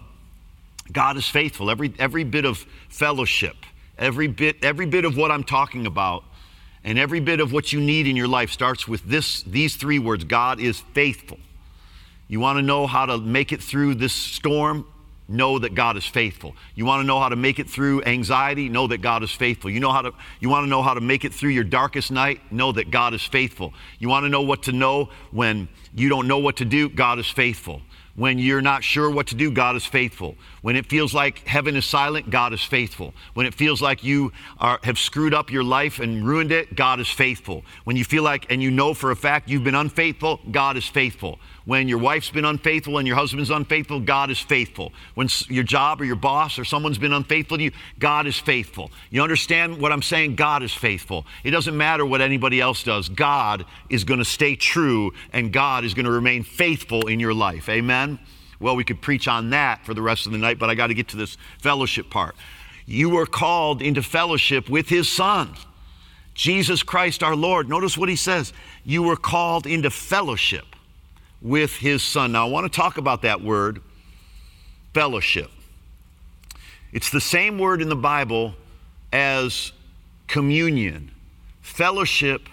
God 0.92 1.18
is 1.18 1.28
faithful. 1.28 1.70
Every, 1.70 1.94
every 2.00 2.24
bit 2.24 2.46
of 2.46 2.60
fellowship, 2.90 3.56
every 4.00 4.28
bit, 4.28 4.64
every 4.64 4.86
bit 4.86 5.06
of 5.06 5.16
what 5.16 5.30
I'm 5.30 5.44
talking 5.44 5.86
about, 5.86 6.24
and 6.84 6.98
every 6.98 7.20
bit 7.20 7.40
of 7.40 7.52
what 7.52 7.72
you 7.74 7.82
need 7.82 8.08
in 8.08 8.16
your 8.16 8.28
life 8.28 8.50
starts 8.50 8.88
with 8.88 9.04
this, 9.04 9.44
these 9.44 9.76
three 9.76 10.00
words 10.00 10.24
God 10.24 10.60
is 10.60 10.80
faithful. 10.80 11.38
You 12.28 12.40
want 12.40 12.58
to 12.58 12.62
know 12.62 12.88
how 12.88 13.06
to 13.06 13.18
make 13.18 13.52
it 13.52 13.62
through 13.62 13.96
this 13.96 14.14
storm? 14.14 14.86
Know 15.28 15.60
that 15.60 15.76
God 15.76 15.96
is 15.96 16.06
faithful. 16.06 16.56
You 16.74 16.86
want 16.86 17.02
to 17.02 17.06
know 17.06 17.20
how 17.20 17.30
to 17.30 17.36
make 17.36 17.60
it 17.60 17.70
through 17.70 18.04
anxiety? 18.04 18.68
Know 18.68 18.88
that 18.88 19.00
God 19.00 19.22
is 19.22 19.32
faithful. 19.32 19.70
You 19.70 19.80
know 19.80 19.92
how 19.92 20.02
to 20.02 20.12
you 20.40 20.50
want 20.50 20.66
to 20.66 20.70
know 20.70 20.82
how 20.82 20.96
to 20.96 21.02
make 21.02 21.24
it 21.24 21.34
through 21.34 21.52
your 21.52 21.64
darkest 21.64 22.10
night? 22.10 22.40
Know 22.52 22.72
that 22.72 22.90
God 22.90 23.14
is 23.14 23.24
faithful. 23.24 23.74
You 24.00 24.10
want 24.10 24.26
to 24.26 24.30
know 24.30 24.42
what 24.42 24.64
to 24.64 24.72
know 24.72 25.10
when 25.30 25.68
you 25.94 26.10
don't 26.10 26.28
know 26.28 26.40
what 26.40 26.58
to 26.58 26.66
do? 26.66 26.90
God 26.90 27.20
is 27.20 27.28
faithful. 27.28 27.84
When 28.15 28.38
you're 28.38 28.62
not 28.62 28.84
sure 28.84 29.10
what 29.10 29.28
to 29.28 29.36
do, 29.36 29.50
God 29.50 29.76
is 29.76 29.86
faithful. 29.86 30.36
When 30.62 30.76
it 30.76 30.86
feels 30.88 31.13
like 31.13 31.48
heaven 31.48 31.76
is 31.76 31.86
silent, 31.86 32.30
God 32.30 32.54
is 32.54 32.62
faithful. 32.62 33.13
When 33.34 33.45
it 33.45 33.54
feels 33.54 33.82
like 33.82 34.04
you 34.04 34.34
are, 34.60 34.80
have 34.84 35.00
screwed 35.00 35.34
up 35.34 35.50
your 35.52 35.63
life 35.63 36.00
and 36.00 36.28
ruined 36.28 36.52
it, 36.52 36.76
God 36.76 37.00
is 37.00 37.10
faithful. 37.10 37.63
When 37.86 37.95
you 37.95 38.04
feel 38.04 38.24
like, 38.24 38.52
and 38.52 38.62
you 38.62 38.72
know 38.72 38.93
for 38.93 39.12
a 39.12 39.15
fact 39.15 39.48
you've 39.48 39.63
been 39.63 39.76
unfaithful, 39.76 40.41
God 40.52 40.76
is 40.76 40.86
faithful. 40.86 41.39
When 41.65 41.88
your 41.88 41.98
wife's 41.98 42.30
been 42.30 42.45
unfaithful 42.45 42.98
and 42.98 43.08
your 43.08 43.17
husband's 43.17 43.50
unfaithful, 43.50 44.00
God 44.00 44.32
is 44.32 44.39
faithful. 44.39 44.91
When 45.13 45.28
your 45.50 45.63
job 45.63 46.02
or 46.02 46.06
your 46.06 46.15
boss 46.15 46.58
or 46.58 46.65
someone's 46.65 46.98
been 46.98 47.13
unfaithful 47.13 47.58
to 47.58 47.63
you, 47.63 47.72
God 48.00 48.28
is 48.28 48.38
faithful. 48.38 48.91
You 49.10 49.22
understand 49.22 49.80
what 49.80 49.91
I'm 49.91 50.02
saying? 50.02 50.36
God 50.36 50.63
is 50.63 50.74
faithful. 50.74 51.26
It 51.43 51.52
doesn't 51.52 51.76
matter 51.76 52.06
what 52.06 52.22
anybody 52.22 52.62
else 52.62 52.84
does. 52.84 53.10
God 53.10 53.65
is 53.89 54.04
going 54.04 54.19
to 54.19 54.26
stay 54.26 54.56
true 54.56 55.12
and 55.34 55.52
God 55.52 55.84
is 55.84 55.93
going 55.93 56.06
to 56.06 56.12
remain 56.12 56.43
faithful 56.43 57.08
in 57.08 57.19
your 57.19 57.34
life. 57.34 57.69
Amen? 57.69 58.19
Well, 58.60 58.76
we 58.76 58.84
could 58.84 59.02
preach 59.02 59.28
on 59.28 59.52
that 59.52 59.86
for 59.86 59.93
the 59.93 60.02
rest 60.02 60.26
of 60.26 60.32
the 60.32 60.38
night, 60.38 60.60
but 60.60 60.69
I 60.69 60.76
got 60.76 60.88
to 60.88 60.93
get 60.93 61.10
to 61.10 61.17
this 61.17 61.38
fellowship 61.60 62.10
part. 62.10 62.36
You 62.86 63.10
were 63.10 63.26
called 63.26 63.82
into 63.82 64.02
fellowship 64.02 64.69
with 64.69 64.89
his 64.89 65.10
son, 65.10 65.56
Jesus 66.34 66.84
Christ 66.84 67.22
our 67.22 67.36
Lord. 67.36 67.69
Notice 67.69 67.98
what 67.98 68.10
he 68.10 68.15
says. 68.15 68.54
You 68.84 69.04
were 69.04 69.15
called 69.15 69.67
into 69.67 69.89
fellowship 69.89 70.65
with 71.41 71.75
his 71.78 72.04
son. 72.04 72.34
Now, 72.34 72.47
I 72.47 72.49
want 72.49 72.71
to 72.71 72.75
talk 72.75 72.97
about 72.97 73.21
that 73.21 73.41
word, 73.41 73.82
fellowship. 74.93 75.49
It's 76.91 77.10
the 77.10 77.21
same 77.21 77.60
word 77.60 77.82
in 77.82 77.89
the 77.89 77.95
Bible 77.95 78.56
as 79.13 79.71
communion. 80.28 81.12
Fellowship, 81.62 82.49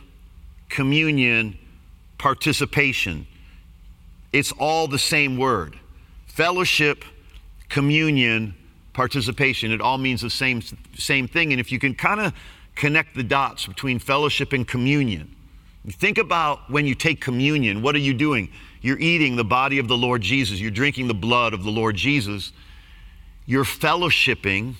communion, 0.69 1.59
participation. 2.19 3.27
It's 4.33 4.53
all 4.53 4.87
the 4.89 4.99
same 4.99 5.37
word. 5.37 5.79
Fellowship, 6.27 7.05
communion, 7.69 8.55
participation. 8.93 9.73
It 9.73 9.81
all 9.81 9.99
means 9.99 10.21
the 10.21 10.31
same, 10.31 10.63
same 10.97 11.27
thing. 11.29 11.53
And 11.53 11.61
if 11.61 11.73
you 11.73 11.79
can 11.79 11.95
kind 11.95 12.21
of 12.21 12.35
connect 12.75 13.15
the 13.15 13.23
dots 13.23 13.67
between 13.67 13.99
fellowship 13.99 14.53
and 14.53 14.67
communion, 14.67 15.35
think 15.89 16.19
about 16.19 16.71
when 16.71 16.87
you 16.87 16.95
take 16.95 17.21
communion, 17.21 17.81
what 17.81 17.95
are 17.95 18.01
you 18.01 18.13
doing? 18.13 18.51
You're 18.87 19.01
eating 19.01 19.35
the 19.35 19.43
body 19.43 19.81
of 19.81 19.89
the 19.89 19.97
Lord 19.97 20.23
Jesus, 20.23 20.61
you're 20.61 20.71
drinking 20.71 21.09
the 21.09 21.15
blood 21.15 21.55
of 21.55 21.65
the 21.65 21.73
Lord 21.73 21.97
Jesus, 21.97 22.53
you're 23.45 23.65
fellowshipping 23.65 24.75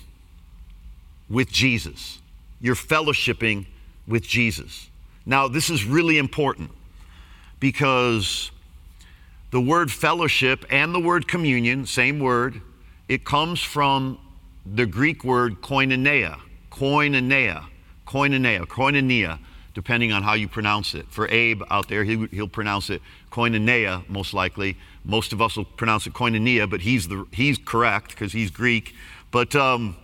with 1.29 1.51
Jesus. 1.51 2.19
You're 2.61 2.73
fellowshipping 2.73 3.65
with 4.07 4.23
Jesus. 4.23 4.89
Now, 5.25 5.49
this 5.49 5.69
is 5.69 5.83
really 5.83 6.19
important 6.19 6.71
because 7.59 8.49
the 9.51 9.59
word 9.59 9.91
fellowship 9.91 10.63
and 10.69 10.95
the 10.95 11.01
word 11.01 11.27
communion, 11.27 11.85
same 11.85 12.17
word, 12.19 12.61
it 13.09 13.25
comes 13.25 13.59
from 13.59 14.19
the 14.65 14.85
Greek 14.85 15.25
word 15.25 15.59
koinonia, 15.59 16.39
koinonia, 16.71 17.65
koinonia, 18.07 18.65
koinonia, 18.67 19.39
depending 19.77 20.11
on 20.11 20.23
how 20.23 20.33
you 20.33 20.47
pronounce 20.47 20.95
it. 20.95 21.05
For 21.11 21.27
Abe 21.27 21.61
out 21.69 21.87
there, 21.87 22.03
he, 22.03 22.15
will 22.15 22.47
pronounce 22.47 22.89
it 22.89 22.99
koinonia, 23.31 24.09
most 24.09 24.33
likely. 24.33 24.75
Most 25.05 25.33
of 25.33 25.39
us 25.39 25.55
will 25.55 25.65
pronounce 25.65 26.07
it 26.07 26.13
koinonia, 26.13 26.67
but 26.67 26.81
he's, 26.81 27.07
the, 27.07 27.27
he's 27.31 27.59
correct 27.59 28.09
because 28.09 28.31
he's 28.33 28.49
Greek. 28.49 28.95
But 29.29 29.55
um, 29.55 29.95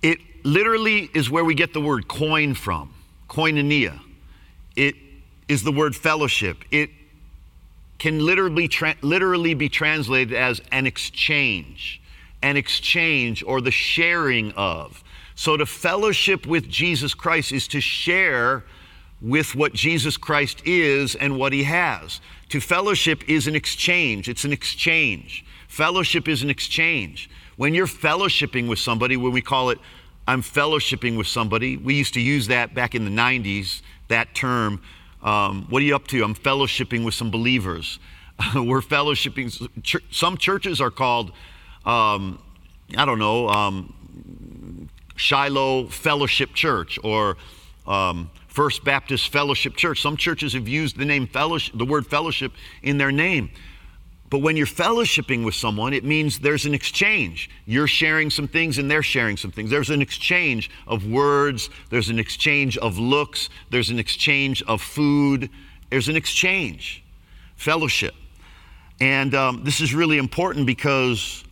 it 0.00 0.20
literally 0.42 1.10
is 1.12 1.28
where 1.28 1.44
we 1.44 1.54
get 1.54 1.74
the 1.74 1.82
word 1.82 2.08
coin 2.08 2.54
from, 2.54 2.94
koinonia. 3.28 4.00
It 4.74 4.94
is 5.46 5.62
the 5.62 5.72
word 5.72 5.94
fellowship. 5.94 6.64
It 6.70 6.88
can 7.98 8.24
literally, 8.24 8.68
tra- 8.68 8.96
literally 9.02 9.52
be 9.52 9.68
translated 9.68 10.32
as 10.32 10.62
an 10.72 10.86
exchange, 10.86 12.00
an 12.40 12.56
exchange 12.56 13.44
or 13.46 13.60
the 13.60 13.70
sharing 13.70 14.52
of. 14.52 15.03
So 15.34 15.56
to 15.56 15.66
fellowship 15.66 16.46
with 16.46 16.68
Jesus 16.68 17.14
Christ 17.14 17.52
is 17.52 17.66
to 17.68 17.80
share 17.80 18.64
with 19.20 19.54
what 19.54 19.72
Jesus 19.72 20.16
Christ 20.16 20.62
is 20.64 21.14
and 21.14 21.38
what 21.38 21.52
he 21.52 21.64
has. 21.64 22.20
To 22.50 22.60
fellowship 22.60 23.28
is 23.28 23.46
an 23.46 23.54
exchange, 23.56 24.28
it's 24.28 24.44
an 24.44 24.52
exchange. 24.52 25.44
Fellowship 25.68 26.28
is 26.28 26.42
an 26.42 26.50
exchange. 26.50 27.28
When 27.56 27.74
you're 27.74 27.86
fellowshipping 27.86 28.68
with 28.68 28.78
somebody, 28.78 29.16
when 29.16 29.32
we 29.32 29.40
call 29.40 29.70
it, 29.70 29.78
I'm 30.26 30.42
fellowshipping 30.42 31.16
with 31.16 31.26
somebody, 31.26 31.76
we 31.76 31.94
used 31.94 32.14
to 32.14 32.20
use 32.20 32.46
that 32.48 32.74
back 32.74 32.94
in 32.94 33.04
the 33.04 33.10
90s, 33.10 33.82
that 34.08 34.34
term. 34.34 34.80
Um, 35.22 35.66
what 35.68 35.82
are 35.82 35.84
you 35.84 35.96
up 35.96 36.06
to? 36.08 36.22
I'm 36.22 36.34
fellowshipping 36.34 37.04
with 37.04 37.14
some 37.14 37.30
believers. 37.30 37.98
We're 38.54 38.80
fellowshipping. 38.80 40.04
Some 40.10 40.36
churches 40.36 40.80
are 40.80 40.90
called, 40.90 41.32
um, 41.84 42.38
I 42.96 43.04
don't 43.04 43.18
know, 43.18 43.48
um, 43.48 43.92
Shiloh 45.16 45.86
Fellowship 45.86 46.54
Church 46.54 46.98
or 47.02 47.36
um, 47.86 48.30
First 48.48 48.84
Baptist 48.84 49.30
Fellowship 49.30 49.76
Church. 49.76 50.00
Some 50.00 50.16
churches 50.16 50.52
have 50.52 50.68
used 50.68 50.96
the 50.96 51.04
name 51.04 51.26
fellowship, 51.26 51.76
the 51.76 51.84
word 51.84 52.06
fellowship 52.06 52.52
in 52.82 52.98
their 52.98 53.12
name. 53.12 53.50
But 54.30 54.38
when 54.38 54.56
you're 54.56 54.66
fellowshipping 54.66 55.44
with 55.44 55.54
someone, 55.54 55.92
it 55.92 56.02
means 56.02 56.40
there's 56.40 56.66
an 56.66 56.74
exchange. 56.74 57.50
You're 57.66 57.86
sharing 57.86 58.30
some 58.30 58.48
things 58.48 58.78
and 58.78 58.90
they're 58.90 59.02
sharing 59.02 59.36
some 59.36 59.52
things. 59.52 59.70
There's 59.70 59.90
an 59.90 60.02
exchange 60.02 60.70
of 60.86 61.06
words, 61.06 61.70
there's 61.90 62.08
an 62.08 62.18
exchange 62.18 62.76
of 62.78 62.98
looks, 62.98 63.48
there's 63.70 63.90
an 63.90 63.98
exchange 63.98 64.62
of 64.62 64.82
food, 64.82 65.50
there's 65.90 66.08
an 66.08 66.16
exchange. 66.16 67.04
Fellowship. 67.54 68.14
And 69.00 69.34
um, 69.34 69.62
this 69.62 69.80
is 69.80 69.94
really 69.94 70.18
important 70.18 70.66
because 70.66 71.44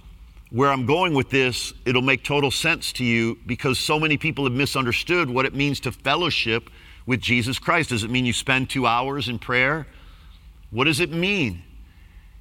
where 0.53 0.71
I'm 0.71 0.85
going 0.85 1.15
with 1.15 1.31
this, 1.31 1.73
it'll 1.87 2.03
make 2.03 2.23
total 2.23 2.51
sense 2.51 2.93
to 2.95 3.05
you 3.05 3.39
because 3.47 3.79
so 3.79 3.99
many 3.99 4.19
people 4.19 4.45
have 4.45 4.53
misunderstood 4.53 5.31
what 5.31 5.47
it 5.47 5.55
means 5.55 5.81
to 5.81 5.93
fellowship 5.93 6.69
with 7.07 7.21
Jesus 7.23 7.59
Christ. 7.59 7.89
Does 7.89 8.05
it 8.05 8.11
mean 8.11 8.27
you 8.27 8.35
spend 8.35 8.69
two 8.69 8.87
hours 8.87 9.29
in 9.29 9.39
prayer? 9.39 9.87
What 10.71 10.85
does 10.85 11.01
it 11.01 11.11
mean? 11.11 11.63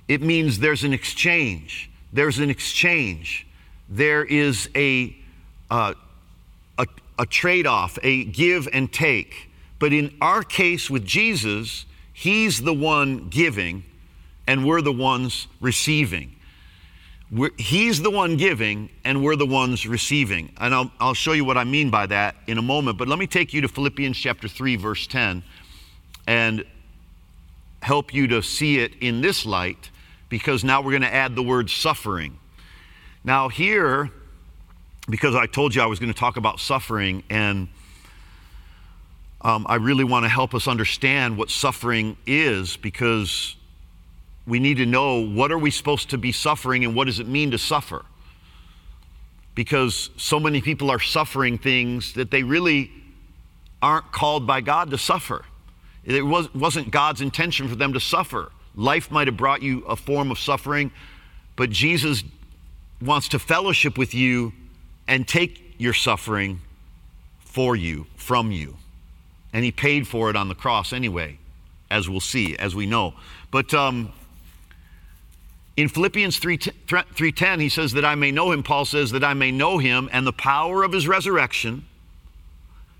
It 0.09 0.22
means 0.22 0.59
there's 0.59 0.84
an 0.84 0.91
exchange. 0.91 1.89
There's 2.12 2.39
an 2.39 2.49
exchange. 2.49 3.47
There 3.88 4.26
is 4.26 4.70
a, 4.76 5.16
uh, 5.70 5.93
a, 6.78 6.88
a 7.18 7.26
trade 7.26 7.66
off, 7.66 7.97
a 8.03 8.26
give 8.26 8.68
and 8.74 8.91
take. 8.91 9.49
But 9.80 9.93
in 9.93 10.14
our 10.20 10.43
case 10.43 10.89
with 10.89 11.05
Jesus, 11.05 11.86
He's 12.12 12.62
the 12.62 12.74
one 12.74 13.30
giving, 13.30 13.86
and 14.45 14.66
we're 14.66 14.82
the 14.82 14.91
ones 14.91 15.47
receiving. 15.62 16.36
We're, 17.32 17.51
he's 17.57 18.01
the 18.01 18.11
one 18.11 18.36
giving, 18.36 18.89
and 19.05 19.23
we're 19.23 19.38
the 19.38 19.45
ones 19.45 19.88
receiving. 19.88 20.51
And 20.57 20.75
I'll, 20.75 20.91
I'll 20.99 21.13
show 21.13 21.32
you 21.32 21.45
what 21.45 21.57
I 21.57 21.63
mean 21.63 21.89
by 21.89 22.05
that 22.07 22.36
in 22.45 22.57
a 22.57 22.61
moment. 22.61 22.97
But 22.97 23.07
let 23.07 23.19
me 23.19 23.27
take 23.27 23.53
you 23.53 23.61
to 23.61 23.69
Philippians 23.69 24.17
chapter 24.17 24.49
3, 24.49 24.75
verse 24.75 25.07
10, 25.07 25.41
and 26.27 26.65
help 27.82 28.13
you 28.13 28.27
to 28.27 28.41
see 28.41 28.79
it 28.79 28.95
in 28.99 29.21
this 29.21 29.45
light, 29.45 29.89
because 30.27 30.65
now 30.65 30.82
we're 30.82 30.91
going 30.91 31.03
to 31.03 31.13
add 31.13 31.36
the 31.36 31.43
word 31.43 31.69
suffering. 31.69 32.38
Now, 33.23 33.47
here, 33.47 34.09
because 35.09 35.34
I 35.34 35.45
told 35.45 35.73
you 35.73 35.82
I 35.82 35.86
was 35.86 35.99
going 35.99 36.11
to 36.11 36.19
talk 36.19 36.36
about 36.36 36.59
suffering, 36.59 37.23
and 37.29 37.69
um, 39.39 39.65
I 39.69 39.75
really 39.75 40.03
want 40.03 40.25
to 40.25 40.29
help 40.29 40.53
us 40.53 40.67
understand 40.67 41.38
what 41.38 41.49
suffering 41.49 42.17
is, 42.27 42.75
because 42.75 43.55
we 44.51 44.59
need 44.59 44.75
to 44.75 44.85
know 44.85 45.25
what 45.25 45.49
are 45.49 45.57
we 45.57 45.71
supposed 45.71 46.09
to 46.09 46.17
be 46.17 46.33
suffering 46.33 46.83
and 46.83 46.93
what 46.93 47.05
does 47.05 47.21
it 47.21 47.27
mean 47.27 47.51
to 47.51 47.57
suffer? 47.57 48.03
Because 49.55 50.09
so 50.17 50.41
many 50.41 50.59
people 50.59 50.91
are 50.91 50.99
suffering 50.99 51.57
things 51.57 52.15
that 52.15 52.31
they 52.31 52.43
really 52.43 52.91
aren't 53.81 54.11
called 54.11 54.45
by 54.45 54.59
God 54.59 54.91
to 54.91 54.97
suffer. 54.97 55.45
It 56.03 56.25
was, 56.25 56.53
wasn't 56.53 56.91
God's 56.91 57.21
intention 57.21 57.69
for 57.69 57.75
them 57.75 57.93
to 57.93 58.01
suffer. 58.01 58.51
Life 58.75 59.09
might 59.09 59.27
have 59.27 59.37
brought 59.37 59.61
you 59.61 59.85
a 59.85 59.95
form 59.95 60.31
of 60.31 60.37
suffering, 60.37 60.91
but 61.55 61.69
Jesus 61.69 62.21
wants 63.01 63.29
to 63.29 63.39
fellowship 63.39 63.97
with 63.97 64.13
you 64.13 64.51
and 65.07 65.25
take 65.25 65.75
your 65.77 65.93
suffering 65.93 66.59
for 67.39 67.77
you, 67.77 68.05
from 68.17 68.51
you. 68.51 68.75
And 69.53 69.63
he 69.63 69.71
paid 69.71 70.09
for 70.09 70.29
it 70.29 70.35
on 70.35 70.49
the 70.49 70.55
cross 70.55 70.91
anyway, 70.91 71.37
as 71.89 72.09
we'll 72.09 72.19
see, 72.19 72.57
as 72.57 72.75
we 72.75 72.85
know. 72.85 73.13
But 73.49 73.73
um, 73.73 74.11
in 75.78 75.88
Philippians 75.88 76.38
3, 76.38 76.57
3.10, 76.57 77.61
he 77.61 77.69
says 77.69 77.93
that 77.93 78.03
I 78.03 78.15
may 78.15 78.32
know 78.32 78.51
him. 78.51 78.61
Paul 78.61 78.86
says 78.86 79.11
that 79.11 79.24
I 79.24 79.34
may 79.34 79.51
know 79.51 79.78
him 79.78 80.09
and 80.11 80.28
the 80.28 80.34
power 80.34 80.84
of 80.84 80.91
his 80.91 81.07
resurrection. 81.07 81.86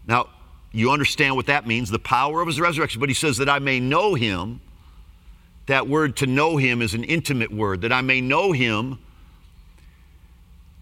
Now, 0.08 0.30
you 0.72 0.92
understand 0.92 1.36
what 1.36 1.48
that 1.48 1.68
means, 1.68 1.90
the 1.90 2.00
power 2.00 2.42
of 2.42 2.48
his 2.48 2.60
resurrection. 2.60 3.00
But 3.00 3.10
he 3.10 3.16
says 3.16 3.38
that 3.38 3.50
I 3.50 3.60
may 3.60 3.80
know 3.80 4.16
him. 4.16 4.62
That 5.68 5.88
word 5.88 6.18
to 6.18 6.28
know 6.28 6.58
him 6.58 6.82
is 6.82 6.94
an 6.94 7.04
intimate 7.04 7.52
word, 7.52 7.82
that 7.82 7.92
I 7.92 8.02
may 8.02 8.22
know 8.22 8.52
him. 8.52 9.00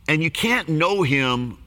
And 0.08 0.24
you 0.24 0.32
can't 0.32 0.70
know 0.70 1.04
him 1.04 1.58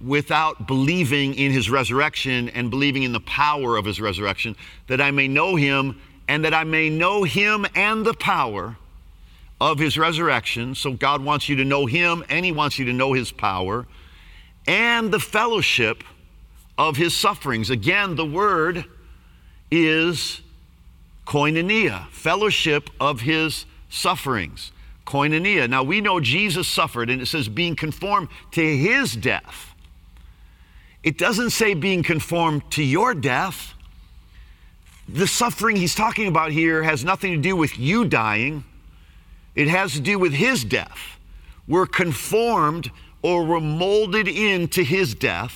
without 0.00 0.66
believing 0.66 1.34
in 1.34 1.52
his 1.52 1.68
resurrection 1.68 2.48
and 2.50 2.70
believing 2.70 3.02
in 3.02 3.12
the 3.12 3.20
power 3.20 3.76
of 3.76 3.84
his 3.84 4.00
resurrection, 4.00 4.56
that 4.86 5.00
I 5.00 5.10
may 5.10 5.28
know 5.28 5.56
him 5.56 6.00
and 6.26 6.44
that 6.44 6.54
I 6.54 6.64
may 6.64 6.88
know 6.88 7.22
him 7.24 7.66
and 7.74 8.04
the 8.04 8.14
power 8.14 8.76
of 9.62 9.78
his 9.78 9.96
resurrection. 9.96 10.74
So 10.74 10.92
God 10.92 11.22
wants 11.22 11.48
you 11.48 11.54
to 11.54 11.64
know 11.64 11.86
him 11.86 12.24
and 12.28 12.44
he 12.44 12.50
wants 12.50 12.80
you 12.80 12.84
to 12.86 12.92
know 12.92 13.12
his 13.12 13.30
power 13.30 13.86
and 14.66 15.12
the 15.12 15.20
fellowship 15.20 16.02
of 16.76 16.96
his 16.96 17.14
sufferings. 17.14 17.70
Again, 17.70 18.16
the 18.16 18.26
word 18.26 18.84
is 19.70 20.40
koinonia, 21.28 22.08
fellowship 22.08 22.90
of 22.98 23.20
his 23.20 23.64
sufferings. 23.88 24.72
Koinonia. 25.06 25.70
Now 25.70 25.84
we 25.84 26.00
know 26.00 26.18
Jesus 26.18 26.66
suffered, 26.66 27.08
and 27.08 27.22
it 27.22 27.26
says 27.26 27.48
being 27.48 27.76
conformed 27.76 28.30
to 28.52 28.76
his 28.76 29.14
death. 29.14 29.74
It 31.04 31.18
doesn't 31.18 31.50
say 31.50 31.74
being 31.74 32.02
conformed 32.02 32.68
to 32.72 32.82
your 32.82 33.14
death. 33.14 33.74
The 35.08 35.28
suffering 35.28 35.76
he's 35.76 35.94
talking 35.94 36.26
about 36.26 36.50
here 36.50 36.82
has 36.82 37.04
nothing 37.04 37.32
to 37.32 37.38
do 37.38 37.54
with 37.54 37.78
you 37.78 38.04
dying, 38.04 38.64
it 39.54 39.68
has 39.68 39.92
to 39.92 40.00
do 40.00 40.18
with 40.18 40.32
his 40.32 40.64
death. 40.64 41.18
We're 41.68 41.86
conformed 41.86 42.90
or 43.22 43.44
we're 43.44 43.60
molded 43.60 44.28
into 44.28 44.82
his 44.82 45.14
death. 45.14 45.54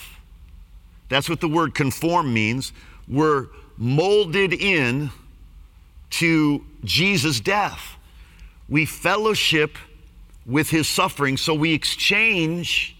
That's 1.08 1.28
what 1.28 1.40
the 1.40 1.48
word 1.48 1.74
conform 1.74 2.32
means. 2.32 2.72
We're 3.08 3.46
molded 3.76 4.52
in 4.52 5.10
to 6.10 6.64
Jesus' 6.84 7.40
death. 7.40 7.96
We 8.68 8.84
fellowship 8.84 9.76
with 10.44 10.70
his 10.70 10.88
suffering, 10.88 11.36
so 11.36 11.54
we 11.54 11.72
exchange 11.72 12.96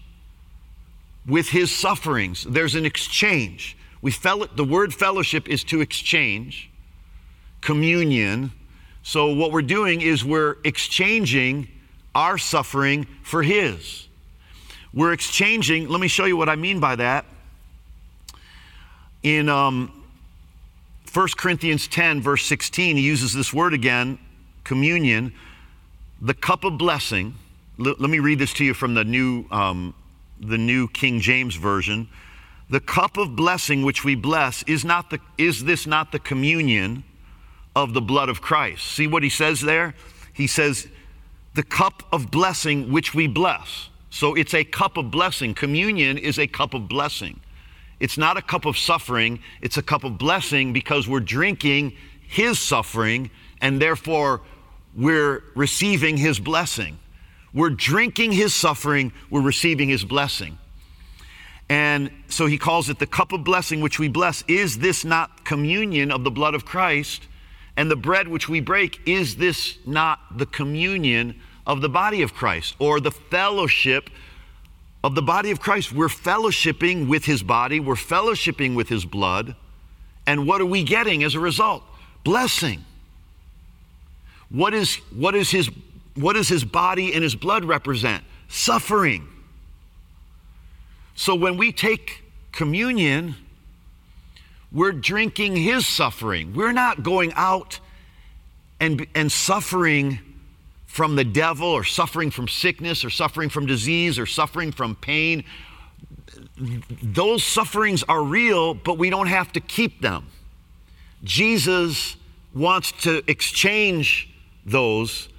with 1.25 1.49
his 1.49 1.73
sufferings. 1.73 2.43
There's 2.43 2.75
an 2.75 2.85
exchange. 2.85 3.77
We 4.01 4.11
fell, 4.11 4.45
the 4.55 4.63
word 4.63 4.93
fellowship 4.93 5.47
is 5.49 5.63
to 5.65 5.81
exchange, 5.81 6.69
communion. 7.61 8.51
So 9.07 9.33
what 9.33 9.53
we're 9.53 9.61
doing 9.61 10.01
is 10.01 10.25
we're 10.25 10.57
exchanging 10.65 11.69
our 12.13 12.37
suffering 12.37 13.07
for 13.23 13.41
his. 13.41 14.05
We're 14.93 15.13
exchanging, 15.13 15.87
let 15.87 16.01
me 16.01 16.09
show 16.09 16.25
you 16.25 16.35
what 16.35 16.49
I 16.49 16.57
mean 16.57 16.81
by 16.81 16.97
that. 16.97 17.23
In 19.23 19.47
um, 19.47 20.03
1 21.13 21.27
Corinthians 21.37 21.87
10, 21.87 22.19
verse 22.19 22.45
16, 22.47 22.97
he 22.97 23.01
uses 23.01 23.33
this 23.33 23.53
word 23.53 23.73
again, 23.73 24.19
communion, 24.65 25.31
the 26.21 26.33
cup 26.33 26.65
of 26.65 26.77
blessing. 26.77 27.33
L- 27.79 27.95
let 27.97 28.09
me 28.09 28.19
read 28.19 28.39
this 28.39 28.51
to 28.55 28.65
you 28.65 28.73
from 28.73 28.93
the 28.93 29.05
new 29.05 29.45
um, 29.51 29.93
the 30.41 30.57
New 30.57 30.89
King 30.89 31.21
James 31.21 31.55
Version, 31.55 32.09
the 32.69 32.81
cup 32.81 33.15
of 33.15 33.37
blessing 33.37 33.83
which 33.83 34.03
we 34.03 34.15
bless 34.15 34.63
is 34.63 34.83
not 34.83 35.11
the 35.11 35.21
is 35.37 35.63
this 35.63 35.87
not 35.87 36.11
the 36.11 36.19
communion 36.19 37.05
of 37.77 37.93
the 37.93 38.01
blood 38.01 38.27
of 38.27 38.41
Christ? 38.41 38.83
See 38.83 39.05
what 39.05 39.21
he 39.21 39.29
says 39.29 39.61
there? 39.61 39.93
He 40.33 40.47
says 40.47 40.87
the 41.53 41.61
cup 41.61 42.03
of 42.11 42.31
blessing 42.31 42.91
which 42.91 43.13
we 43.13 43.27
bless. 43.27 43.89
So 44.09 44.33
it's 44.33 44.55
a 44.55 44.63
cup 44.63 44.97
of 44.97 45.11
blessing. 45.11 45.53
Communion 45.53 46.17
is 46.17 46.39
a 46.39 46.47
cup 46.47 46.73
of 46.73 46.89
blessing. 46.89 47.39
It's 47.99 48.17
not 48.17 48.35
a 48.35 48.41
cup 48.41 48.65
of 48.65 48.77
suffering, 48.77 49.39
it's 49.61 49.77
a 49.77 49.83
cup 49.83 50.03
of 50.03 50.17
blessing 50.17 50.73
because 50.73 51.07
we're 51.07 51.19
drinking 51.19 51.93
his 52.21 52.59
suffering 52.59 53.29
and 53.61 53.79
therefore 53.79 54.41
we're 54.95 55.43
receiving 55.55 56.17
his 56.17 56.39
blessing. 56.39 56.97
We're 57.53 57.69
drinking 57.69 58.31
his 58.31 58.55
suffering, 58.55 59.13
we're 59.29 59.41
receiving 59.41 59.89
his 59.89 60.03
blessing. 60.03 60.57
And 61.69 62.11
so 62.27 62.47
he 62.47 62.57
calls 62.57 62.89
it 62.89 62.97
the 62.97 63.07
cup 63.07 63.33
of 63.33 63.43
blessing 63.43 63.81
which 63.81 63.99
we 63.99 64.07
bless. 64.07 64.43
Is 64.47 64.79
this 64.79 65.05
not 65.05 65.45
communion 65.45 66.11
of 66.11 66.23
the 66.23 66.31
blood 66.31 66.55
of 66.55 66.65
Christ? 66.65 67.27
And 67.77 67.89
the 67.89 67.95
bread 67.95 68.27
which 68.27 68.49
we 68.49 68.59
break, 68.59 68.99
is 69.05 69.37
this 69.37 69.77
not 69.85 70.19
the 70.37 70.47
communion 70.47 71.39
of 71.65 71.81
the 71.81 71.89
body 71.89 72.23
of 72.23 72.33
Christ 72.33 72.75
or 72.79 72.99
the 72.99 73.11
fellowship 73.11 74.09
of 75.03 75.15
the 75.15 75.21
body 75.21 75.51
of 75.51 75.59
Christ? 75.59 75.93
We're 75.93 76.07
fellowshipping 76.07 77.07
with 77.07 77.23
his 77.23 77.43
body, 77.43 77.79
we're 77.79 77.95
fellowshipping 77.95 78.75
with 78.75 78.89
his 78.89 79.05
blood. 79.05 79.55
And 80.25 80.45
what 80.45 80.59
are 80.59 80.65
we 80.65 80.83
getting 80.83 81.23
as 81.23 81.35
a 81.35 81.39
result? 81.39 81.83
Blessing. 82.25 82.83
What 84.49 84.73
is, 84.73 84.95
what 85.15 85.35
is 85.35 85.51
his 85.51 85.69
what 86.17 86.33
does 86.33 86.49
his 86.49 86.63
body 86.63 87.13
and 87.13 87.23
his 87.23 87.35
blood 87.35 87.63
represent? 87.63 88.23
Suffering. 88.47 89.27
So 91.15 91.35
when 91.35 91.57
we 91.57 91.71
take 91.71 92.23
communion, 92.51 93.35
we're 94.71 94.91
drinking 94.91 95.55
his 95.55 95.87
suffering. 95.87 96.53
We're 96.53 96.73
not 96.73 97.03
going 97.03 97.33
out 97.35 97.79
and, 98.79 99.07
and 99.15 99.31
suffering 99.31 100.19
from 100.85 101.15
the 101.15 101.23
devil 101.23 101.67
or 101.67 101.83
suffering 101.83 102.31
from 102.31 102.47
sickness 102.47 103.05
or 103.05 103.09
suffering 103.09 103.49
from 103.49 103.65
disease 103.65 104.17
or 104.19 104.25
suffering 104.25 104.71
from 104.71 104.95
pain. 104.95 105.43
Those 107.01 107.43
sufferings 107.43 108.03
are 108.03 108.23
real, 108.23 108.73
but 108.73 108.97
we 108.97 109.09
don't 109.09 109.27
have 109.27 109.53
to 109.53 109.59
keep 109.59 110.01
them. 110.01 110.27
Jesus 111.23 112.15
wants 112.53 112.91
to 113.03 113.23
exchange 113.29 114.29
those 114.65 115.29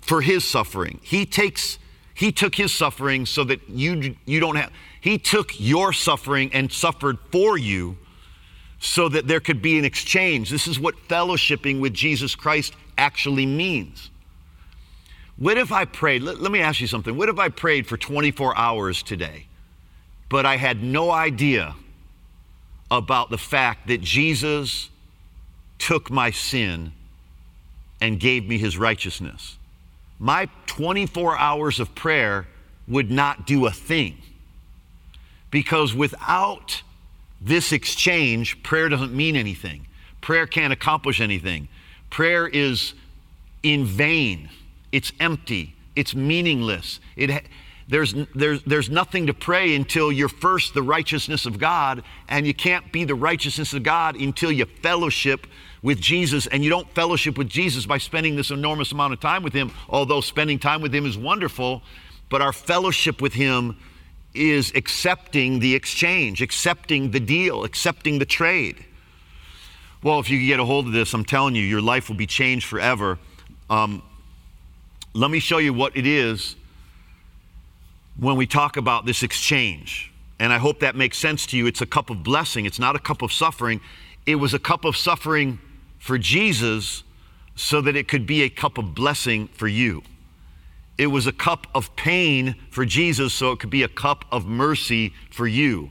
for 0.00 0.20
his 0.20 0.48
suffering. 0.48 1.00
He 1.02 1.26
takes 1.26 1.78
he 2.14 2.32
took 2.32 2.54
his 2.54 2.72
suffering 2.72 3.26
so 3.26 3.44
that 3.44 3.68
you 3.68 4.16
you 4.26 4.40
don't 4.40 4.56
have 4.56 4.72
he 5.00 5.18
took 5.18 5.58
your 5.58 5.92
suffering 5.92 6.52
and 6.52 6.70
suffered 6.70 7.18
for 7.32 7.56
you 7.56 7.96
so 8.80 9.08
that 9.08 9.28
there 9.28 9.40
could 9.40 9.62
be 9.62 9.78
an 9.78 9.84
exchange. 9.84 10.50
This 10.50 10.66
is 10.66 10.80
what 10.80 10.96
fellowshipping 11.08 11.80
with 11.80 11.94
Jesus 11.94 12.34
Christ 12.34 12.74
actually 12.98 13.46
means. 13.46 14.10
What 15.36 15.56
if 15.56 15.70
I 15.70 15.84
prayed? 15.84 16.22
Let, 16.22 16.40
let 16.40 16.50
me 16.50 16.60
ask 16.60 16.80
you 16.80 16.86
something. 16.86 17.16
What 17.16 17.28
if 17.28 17.38
I 17.38 17.48
prayed 17.48 17.86
for 17.86 17.96
24 17.96 18.56
hours 18.56 19.02
today, 19.02 19.46
but 20.28 20.44
I 20.44 20.56
had 20.56 20.82
no 20.82 21.10
idea 21.10 21.76
about 22.90 23.30
the 23.30 23.38
fact 23.38 23.86
that 23.86 24.00
Jesus 24.00 24.90
took 25.78 26.10
my 26.10 26.30
sin 26.30 26.92
and 28.00 28.18
gave 28.18 28.48
me 28.48 28.58
his 28.58 28.76
righteousness? 28.76 29.56
my 30.20 30.46
24 30.66 31.36
hours 31.38 31.80
of 31.80 31.94
prayer 31.94 32.46
would 32.86 33.10
not 33.10 33.46
do 33.46 33.66
a 33.66 33.70
thing. 33.70 34.18
Because 35.50 35.94
without 35.94 36.82
this 37.40 37.72
exchange, 37.72 38.62
prayer 38.62 38.88
doesn't 38.88 39.14
mean 39.14 39.36
anything. 39.36 39.86
Prayer 40.20 40.46
can't 40.46 40.72
accomplish 40.72 41.20
anything. 41.20 41.68
Prayer 42.10 42.46
is 42.46 42.94
in 43.62 43.84
vain, 43.84 44.48
it's 44.92 45.12
empty, 45.20 45.74
it's 45.94 46.14
meaningless. 46.14 47.00
It, 47.16 47.44
there's, 47.88 48.14
there's, 48.34 48.62
there's 48.62 48.88
nothing 48.88 49.26
to 49.26 49.34
pray 49.34 49.74
until 49.74 50.12
you're 50.12 50.28
first 50.28 50.74
the 50.74 50.82
righteousness 50.82 51.44
of 51.44 51.58
God, 51.58 52.04
and 52.28 52.46
you 52.46 52.54
can't 52.54 52.92
be 52.92 53.04
the 53.04 53.16
righteousness 53.16 53.74
of 53.74 53.82
God 53.82 54.14
until 54.16 54.52
you 54.52 54.64
fellowship 54.64 55.46
with 55.82 56.00
Jesus, 56.00 56.46
and 56.46 56.62
you 56.62 56.70
don't 56.70 56.88
fellowship 56.94 57.36
with 57.36 57.48
Jesus 57.48 57.86
by 57.86 57.98
spending 57.98 58.36
this 58.36 58.50
enormous 58.50 58.92
amount 58.92 59.12
of 59.12 59.20
time 59.20 59.42
with 59.42 59.52
Him, 59.52 59.72
although 59.88 60.20
spending 60.20 60.58
time 60.58 60.82
with 60.82 60.94
Him 60.94 61.04
is 61.04 61.18
wonderful, 61.18 61.82
but 62.28 62.40
our 62.40 62.52
fellowship 62.52 63.20
with 63.20 63.32
Him 63.32 63.76
is 64.34 64.72
accepting 64.74 65.58
the 65.58 65.74
exchange, 65.74 66.40
accepting 66.40 67.10
the 67.10 67.20
deal, 67.20 67.64
accepting 67.64 68.18
the 68.18 68.24
trade. 68.24 68.84
Well, 70.02 70.20
if 70.20 70.30
you 70.30 70.46
get 70.46 70.60
a 70.60 70.64
hold 70.64 70.86
of 70.86 70.92
this, 70.92 71.12
I'm 71.12 71.24
telling 71.24 71.54
you, 71.54 71.62
your 71.62 71.82
life 71.82 72.08
will 72.08 72.16
be 72.16 72.26
changed 72.26 72.66
forever. 72.66 73.18
Um, 73.68 74.02
let 75.12 75.30
me 75.30 75.40
show 75.40 75.58
you 75.58 75.74
what 75.74 75.96
it 75.96 76.06
is 76.06 76.56
when 78.16 78.36
we 78.36 78.46
talk 78.46 78.76
about 78.76 79.04
this 79.04 79.22
exchange. 79.22 80.12
And 80.38 80.52
I 80.52 80.58
hope 80.58 80.80
that 80.80 80.96
makes 80.96 81.18
sense 81.18 81.44
to 81.46 81.56
you. 81.56 81.66
It's 81.66 81.82
a 81.82 81.86
cup 81.86 82.08
of 82.08 82.22
blessing, 82.22 82.64
it's 82.64 82.78
not 82.78 82.96
a 82.96 82.98
cup 82.98 83.22
of 83.22 83.32
suffering. 83.32 83.80
It 84.26 84.36
was 84.36 84.54
a 84.54 84.58
cup 84.58 84.84
of 84.84 84.96
suffering 84.96 85.58
for 85.98 86.18
Jesus 86.18 87.02
so 87.56 87.80
that 87.80 87.96
it 87.96 88.06
could 88.06 88.26
be 88.26 88.42
a 88.42 88.48
cup 88.48 88.78
of 88.78 88.94
blessing 88.94 89.48
for 89.48 89.66
you. 89.66 90.02
It 91.00 91.06
was 91.06 91.26
a 91.26 91.32
cup 91.32 91.66
of 91.74 91.96
pain 91.96 92.56
for 92.68 92.84
Jesus 92.84 93.32
so 93.32 93.52
it 93.52 93.58
could 93.58 93.70
be 93.70 93.84
a 93.84 93.88
cup 93.88 94.26
of 94.30 94.44
mercy 94.44 95.14
for 95.30 95.46
you. 95.46 95.88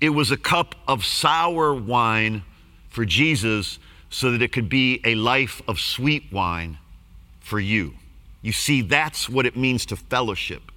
It 0.00 0.10
was 0.10 0.30
a 0.30 0.36
cup 0.36 0.76
of 0.86 1.04
sour 1.04 1.74
wine 1.74 2.44
for 2.88 3.04
Jesus 3.04 3.80
so 4.08 4.30
that 4.30 4.40
it 4.40 4.52
could 4.52 4.68
be 4.68 5.00
a 5.04 5.16
life 5.16 5.62
of 5.66 5.80
sweet 5.80 6.30
wine 6.30 6.78
for 7.40 7.58
you. 7.58 7.94
You 8.40 8.52
see, 8.52 8.82
that's 8.82 9.28
what 9.28 9.46
it 9.46 9.56
means 9.56 9.84
to 9.86 9.96
fellowship 9.96 10.70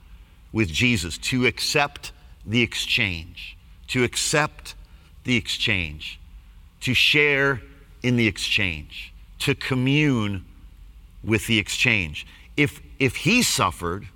with 0.52 0.68
Jesus, 0.68 1.20
to 1.20 1.46
accept 1.46 2.12
the 2.44 2.64
exchange, 2.64 3.56
to 3.90 4.04
accept 4.04 4.74
the 5.26 5.36
exchange, 5.36 6.20
to 6.82 6.96
share 6.96 7.62
in 8.02 8.16
the 8.16 8.26
exchange, 8.26 9.14
to 9.38 9.54
commune 9.54 10.44
with 11.24 11.46
the 11.46 11.60
exchange. 11.60 12.26
If, 12.58 12.82
if 13.00 13.16
he 13.16 13.41
suffered, 13.41 14.08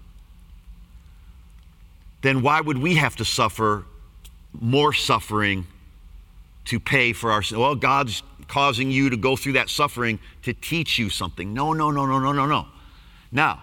then 2.21 2.41
why 2.41 2.61
would 2.61 2.77
we 2.77 2.95
have 2.95 3.15
to 3.17 3.25
suffer 3.25 3.85
more 4.59 4.93
suffering 4.93 5.67
to 6.65 6.79
pay 6.79 7.13
for 7.13 7.31
our 7.31 7.41
sin? 7.41 7.59
Well, 7.59 7.75
God's 7.75 8.23
causing 8.47 8.91
you 8.91 9.09
to 9.09 9.17
go 9.17 9.35
through 9.35 9.53
that 9.53 9.69
suffering 9.69 10.19
to 10.43 10.53
teach 10.53 10.97
you 10.97 11.09
something. 11.09 11.53
No, 11.53 11.73
no, 11.73 11.91
no, 11.91 12.05
no, 12.05 12.19
no, 12.19 12.31
no, 12.31 12.45
no. 12.45 12.65
Now, 13.31 13.61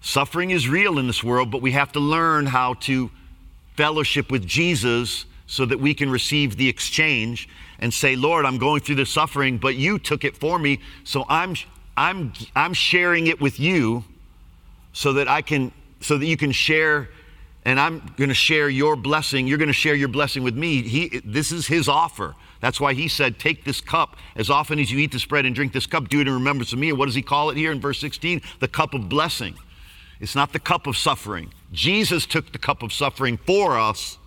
suffering 0.00 0.50
is 0.50 0.68
real 0.68 0.98
in 0.98 1.06
this 1.06 1.22
world, 1.22 1.50
but 1.50 1.62
we 1.62 1.72
have 1.72 1.92
to 1.92 2.00
learn 2.00 2.46
how 2.46 2.74
to 2.74 3.10
fellowship 3.76 4.30
with 4.30 4.46
Jesus 4.46 5.26
so 5.46 5.66
that 5.66 5.78
we 5.78 5.92
can 5.92 6.10
receive 6.10 6.56
the 6.56 6.68
exchange 6.68 7.48
and 7.78 7.92
say, 7.92 8.16
Lord, 8.16 8.46
I'm 8.46 8.58
going 8.58 8.80
through 8.80 8.94
this 8.94 9.10
suffering, 9.10 9.58
but 9.58 9.76
you 9.76 9.98
took 9.98 10.24
it 10.24 10.36
for 10.36 10.58
me, 10.58 10.80
so 11.04 11.24
I'm, 11.28 11.54
I'm, 11.96 12.32
I'm 12.56 12.72
sharing 12.72 13.26
it 13.26 13.40
with 13.40 13.60
you 13.60 14.04
so 14.92 15.14
that 15.14 15.28
I 15.28 15.42
can, 15.42 15.72
so 16.00 16.18
that 16.18 16.26
you 16.26 16.36
can 16.36 16.52
share, 16.52 17.08
and 17.64 17.78
I'm 17.78 18.14
going 18.16 18.28
to 18.28 18.34
share 18.34 18.68
your 18.68 18.96
blessing. 18.96 19.46
You're 19.46 19.58
going 19.58 19.68
to 19.68 19.74
share 19.74 19.94
your 19.94 20.08
blessing 20.08 20.42
with 20.42 20.56
me. 20.56 20.82
He, 20.82 21.20
this 21.24 21.52
is 21.52 21.66
his 21.66 21.88
offer. 21.88 22.34
That's 22.60 22.80
why 22.80 22.94
he 22.94 23.08
said, 23.08 23.38
Take 23.38 23.64
this 23.64 23.80
cup. 23.80 24.16
As 24.36 24.50
often 24.50 24.78
as 24.78 24.90
you 24.90 24.98
eat 24.98 25.12
this 25.12 25.24
bread 25.24 25.46
and 25.46 25.54
drink 25.54 25.72
this 25.72 25.86
cup, 25.86 26.08
do 26.08 26.20
it 26.20 26.28
in 26.28 26.32
remembrance 26.32 26.72
of 26.72 26.78
me. 26.78 26.90
And 26.90 26.98
what 26.98 27.06
does 27.06 27.14
he 27.14 27.22
call 27.22 27.50
it 27.50 27.56
here 27.56 27.72
in 27.72 27.80
verse 27.80 28.00
16? 28.00 28.40
The 28.60 28.68
cup 28.68 28.94
of 28.94 29.08
blessing. 29.08 29.54
It's 30.20 30.36
not 30.36 30.52
the 30.52 30.60
cup 30.60 30.86
of 30.86 30.96
suffering. 30.96 31.52
Jesus 31.72 32.26
took 32.26 32.52
the 32.52 32.58
cup 32.58 32.82
of 32.82 32.92
suffering 32.92 33.36
for 33.36 33.76
us 33.76 34.18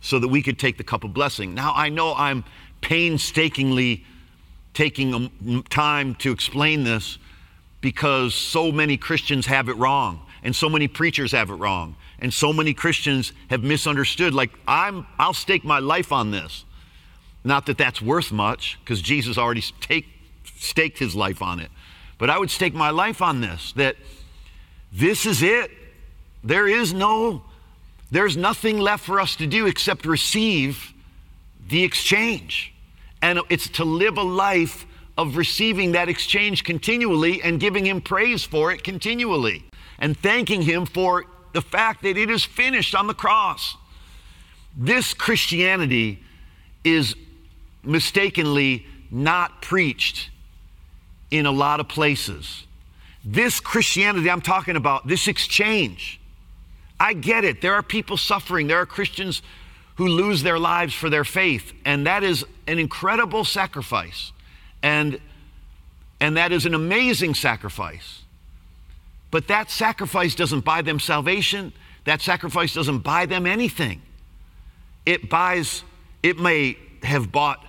so 0.00 0.18
that 0.18 0.28
we 0.28 0.42
could 0.42 0.58
take 0.58 0.78
the 0.78 0.84
cup 0.84 1.04
of 1.04 1.12
blessing. 1.12 1.54
Now, 1.54 1.72
I 1.74 1.90
know 1.90 2.14
I'm 2.14 2.44
painstakingly 2.80 4.04
taking 4.74 5.62
time 5.64 6.14
to 6.16 6.32
explain 6.32 6.84
this 6.84 7.18
because 7.82 8.34
so 8.34 8.72
many 8.72 8.96
Christians 8.96 9.44
have 9.44 9.68
it 9.68 9.76
wrong 9.76 10.22
and 10.42 10.56
so 10.56 10.70
many 10.70 10.88
preachers 10.88 11.32
have 11.32 11.50
it 11.50 11.54
wrong 11.54 11.96
and 12.18 12.32
so 12.32 12.52
many 12.52 12.72
Christians 12.72 13.32
have 13.50 13.62
misunderstood 13.62 14.32
like 14.32 14.50
I'm 14.66 15.06
I'll 15.18 15.34
stake 15.34 15.64
my 15.64 15.80
life 15.80 16.12
on 16.12 16.30
this. 16.30 16.64
Not 17.44 17.66
that 17.66 17.76
that's 17.76 18.00
worth 18.00 18.32
much 18.32 18.78
because 18.80 19.02
Jesus 19.02 19.36
already 19.36 19.62
take, 19.80 20.06
staked 20.56 20.98
his 21.00 21.14
life 21.16 21.42
on 21.42 21.58
it. 21.58 21.70
But 22.16 22.30
I 22.30 22.38
would 22.38 22.50
stake 22.50 22.72
my 22.72 22.90
life 22.90 23.20
on 23.20 23.40
this 23.40 23.72
that 23.72 23.96
this 24.92 25.26
is 25.26 25.42
it. 25.42 25.70
There 26.44 26.68
is 26.68 26.94
no 26.94 27.42
there's 28.12 28.36
nothing 28.36 28.78
left 28.78 29.04
for 29.04 29.20
us 29.20 29.36
to 29.36 29.46
do 29.46 29.66
except 29.66 30.06
receive 30.06 30.92
the 31.68 31.82
exchange. 31.82 32.72
And 33.20 33.40
it's 33.48 33.68
to 33.70 33.84
live 33.84 34.18
a 34.18 34.22
life 34.22 34.86
of 35.16 35.36
receiving 35.36 35.92
that 35.92 36.08
exchange 36.08 36.64
continually 36.64 37.42
and 37.42 37.60
giving 37.60 37.84
Him 37.84 38.00
praise 38.00 38.44
for 38.44 38.72
it 38.72 38.82
continually 38.82 39.64
and 39.98 40.16
thanking 40.16 40.62
Him 40.62 40.86
for 40.86 41.26
the 41.52 41.62
fact 41.62 42.02
that 42.02 42.16
it 42.16 42.30
is 42.30 42.44
finished 42.44 42.94
on 42.94 43.06
the 43.06 43.14
cross. 43.14 43.76
This 44.76 45.12
Christianity 45.12 46.22
is 46.82 47.14
mistakenly 47.82 48.86
not 49.10 49.60
preached 49.60 50.30
in 51.30 51.46
a 51.46 51.50
lot 51.50 51.80
of 51.80 51.88
places. 51.88 52.64
This 53.24 53.60
Christianity 53.60 54.30
I'm 54.30 54.40
talking 54.40 54.76
about, 54.76 55.06
this 55.06 55.28
exchange, 55.28 56.20
I 56.98 57.12
get 57.12 57.44
it. 57.44 57.60
There 57.60 57.74
are 57.74 57.82
people 57.82 58.16
suffering. 58.16 58.66
There 58.66 58.78
are 58.78 58.86
Christians 58.86 59.42
who 59.96 60.08
lose 60.08 60.42
their 60.42 60.58
lives 60.58 60.94
for 60.94 61.10
their 61.10 61.24
faith, 61.24 61.72
and 61.84 62.06
that 62.06 62.22
is 62.22 62.44
an 62.66 62.78
incredible 62.78 63.44
sacrifice. 63.44 64.31
And 64.82 65.20
and 66.20 66.36
that 66.36 66.52
is 66.52 66.66
an 66.66 66.74
amazing 66.74 67.34
sacrifice. 67.34 68.22
But 69.30 69.48
that 69.48 69.70
sacrifice 69.70 70.34
doesn't 70.34 70.64
buy 70.64 70.82
them 70.82 71.00
salvation. 71.00 71.72
That 72.04 72.20
sacrifice 72.20 72.74
doesn't 72.74 73.00
buy 73.00 73.26
them 73.26 73.46
anything. 73.46 74.02
It 75.04 75.28
buys 75.28 75.82
it 76.22 76.38
may 76.38 76.76
have 77.02 77.32
bought 77.32 77.64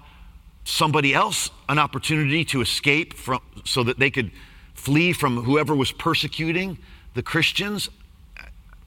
somebody 0.65 1.13
else 1.13 1.49
an 1.67 1.79
opportunity 1.79 2.45
to 2.45 2.61
escape 2.61 3.15
from 3.15 3.41
so 3.65 3.83
that 3.83 3.97
they 3.97 4.11
could 4.11 4.31
flee 4.75 5.13
from 5.13 5.43
whoever 5.43 5.75
was 5.75 5.91
persecuting 5.91 6.77
the 7.15 7.23
Christians 7.23 7.89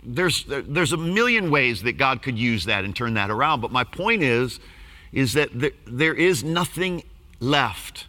there's, 0.06 0.44
there's 0.44 0.92
a 0.92 0.96
million 0.96 1.50
ways 1.50 1.82
that 1.82 1.98
God 1.98 2.22
could 2.22 2.38
use 2.38 2.64
that 2.66 2.84
and 2.84 2.94
turn 2.94 3.14
that 3.14 3.30
around. 3.30 3.60
But 3.60 3.72
my 3.72 3.84
point 3.84 4.22
is, 4.22 4.60
is 5.12 5.32
that 5.32 5.50
there, 5.52 5.72
there 5.86 6.14
is 6.14 6.44
nothing 6.44 7.02
left 7.40 8.06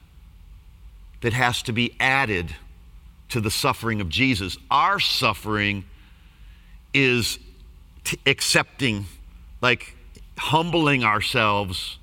that 1.22 1.34
has 1.34 1.62
to 1.64 1.74
be 1.74 1.96
added 2.00 2.56
to 3.30 3.42
the 3.42 3.52
suffering 3.52 4.02
of 4.02 4.10
Jesus. 4.10 4.58
Our 4.72 5.00
suffering 5.00 5.84
is 6.94 7.40
t- 8.04 8.20
accepting, 8.26 9.06
like 9.62 9.96
humbling 10.38 11.04
ourselves 11.04 11.98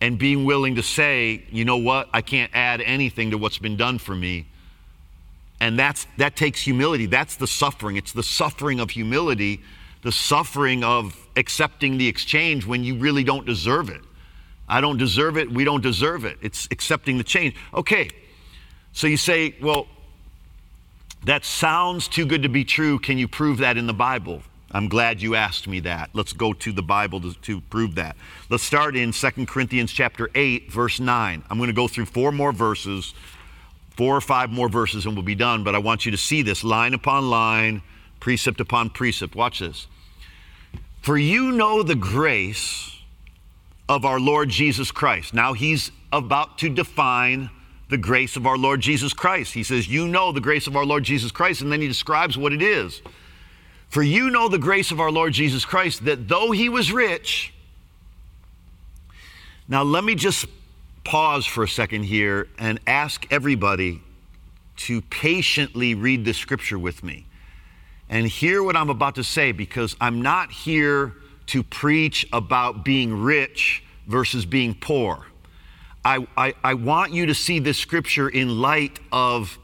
and 0.00 0.18
being 0.18 0.44
willing 0.44 0.76
to 0.76 0.82
say, 0.82 1.44
you 1.50 1.64
know 1.64 1.76
what, 1.76 2.08
I 2.12 2.22
can't 2.22 2.50
add 2.54 2.80
anything 2.80 3.30
to 3.32 3.38
what's 3.38 3.58
been 3.58 3.76
done 3.76 3.98
for 3.98 4.14
me 4.14 4.46
and 5.64 5.78
that's, 5.78 6.06
that 6.18 6.36
takes 6.36 6.60
humility. 6.60 7.06
That's 7.06 7.36
the 7.36 7.46
suffering. 7.46 7.96
It's 7.96 8.12
the 8.12 8.22
suffering 8.22 8.80
of 8.80 8.90
humility, 8.90 9.62
the 10.02 10.12
suffering 10.12 10.84
of 10.84 11.16
accepting 11.36 11.96
the 11.96 12.06
exchange 12.06 12.66
when 12.66 12.84
you 12.84 12.96
really 12.96 13.24
don't 13.24 13.46
deserve 13.46 13.88
it. 13.88 14.02
I 14.68 14.82
don't 14.82 14.98
deserve 14.98 15.38
it. 15.38 15.50
We 15.50 15.64
don't 15.64 15.82
deserve 15.82 16.26
it. 16.26 16.36
It's 16.42 16.68
accepting 16.70 17.18
the 17.18 17.24
change. 17.24 17.54
Okay. 17.72 18.10
So 18.94 19.06
you 19.06 19.18
say, 19.18 19.54
well, 19.60 19.86
that 21.24 21.44
sounds 21.44 22.08
too 22.08 22.24
good 22.24 22.42
to 22.42 22.48
be 22.48 22.64
true. 22.64 22.98
Can 22.98 23.18
you 23.18 23.28
prove 23.28 23.58
that 23.58 23.76
in 23.76 23.86
the 23.86 23.94
Bible? 23.94 24.42
I'm 24.70 24.88
glad 24.88 25.20
you 25.20 25.34
asked 25.34 25.68
me 25.68 25.80
that. 25.80 26.10
Let's 26.14 26.32
go 26.32 26.52
to 26.52 26.72
the 26.72 26.82
Bible 26.82 27.20
to, 27.20 27.34
to, 27.34 27.60
prove 27.60 27.94
that. 27.96 28.16
Let's 28.50 28.64
start 28.64 28.96
in 28.96 29.12
2 29.12 29.46
Corinthians 29.46 29.92
chapter 29.92 30.30
8 30.34 30.72
verse 30.72 30.98
9. 30.98 31.44
I'm 31.48 31.58
going 31.58 31.68
to 31.68 31.74
go 31.74 31.86
through 31.86 32.06
four 32.06 32.32
more 32.32 32.52
verses 32.52 33.14
four 33.96 34.16
or 34.16 34.20
five 34.20 34.50
more 34.50 34.68
verses 34.68 35.06
and 35.06 35.14
we'll 35.14 35.24
be 35.24 35.34
done, 35.34 35.64
but 35.64 35.74
I 35.74 35.78
want 35.78 36.04
you 36.04 36.10
to 36.10 36.16
see 36.18 36.42
this 36.42 36.64
line 36.64 36.94
upon 36.94 37.30
line, 37.30 37.82
precept 38.20 38.60
upon 38.60 38.90
precept. 38.90 39.34
Watch 39.34 39.60
this. 39.60 39.86
For 41.00 41.16
you 41.16 41.52
know 41.52 41.82
the 41.82 41.94
grace 41.94 42.98
of 43.88 44.04
our 44.04 44.18
Lord 44.18 44.48
Jesus 44.48 44.90
Christ. 44.90 45.34
Now 45.34 45.52
he's 45.52 45.92
about 46.12 46.58
to 46.58 46.68
define 46.68 47.50
the 47.88 47.98
grace 47.98 48.36
of 48.36 48.46
our 48.46 48.56
Lord 48.56 48.80
Jesus 48.80 49.12
Christ. 49.12 49.54
He 49.54 49.62
says, 49.62 49.88
You 49.88 50.08
know 50.08 50.32
the 50.32 50.40
grace 50.40 50.66
of 50.66 50.76
our 50.76 50.84
Lord 50.84 51.04
Jesus 51.04 51.30
Christ, 51.30 51.60
and 51.60 51.70
then 51.70 51.80
he 51.80 51.88
describes 51.88 52.38
what 52.38 52.52
it 52.52 52.62
is. 52.62 53.02
For 53.88 54.02
you 54.02 54.30
know 54.30 54.48
the 54.48 54.58
grace 54.58 54.90
of 54.90 55.00
our 55.00 55.10
Lord 55.10 55.32
Jesus 55.32 55.64
Christ, 55.64 56.04
that 56.04 56.28
though 56.28 56.50
he 56.50 56.68
was 56.68 56.92
rich, 56.92 57.52
now 59.68 59.82
let 59.82 60.04
me 60.04 60.14
just 60.14 60.46
pause 61.04 61.46
for 61.46 61.62
a 61.62 61.68
second 61.68 62.04
here 62.04 62.48
and 62.58 62.80
ask 62.86 63.26
everybody 63.30 64.02
to 64.76 65.00
patiently 65.02 65.94
read 65.94 66.24
the 66.24 66.34
scripture 66.34 66.78
with 66.78 67.04
me 67.04 67.26
and 68.08 68.26
hear 68.26 68.62
what 68.62 68.76
I'm 68.76 68.90
about 68.90 69.14
to 69.16 69.24
say 69.24 69.52
because 69.52 69.96
I'm 70.00 70.22
not 70.22 70.50
here 70.50 71.14
to 71.46 71.62
preach 71.62 72.26
about 72.32 72.84
being 72.84 73.22
rich 73.22 73.82
versus 74.06 74.44
being 74.44 74.74
poor. 74.74 75.26
I, 76.04 76.26
I, 76.36 76.54
I, 76.62 76.74
want 76.74 77.12
you 77.12 77.26
to 77.26 77.34
see 77.34 77.58
this 77.60 77.78
scripture 77.78 78.28
in 78.28 78.60
light 78.60 79.00
of 79.10 79.58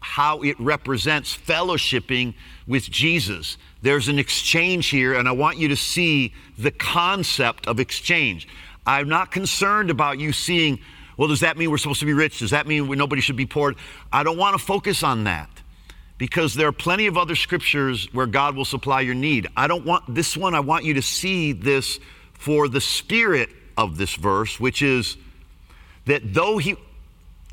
how 0.00 0.42
it 0.42 0.58
represents 0.60 1.36
fellowshipping 1.36 2.34
with 2.66 2.84
Jesus. 2.84 3.58
There's 3.82 4.08
an 4.08 4.18
exchange 4.18 4.88
here, 4.88 5.14
and 5.14 5.28
I 5.28 5.32
want 5.32 5.58
you 5.58 5.68
to 5.68 5.76
see 5.76 6.32
the 6.56 6.70
concept 6.70 7.66
of 7.66 7.80
exchange. 7.80 8.46
I'm 8.86 9.08
not 9.08 9.32
concerned 9.32 9.90
about 9.90 10.18
you 10.18 10.32
seeing, 10.32 10.78
well, 11.16 11.28
does 11.28 11.40
that 11.40 11.58
mean 11.58 11.70
we're 11.70 11.78
supposed 11.78 12.00
to 12.00 12.06
be 12.06 12.12
rich? 12.14 12.38
Does 12.38 12.50
that 12.50 12.66
mean 12.66 12.88
nobody 12.88 13.20
should 13.20 13.36
be 13.36 13.46
poor? 13.46 13.74
I 14.12 14.22
don't 14.22 14.38
want 14.38 14.58
to 14.58 14.64
focus 14.64 15.02
on 15.02 15.24
that. 15.24 15.48
because 16.18 16.52
there 16.54 16.68
are 16.68 16.72
plenty 16.72 17.06
of 17.06 17.16
other 17.16 17.34
scriptures 17.34 18.06
where 18.12 18.26
God 18.26 18.54
will 18.54 18.66
supply 18.66 19.00
your 19.00 19.14
need. 19.14 19.48
I 19.56 19.66
don't 19.66 19.86
want 19.86 20.14
this 20.14 20.36
one, 20.36 20.54
I 20.54 20.60
want 20.60 20.84
you 20.84 20.92
to 20.94 21.02
see 21.02 21.52
this 21.52 21.98
for 22.34 22.68
the 22.68 22.80
spirit 22.80 23.48
of 23.78 23.96
this 23.96 24.14
verse, 24.16 24.60
which 24.60 24.82
is 24.82 25.16
that 26.06 26.34
though 26.34 26.58
he 26.58 26.76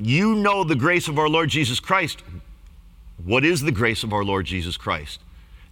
you 0.00 0.36
know 0.36 0.62
the 0.64 0.76
grace 0.76 1.08
of 1.08 1.18
our 1.18 1.28
Lord 1.28 1.48
Jesus 1.48 1.80
Christ, 1.80 2.22
what 3.24 3.44
is 3.44 3.62
the 3.62 3.72
grace 3.72 4.04
of 4.04 4.12
our 4.12 4.24
Lord 4.24 4.46
Jesus 4.46 4.76
Christ? 4.76 5.20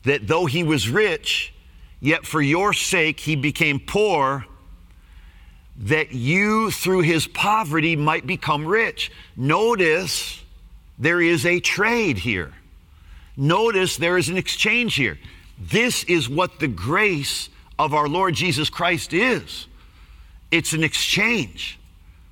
That 0.03 0.27
though 0.27 0.47
he 0.47 0.65
was 0.65 0.89
rich, 0.89 1.53
yet 2.01 2.27
for 2.27 2.43
your 2.43 2.73
sake 2.73 3.21
he 3.21 3.37
became 3.37 3.79
poor, 3.79 4.47
that 5.79 6.13
you 6.13 6.71
through 6.71 7.01
his 7.01 7.27
poverty 7.27 7.97
might 7.97 8.27
become 8.27 8.67
rich. 8.67 9.13
Notice 9.37 10.43
there 10.99 11.21
is 11.21 11.45
a 11.45 11.61
trade 11.61 12.19
here. 12.19 12.53
Notice 13.37 13.97
there 13.97 14.17
is 14.17 14.29
an 14.29 14.39
exchange 14.39 14.95
here. 14.95 15.19
This 15.59 16.05
is 16.05 16.29
what 16.29 16.59
the 16.59 16.69
grace 16.69 17.49
of 17.79 17.95
our 17.95 18.09
Lord 18.09 18.35
Jesus 18.35 18.71
Christ 18.71 19.13
is 19.13 19.67
it's 20.51 20.73
an 20.73 20.85
exchange. 20.85 21.79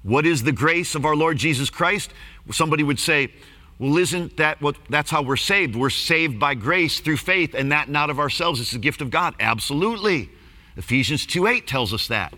What 0.05 0.27
is 0.27 0.43
the 0.43 0.53
grace 0.53 0.95
of 0.95 1.05
our 1.05 1.17
Lord 1.17 1.39
Jesus 1.39 1.71
Christ? 1.71 2.13
Somebody 2.53 2.83
would 2.83 3.01
say, 3.01 3.33
well, 3.79 3.97
isn't 3.97 4.37
that 4.37 4.61
what 4.61 4.77
that's 4.89 5.11
how 5.11 5.23
we're 5.23 5.37
saved? 5.37 5.75
We're 5.75 5.91
saved 5.91 6.39
by 6.39 6.55
grace 6.55 7.01
through 7.01 7.17
faith, 7.17 7.55
and 7.55 7.73
that 7.73 7.89
not 7.89 8.11
of 8.11 8.21
ourselves. 8.21 8.61
It's 8.61 8.71
the 8.71 8.79
gift 8.79 9.01
of 9.01 9.11
God. 9.11 9.35
Absolutely. 9.41 10.31
Ephesians 10.77 11.27
2 11.27 11.47
8 11.47 11.67
tells 11.67 11.93
us 11.93 12.09
that. 12.09 12.35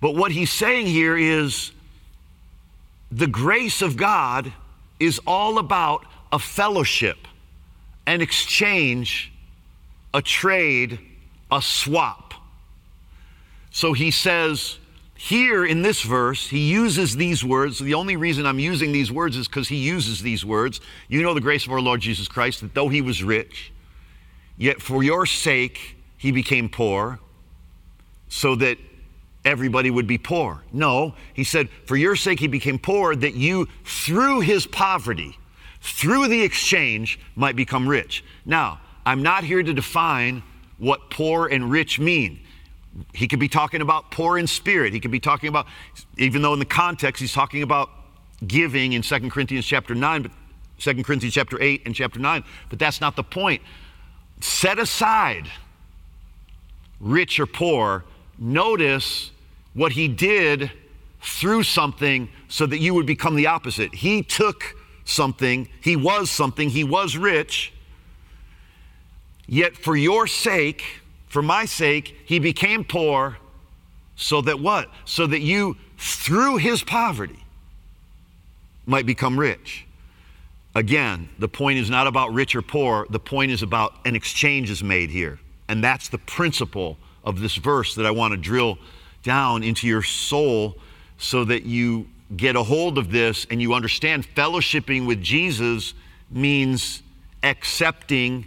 But 0.00 0.14
what 0.14 0.32
he's 0.32 0.52
saying 0.52 0.86
here 0.86 1.16
is 1.16 1.72
the 3.10 3.26
grace 3.26 3.82
of 3.82 3.96
God 3.96 4.52
is 5.00 5.20
all 5.26 5.58
about 5.58 6.04
a 6.30 6.38
fellowship, 6.38 7.18
an 8.06 8.20
exchange, 8.20 9.32
a 10.12 10.20
trade, 10.20 11.00
a 11.50 11.62
swap. 11.62 12.34
So 13.70 13.92
he 13.92 14.10
says, 14.10 14.78
here 15.24 15.64
in 15.64 15.80
this 15.80 16.02
verse, 16.02 16.50
he 16.50 16.58
uses 16.58 17.16
these 17.16 17.42
words. 17.42 17.78
The 17.78 17.94
only 17.94 18.14
reason 18.14 18.44
I'm 18.44 18.58
using 18.58 18.92
these 18.92 19.10
words 19.10 19.38
is 19.38 19.48
because 19.48 19.68
he 19.68 19.76
uses 19.76 20.20
these 20.20 20.44
words. 20.44 20.82
You 21.08 21.22
know 21.22 21.32
the 21.32 21.40
grace 21.40 21.64
of 21.64 21.72
our 21.72 21.80
Lord 21.80 22.02
Jesus 22.02 22.28
Christ, 22.28 22.60
that 22.60 22.74
though 22.74 22.90
he 22.90 23.00
was 23.00 23.24
rich, 23.24 23.72
yet 24.58 24.82
for 24.82 25.02
your 25.02 25.24
sake 25.24 25.96
he 26.18 26.30
became 26.30 26.68
poor, 26.68 27.20
so 28.28 28.54
that 28.56 28.76
everybody 29.46 29.90
would 29.90 30.06
be 30.06 30.18
poor. 30.18 30.62
No, 30.74 31.14
he 31.32 31.42
said, 31.42 31.70
for 31.86 31.96
your 31.96 32.16
sake 32.16 32.38
he 32.38 32.46
became 32.46 32.78
poor, 32.78 33.16
that 33.16 33.32
you, 33.32 33.66
through 33.82 34.40
his 34.40 34.66
poverty, 34.66 35.38
through 35.80 36.28
the 36.28 36.42
exchange, 36.42 37.18
might 37.34 37.56
become 37.56 37.88
rich. 37.88 38.22
Now, 38.44 38.78
I'm 39.06 39.22
not 39.22 39.42
here 39.42 39.62
to 39.62 39.72
define 39.72 40.42
what 40.76 41.08
poor 41.08 41.46
and 41.46 41.70
rich 41.70 41.98
mean. 41.98 42.43
He 43.12 43.26
could 43.26 43.40
be 43.40 43.48
talking 43.48 43.80
about 43.80 44.10
poor 44.10 44.38
in 44.38 44.46
spirit. 44.46 44.92
He 44.92 45.00
could 45.00 45.10
be 45.10 45.20
talking 45.20 45.48
about, 45.48 45.66
even 46.16 46.42
though 46.42 46.52
in 46.52 46.58
the 46.58 46.64
context 46.64 47.20
he's 47.20 47.32
talking 47.32 47.62
about 47.62 47.90
giving 48.46 48.92
in 48.92 49.02
2 49.02 49.30
Corinthians 49.30 49.66
chapter 49.66 49.94
9, 49.94 50.22
but 50.22 50.32
2 50.78 51.02
Corinthians 51.02 51.34
chapter 51.34 51.60
8 51.60 51.82
and 51.86 51.94
chapter 51.94 52.20
9. 52.20 52.44
But 52.68 52.78
that's 52.78 53.00
not 53.00 53.16
the 53.16 53.24
point. 53.24 53.62
Set 54.40 54.78
aside 54.78 55.48
rich 57.00 57.38
or 57.38 57.46
poor. 57.46 58.04
Notice 58.38 59.30
what 59.74 59.92
he 59.92 60.08
did 60.08 60.70
through 61.20 61.62
something 61.62 62.28
so 62.48 62.66
that 62.66 62.78
you 62.78 62.94
would 62.94 63.06
become 63.06 63.36
the 63.36 63.46
opposite. 63.46 63.94
He 63.94 64.22
took 64.22 64.76
something, 65.04 65.68
he 65.80 65.96
was 65.96 66.30
something, 66.30 66.70
he 66.70 66.84
was 66.84 67.16
rich, 67.16 67.72
yet 69.46 69.76
for 69.76 69.96
your 69.96 70.26
sake, 70.26 71.00
for 71.34 71.42
my 71.42 71.64
sake, 71.64 72.16
he 72.26 72.38
became 72.38 72.84
poor 72.84 73.38
so 74.14 74.40
that 74.42 74.60
what? 74.60 74.88
So 75.04 75.26
that 75.26 75.40
you, 75.40 75.76
through 75.98 76.58
his 76.58 76.84
poverty, 76.84 77.44
might 78.86 79.04
become 79.04 79.36
rich. 79.36 79.84
Again, 80.76 81.28
the 81.40 81.48
point 81.48 81.80
is 81.80 81.90
not 81.90 82.06
about 82.06 82.32
rich 82.32 82.54
or 82.54 82.62
poor, 82.62 83.08
the 83.10 83.18
point 83.18 83.50
is 83.50 83.64
about 83.64 83.94
an 84.04 84.14
exchange 84.14 84.70
is 84.70 84.84
made 84.84 85.10
here. 85.10 85.40
And 85.66 85.82
that's 85.82 86.08
the 86.08 86.18
principle 86.18 86.98
of 87.24 87.40
this 87.40 87.56
verse 87.56 87.96
that 87.96 88.06
I 88.06 88.12
want 88.12 88.30
to 88.30 88.38
drill 88.38 88.78
down 89.24 89.64
into 89.64 89.88
your 89.88 90.04
soul 90.04 90.76
so 91.18 91.44
that 91.46 91.64
you 91.64 92.06
get 92.36 92.54
a 92.54 92.62
hold 92.62 92.96
of 92.96 93.10
this 93.10 93.44
and 93.50 93.60
you 93.60 93.74
understand 93.74 94.24
fellowshipping 94.36 95.04
with 95.04 95.20
Jesus 95.20 95.94
means 96.30 97.02
accepting 97.42 98.46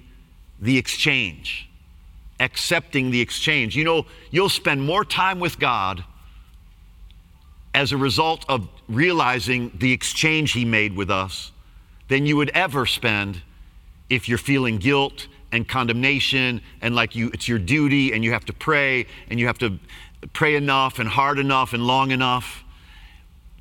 the 0.62 0.78
exchange. 0.78 1.67
Accepting 2.40 3.12
the 3.12 3.22
exchange. 3.22 3.76
You 3.76 3.84
know, 3.84 4.06
you'll 4.32 4.50
spend 4.50 4.86
more 4.86 5.04
time 5.04 5.40
with 5.40 5.60
God 5.60 6.04
as 7.74 7.92
a 7.92 7.98
result 7.98 8.46
of 8.50 8.68
realizing 8.88 9.72
the 9.78 9.92
exchange 9.92 10.54
He 10.54 10.66
made 10.66 10.96
with 10.96 11.10
us 11.10 11.52
than 12.08 12.26
you 12.26 12.38
would 12.38 12.50
ever 12.52 12.86
spend 12.86 13.42
if 14.10 14.30
you're 14.30 14.38
feeling 14.38 14.78
guilt 14.78 15.28
and 15.52 15.68
condemnation 15.68 16.62
and 16.82 16.96
like 16.96 17.16
you 17.16 17.30
it's 17.34 17.48
your 17.48 17.60
duty 17.60 18.14
and 18.14 18.24
you 18.24 18.32
have 18.32 18.46
to 18.46 18.54
pray 18.54 19.06
and 19.30 19.40
you 19.40 19.48
have 19.48 19.58
to 19.58 19.78
pray 20.34 20.56
enough 20.56 21.00
and 21.00 21.08
hard 21.08 21.40
enough 21.40 21.74
and 21.74 21.86
long 21.86 22.12
enough 22.12 22.64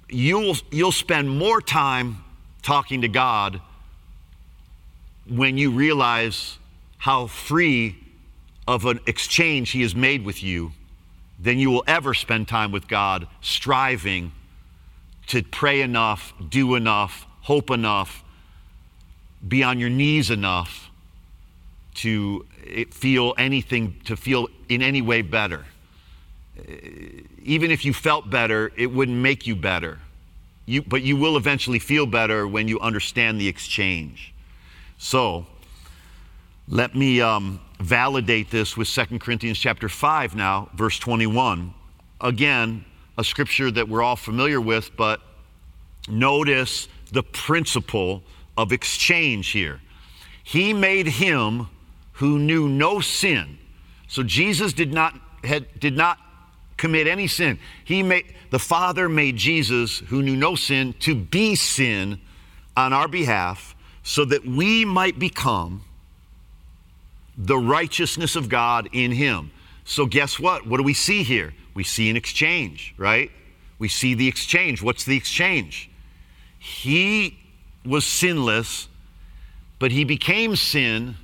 you'll 0.08 0.56
you'll 0.70 0.92
spend 0.92 1.28
more 1.28 1.60
time 1.60 2.24
talking 2.62 3.02
to 3.02 3.08
God 3.08 3.60
when 5.28 5.58
you 5.58 5.70
realize 5.70 6.58
how 6.98 7.26
free 7.26 7.96
of 8.66 8.84
an 8.84 9.00
exchange 9.06 9.70
he 9.70 9.82
has 9.82 9.94
made 9.94 10.24
with 10.24 10.42
you 10.42 10.72
than 11.38 11.58
you 11.58 11.70
will 11.70 11.84
ever 11.86 12.14
spend 12.14 12.48
time 12.48 12.72
with 12.72 12.88
God 12.88 13.26
striving 13.40 14.32
to 15.28 15.42
pray 15.42 15.82
enough, 15.82 16.32
do 16.48 16.74
enough, 16.74 17.26
hope 17.42 17.70
enough, 17.70 18.24
be 19.46 19.62
on 19.62 19.78
your 19.78 19.90
knees 19.90 20.30
enough 20.30 20.90
to 21.94 22.46
eh, 22.68 22.84
feel 22.90 23.34
anything, 23.38 24.00
to 24.04 24.16
feel 24.16 24.48
in 24.68 24.82
any 24.82 25.02
way 25.02 25.22
better. 25.22 25.64
Eh, 26.58 26.90
even 27.42 27.70
if 27.70 27.84
you 27.84 27.92
felt 27.92 28.28
better, 28.30 28.72
it 28.76 28.86
wouldn't 28.86 29.18
make 29.18 29.46
you 29.46 29.56
better. 29.56 29.98
You, 30.64 30.82
but 30.82 31.02
you 31.02 31.16
will 31.16 31.36
eventually 31.36 31.78
feel 31.78 32.06
better 32.06 32.46
when 32.46 32.66
you 32.66 32.80
understand 32.80 33.40
the 33.40 33.46
exchange. 33.46 34.34
So, 34.98 35.46
let 36.68 36.94
me 36.96 37.20
um, 37.20 37.60
validate 37.78 38.50
this 38.50 38.76
with 38.76 38.88
2 38.88 39.18
Corinthians 39.20 39.58
chapter 39.58 39.88
5 39.88 40.34
now, 40.34 40.68
verse 40.74 40.98
21. 40.98 41.72
Again, 42.20 42.84
a 43.16 43.22
scripture 43.22 43.70
that 43.70 43.88
we're 43.88 44.02
all 44.02 44.16
familiar 44.16 44.60
with, 44.60 44.96
but 44.96 45.20
notice 46.08 46.88
the 47.12 47.22
principle 47.22 48.22
of 48.56 48.72
exchange 48.72 49.50
here. 49.50 49.80
He 50.42 50.72
made 50.72 51.06
him 51.06 51.68
who 52.14 52.38
knew 52.38 52.68
no 52.68 53.00
sin. 53.00 53.58
So 54.08 54.22
Jesus 54.22 54.72
did 54.72 54.92
not, 54.92 55.14
had, 55.44 55.66
did 55.78 55.96
not 55.96 56.18
commit 56.76 57.06
any 57.06 57.28
sin. 57.28 57.58
He 57.84 58.02
made, 58.02 58.34
the 58.50 58.58
Father 58.58 59.08
made 59.08 59.36
Jesus, 59.36 59.98
who 59.98 60.22
knew 60.22 60.36
no 60.36 60.56
sin, 60.56 60.94
to 61.00 61.14
be 61.14 61.54
sin 61.54 62.20
on 62.76 62.92
our 62.92 63.08
behalf 63.08 63.76
so 64.02 64.24
that 64.24 64.44
we 64.44 64.84
might 64.84 65.18
become 65.18 65.82
the 67.36 67.58
righteousness 67.58 68.36
of 68.36 68.48
God 68.48 68.88
in 68.92 69.12
him. 69.12 69.50
So, 69.84 70.06
guess 70.06 70.38
what? 70.38 70.66
What 70.66 70.78
do 70.78 70.82
we 70.82 70.94
see 70.94 71.22
here? 71.22 71.54
We 71.74 71.84
see 71.84 72.10
an 72.10 72.16
exchange, 72.16 72.94
right? 72.96 73.30
We 73.78 73.88
see 73.88 74.14
the 74.14 74.26
exchange. 74.26 74.82
What's 74.82 75.04
the 75.04 75.16
exchange? 75.16 75.90
He 76.58 77.38
was 77.84 78.04
sinless, 78.04 78.88
but 79.78 79.92
he 79.92 80.04
became 80.04 80.56
sin 80.56 81.16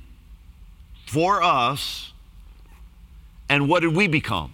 for 1.07 1.43
us. 1.43 2.13
And 3.49 3.67
what 3.67 3.81
did 3.81 3.95
we 3.95 4.07
become? 4.07 4.53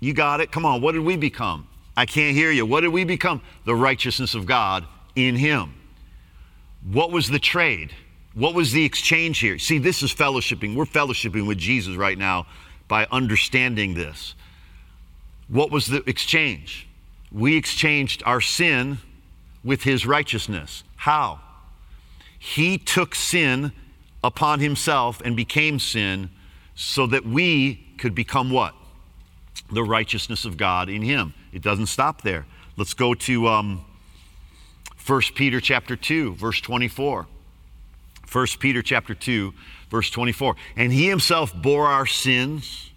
You 0.00 0.14
got 0.14 0.40
it? 0.40 0.50
Come 0.50 0.64
on. 0.64 0.80
What 0.80 0.92
did 0.92 1.02
we 1.02 1.16
become? 1.16 1.66
I 1.96 2.06
can't 2.06 2.34
hear 2.34 2.50
you. 2.50 2.64
What 2.64 2.80
did 2.80 2.88
we 2.88 3.04
become? 3.04 3.42
The 3.66 3.74
righteousness 3.74 4.34
of 4.34 4.46
God 4.46 4.86
in 5.14 5.36
him. 5.36 5.74
What 6.90 7.10
was 7.10 7.28
the 7.28 7.38
trade? 7.38 7.92
What 8.34 8.54
was 8.54 8.72
the 8.72 8.84
exchange 8.84 9.38
here? 9.38 9.58
See, 9.58 9.78
this 9.78 10.02
is 10.02 10.14
fellowshipping. 10.14 10.74
We're 10.74 10.84
fellowshipping 10.84 11.46
with 11.46 11.58
Jesus 11.58 11.96
right 11.96 12.16
now 12.16 12.46
by 12.86 13.06
understanding 13.10 13.94
this. 13.94 14.34
What 15.48 15.70
was 15.70 15.86
the 15.86 16.08
exchange? 16.08 16.86
We 17.32 17.56
exchanged 17.56 18.22
our 18.24 18.40
sin 18.40 18.98
with 19.64 19.82
his 19.82 20.06
righteousness. 20.06 20.84
How? 20.96 21.40
He 22.38 22.78
took 22.78 23.14
sin 23.14 23.72
upon 24.22 24.60
himself 24.60 25.20
and 25.24 25.36
became 25.36 25.78
sin 25.78 26.30
so 26.74 27.06
that 27.08 27.26
we 27.26 27.86
could 27.98 28.14
become 28.14 28.50
what? 28.50 28.74
The 29.72 29.82
righteousness 29.82 30.44
of 30.44 30.56
God 30.56 30.88
in 30.88 31.02
him. 31.02 31.34
It 31.52 31.62
doesn't 31.62 31.86
stop 31.86 32.22
there. 32.22 32.46
Let's 32.76 32.94
go 32.94 33.14
to 33.14 33.48
um, 33.48 33.84
1 35.04 35.20
Peter 35.34 35.60
chapter 35.60 35.96
2, 35.96 36.34
verse 36.34 36.60
24. 36.60 37.26
1 38.30 38.46
Peter 38.58 38.82
chapter 38.82 39.14
2, 39.14 39.52
verse 39.90 40.10
24. 40.10 40.56
And 40.76 40.92
he 40.92 41.08
himself 41.08 41.54
bore 41.54 41.86
our 41.86 42.06
sins 42.06 42.90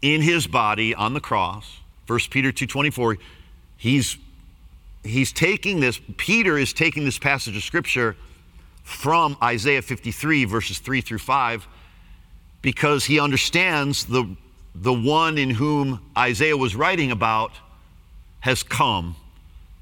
in 0.00 0.22
his 0.22 0.46
body 0.46 0.94
on 0.94 1.14
the 1.14 1.20
cross. 1.20 1.80
1 2.06 2.18
Peter 2.30 2.52
2:24. 2.52 3.18
He's 3.76 4.18
he's 5.02 5.32
taking 5.32 5.80
this 5.80 6.00
Peter 6.16 6.58
is 6.58 6.72
taking 6.72 7.04
this 7.04 7.18
passage 7.18 7.56
of 7.56 7.62
scripture 7.62 8.16
from 8.82 9.36
Isaiah 9.42 9.82
53 9.82 10.44
verses 10.44 10.78
3 10.78 11.00
through 11.00 11.18
5 11.18 11.66
because 12.60 13.04
he 13.04 13.18
understands 13.18 14.04
the 14.04 14.36
the 14.74 14.92
one 14.92 15.38
in 15.38 15.50
whom 15.50 16.00
Isaiah 16.16 16.56
was 16.56 16.74
writing 16.74 17.10
about 17.10 17.52
has 18.40 18.62
come 18.62 19.16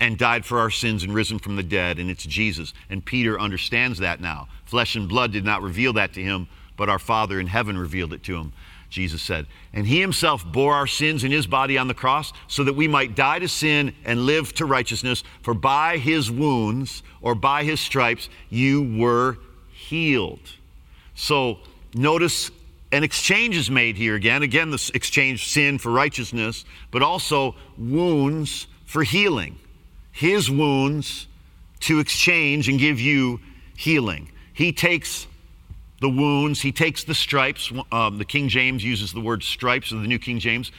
and 0.03 0.19
died 0.19 0.45
for 0.45 0.59
our 0.59 0.71
sins 0.71 1.05
and 1.05 1.15
risen 1.15 1.39
from 1.39 1.55
the 1.55 1.63
dead, 1.63 2.01
and 2.01 2.11
it's 2.11 2.25
Jesus. 2.25 2.75
And 2.91 3.05
Peter 3.05 3.41
understands 3.41 4.01
that 4.01 4.21
now. 4.21 4.49
Flesh 4.73 4.97
and 4.97 5.07
blood 5.07 5.33
did 5.33 5.45
not 5.45 5.61
reveal 5.61 5.93
that 5.93 6.15
to 6.15 6.23
him, 6.23 6.49
but 6.79 6.89
our 6.89 6.99
Father 6.99 7.39
in 7.39 7.47
heaven 7.47 7.77
revealed 7.77 8.15
it 8.15 8.23
to 8.23 8.39
him, 8.39 8.55
Jesus 8.89 9.21
said. 9.21 9.47
And 9.75 9.87
he 9.87 10.01
himself 10.01 10.51
bore 10.51 10.73
our 10.73 10.87
sins 10.87 11.25
in 11.25 11.31
his 11.31 11.47
body 11.47 11.77
on 11.77 11.89
the 11.89 11.95
cross 11.95 12.33
so 12.49 12.65
that 12.65 12.73
we 12.73 12.89
might 12.89 13.15
die 13.15 13.39
to 13.39 13.49
sin 13.49 13.95
and 14.07 14.25
live 14.25 14.55
to 14.55 14.65
righteousness. 14.65 15.25
For 15.43 15.53
by 15.53 15.99
his 15.99 16.31
wounds 16.31 17.03
or 17.21 17.35
by 17.35 17.65
his 17.65 17.81
stripes 17.81 18.31
you 18.49 18.97
were 18.99 19.37
healed. 19.75 20.41
So 21.15 21.59
notice 21.93 22.51
an 22.93 23.05
exchange 23.05 23.55
is 23.55 23.71
made 23.71 23.99
here 23.99 24.15
again. 24.15 24.43
Again, 24.43 24.71
this 24.71 24.89
exchange 24.89 25.49
sin 25.49 25.77
for 25.77 25.93
righteousness, 25.93 26.65
but 26.91 27.03
also 27.03 27.57
wounds 27.77 28.69
for 28.87 29.03
healing. 29.03 29.59
His 30.13 30.51
wounds 30.51 31.27
to 31.81 31.99
exchange 31.99 32.71
and 32.71 32.79
give 32.79 32.99
you 32.99 33.39
healing. 33.77 34.32
He 34.53 34.73
takes 34.73 35.27
the 36.01 36.09
wounds, 36.09 36.61
he 36.61 36.73
takes 36.73 37.05
the 37.05 37.15
stripes. 37.15 37.73
Um, 37.91 38.19
the 38.19 38.25
King 38.25 38.49
James 38.49 38.85
uses 38.85 39.13
the 39.13 39.21
word 39.21 39.43
stripes 39.43 39.93
of 39.93 40.03
the 40.03 40.09
New 40.09 40.19
King 40.19 40.39
James. 40.39 40.73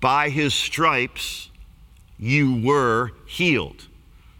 By 0.00 0.30
his 0.30 0.54
stripes, 0.54 1.50
you 2.18 2.62
were 2.64 3.12
healed. 3.26 3.88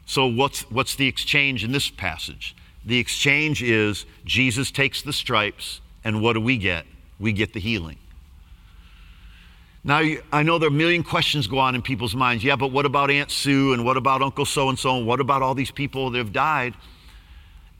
So, 0.06 0.26
what's, 0.26 0.62
what's 0.70 0.96
the 0.96 1.06
exchange 1.06 1.64
in 1.64 1.72
this 1.72 1.90
passage? 1.90 2.56
The 2.84 2.98
exchange 2.98 3.62
is 3.62 4.06
Jesus 4.24 4.70
takes 4.70 5.02
the 5.02 5.12
stripes, 5.12 5.80
and 6.02 6.20
what 6.20 6.32
do 6.32 6.40
we 6.40 6.58
get? 6.58 6.86
we 7.22 7.32
get 7.32 7.54
the 7.54 7.60
healing. 7.60 7.96
Now, 9.84 10.02
I 10.32 10.42
know 10.42 10.58
there 10.58 10.68
are 10.68 10.72
a 10.72 10.74
million 10.74 11.02
questions 11.02 11.46
go 11.46 11.58
on 11.58 11.74
in 11.74 11.82
people's 11.82 12.14
minds. 12.14 12.44
Yeah, 12.44 12.56
but 12.56 12.68
what 12.68 12.86
about 12.86 13.10
Aunt 13.10 13.30
Sue 13.30 13.72
and 13.72 13.84
what 13.84 13.96
about 13.96 14.22
Uncle 14.22 14.44
so 14.44 14.68
and 14.68 14.78
so 14.78 14.98
and 14.98 15.06
what 15.06 15.20
about 15.20 15.42
all 15.42 15.54
these 15.54 15.70
people 15.70 16.10
that 16.10 16.18
have 16.18 16.32
died? 16.32 16.74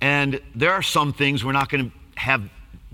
And 0.02 0.40
there 0.56 0.72
are 0.72 0.82
some 0.82 1.12
things 1.12 1.44
we're 1.44 1.52
not 1.52 1.68
going 1.68 1.88
to 1.88 2.20
have 2.20 2.50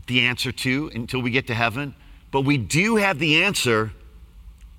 the 0.08 0.26
answer 0.26 0.52
to 0.52 0.90
until 0.94 1.22
we 1.22 1.30
get 1.30 1.46
to 1.46 1.54
heaven, 1.54 1.94
but 2.30 2.42
we 2.42 2.58
do 2.58 2.96
have 2.96 3.18
the 3.18 3.44
answer 3.44 3.92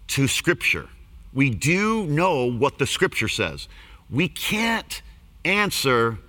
to 0.10 0.28
Scripture. 0.28 0.88
We 1.34 1.50
do 1.50 2.06
know 2.06 2.46
what 2.46 2.78
the 2.78 2.86
Scripture 2.86 3.30
says. 3.30 3.68
We 4.12 4.28
can't 4.28 5.02
answer 5.44 6.20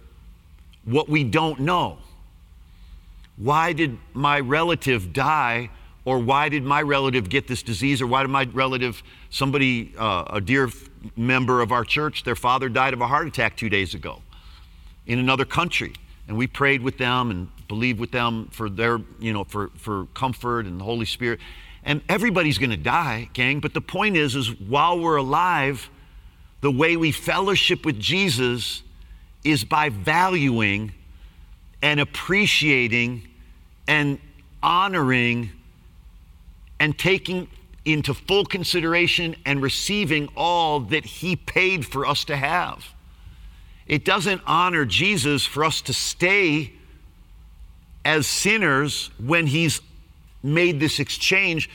what 0.87 1.11
we 1.11 1.23
don't 1.23 1.61
know. 1.61 1.99
Why 3.37 3.75
did 3.75 3.99
my 4.15 4.41
relative 4.41 5.13
die? 5.13 5.69
Or 6.07 6.19
why 6.19 6.49
did 6.49 6.63
my 6.65 6.81
relative 6.81 7.29
get 7.29 7.47
this 7.47 7.63
disease? 7.63 8.01
Or 8.01 8.07
why 8.07 8.23
did 8.23 8.31
my 8.31 8.49
relative, 8.55 9.03
somebody, 9.29 9.93
uh, 9.99 10.25
a 10.31 10.41
dear 10.41 10.71
member 11.15 11.61
of 11.61 11.73
our 11.73 11.85
church, 11.85 12.25
their 12.25 12.37
father 12.37 12.71
died 12.71 12.95
of 12.95 13.03
a 13.03 13.07
heart 13.07 13.29
attack 13.29 13.55
two 13.59 13.69
days 13.69 13.93
ago 13.93 14.23
in 15.07 15.19
another 15.19 15.45
country? 15.45 15.95
And 16.29 16.37
we 16.37 16.47
prayed 16.47 16.83
with 16.83 16.99
them 16.99 17.31
and 17.31 17.49
believed 17.67 17.99
with 17.99 18.13
them 18.13 18.49
for 18.53 18.71
their, 18.71 19.01
you 19.19 19.33
know, 19.33 19.45
for, 19.45 19.71
for 19.77 20.07
comfort 20.15 20.67
and 20.67 20.81
the 20.81 20.85
Holy 20.85 21.07
Spirit. 21.07 21.41
And 21.83 22.03
everybody's 22.09 22.59
going 22.59 22.71
to 22.71 22.77
die, 22.77 23.31
gang. 23.33 23.61
But 23.61 23.75
the 23.75 23.81
point 23.81 24.17
is, 24.17 24.37
is 24.37 24.61
while 24.61 25.01
we're 25.01 25.17
alive, 25.17 25.91
the 26.61 26.71
way 26.71 26.97
we 26.97 27.11
fellowship 27.11 27.85
with 27.85 27.99
Jesus 27.99 28.83
is 29.45 29.65
by 29.65 29.89
valuing 29.89 30.93
and 31.83 31.99
appreciating 31.99 33.27
and 33.89 34.19
honoring 34.63 35.51
and 36.79 36.99
taking 36.99 37.49
into 37.85 38.13
full 38.15 38.45
consideration 38.45 39.35
and 39.47 39.63
receiving 39.63 40.29
all 40.37 40.81
that 40.81 41.05
He 41.05 41.35
paid 41.37 41.87
for 41.87 42.07
us 42.07 42.25
to 42.27 42.37
have. 42.37 42.87
It 43.91 44.05
doesn't 44.05 44.41
honor 44.47 44.85
Jesus 44.85 45.45
for 45.45 45.65
us 45.65 45.83
to 45.83 45.93
stay 45.93 46.75
as 48.05 48.25
sinners 48.25 49.11
when 49.19 49.49
He's 49.49 49.81
made 50.45 50.79
this 50.79 51.01
exchange 51.01 51.69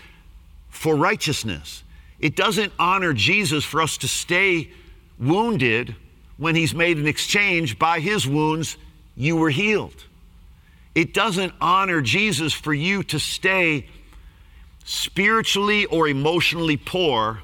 for 0.69 0.95
righteousness. 0.95 1.83
It 2.21 2.37
doesn't 2.37 2.71
honor 2.79 3.11
Jesus 3.11 3.65
for 3.65 3.81
us 3.81 3.97
to 3.97 4.07
stay 4.07 4.71
wounded 5.19 5.93
when 6.37 6.55
He's 6.55 6.73
made 6.73 6.97
an 6.97 7.05
exchange 7.05 7.77
by 7.77 7.99
His 7.99 8.25
wounds, 8.25 8.77
you 9.17 9.35
were 9.35 9.49
healed. 9.49 10.05
It 10.95 11.13
doesn't 11.13 11.53
honor 11.59 11.99
Jesus 11.99 12.53
for 12.53 12.73
you 12.73 13.03
to 13.03 13.19
stay 13.19 13.87
spiritually 14.85 15.85
or 15.87 16.07
emotionally 16.07 16.77
poor 16.77 17.39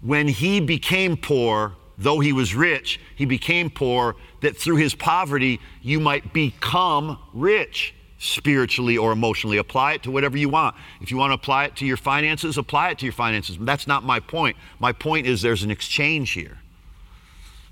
when 0.00 0.26
he 0.26 0.58
became 0.58 1.16
poor, 1.16 1.74
though 1.98 2.20
he 2.20 2.32
was 2.32 2.54
rich, 2.54 3.00
he 3.14 3.24
became 3.24 3.70
poor, 3.70 4.16
that 4.40 4.56
through 4.56 4.76
his 4.76 4.94
poverty 4.94 5.60
you 5.82 6.00
might 6.00 6.32
become 6.32 7.18
rich 7.32 7.94
spiritually 8.18 8.96
or 8.96 9.12
emotionally. 9.12 9.58
Apply 9.58 9.94
it 9.94 10.02
to 10.04 10.10
whatever 10.10 10.36
you 10.36 10.48
want. 10.48 10.76
If 11.00 11.10
you 11.10 11.16
want 11.16 11.30
to 11.30 11.34
apply 11.34 11.66
it 11.66 11.76
to 11.76 11.86
your 11.86 11.96
finances, 11.96 12.56
apply 12.56 12.90
it 12.90 12.98
to 12.98 13.06
your 13.06 13.12
finances. 13.12 13.58
That's 13.60 13.86
not 13.86 14.02
my 14.02 14.20
point. 14.20 14.56
My 14.78 14.92
point 14.92 15.26
is 15.26 15.42
there's 15.42 15.62
an 15.62 15.70
exchange 15.70 16.30
here. 16.30 16.58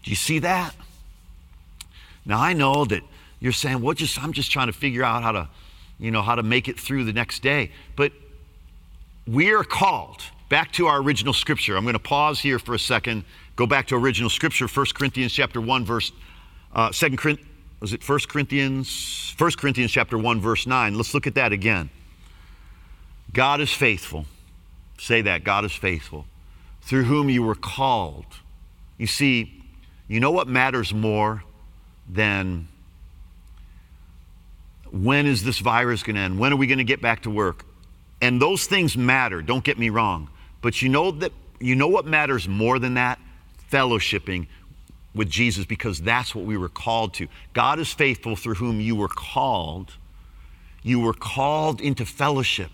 Do 0.02 0.10
you 0.10 0.16
see 0.16 0.40
that? 0.40 0.74
Now 2.24 2.40
I 2.40 2.52
know 2.52 2.84
that 2.84 3.02
you're 3.40 3.52
saying, 3.52 3.80
well, 3.80 3.94
just 3.94 4.22
I'm 4.22 4.32
just 4.32 4.50
trying 4.50 4.68
to 4.68 4.72
figure 4.72 5.02
out 5.02 5.22
how 5.22 5.32
to, 5.32 5.48
you 5.98 6.10
know, 6.10 6.22
how 6.22 6.34
to 6.34 6.42
make 6.42 6.68
it 6.68 6.78
through 6.78 7.04
the 7.04 7.12
next 7.12 7.42
day. 7.42 7.70
But 7.96 8.12
we 9.26 9.52
are 9.52 9.64
called 9.64 10.22
back 10.48 10.70
to 10.72 10.86
our 10.86 11.00
original 11.00 11.32
scripture. 11.32 11.76
I'm 11.76 11.84
going 11.84 11.94
to 11.94 11.98
pause 11.98 12.40
here 12.40 12.58
for 12.58 12.74
a 12.74 12.78
second, 12.78 13.24
go 13.56 13.66
back 13.66 13.86
to 13.88 13.96
original 13.96 14.30
scripture, 14.30 14.66
1 14.66 14.86
Corinthians 14.94 15.32
chapter 15.32 15.60
1, 15.60 15.84
verse 15.84 16.12
uh, 16.74 16.90
2 16.90 17.16
Corinthians, 17.16 17.48
was 17.80 17.92
it 17.92 18.08
1 18.08 18.18
Corinthians? 18.28 19.34
1 19.36 19.50
Corinthians 19.52 19.90
chapter 19.90 20.16
1, 20.16 20.40
verse 20.40 20.66
9. 20.66 20.94
Let's 20.94 21.14
look 21.14 21.26
at 21.26 21.34
that 21.34 21.52
again. 21.52 21.90
God 23.32 23.60
is 23.60 23.72
faithful. 23.72 24.26
Say 24.98 25.22
that, 25.22 25.42
God 25.42 25.64
is 25.64 25.72
faithful, 25.72 26.26
through 26.82 27.04
whom 27.04 27.28
you 27.28 27.42
were 27.42 27.56
called. 27.56 28.26
You 28.98 29.08
see, 29.08 29.64
you 30.06 30.20
know 30.20 30.30
what 30.30 30.46
matters 30.46 30.94
more 30.94 31.42
than 32.08 32.68
when 34.92 35.26
is 35.26 35.42
this 35.42 35.58
virus 35.58 36.02
going 36.02 36.16
to 36.16 36.22
end? 36.22 36.38
When 36.38 36.52
are 36.52 36.56
we 36.56 36.66
going 36.66 36.78
to 36.78 36.84
get 36.84 37.00
back 37.00 37.22
to 37.22 37.30
work? 37.30 37.64
And 38.20 38.40
those 38.40 38.66
things 38.66 38.96
matter, 38.96 39.42
don't 39.42 39.64
get 39.64 39.78
me 39.78 39.90
wrong. 39.90 40.28
But 40.60 40.82
you 40.82 40.88
know 40.88 41.10
that 41.10 41.32
you 41.58 41.74
know 41.74 41.88
what 41.88 42.06
matters 42.06 42.46
more 42.46 42.78
than 42.78 42.94
that? 42.94 43.18
Fellowshipping 43.72 44.46
with 45.14 45.28
Jesus 45.28 45.64
because 45.64 46.00
that's 46.00 46.34
what 46.34 46.44
we 46.44 46.56
were 46.56 46.68
called 46.68 47.14
to. 47.14 47.28
God 47.54 47.78
is 47.78 47.92
faithful 47.92 48.36
through 48.36 48.54
whom 48.54 48.80
you 48.80 48.94
were 48.94 49.08
called. 49.08 49.96
You 50.82 51.00
were 51.00 51.14
called 51.14 51.80
into 51.80 52.04
fellowship. 52.04 52.70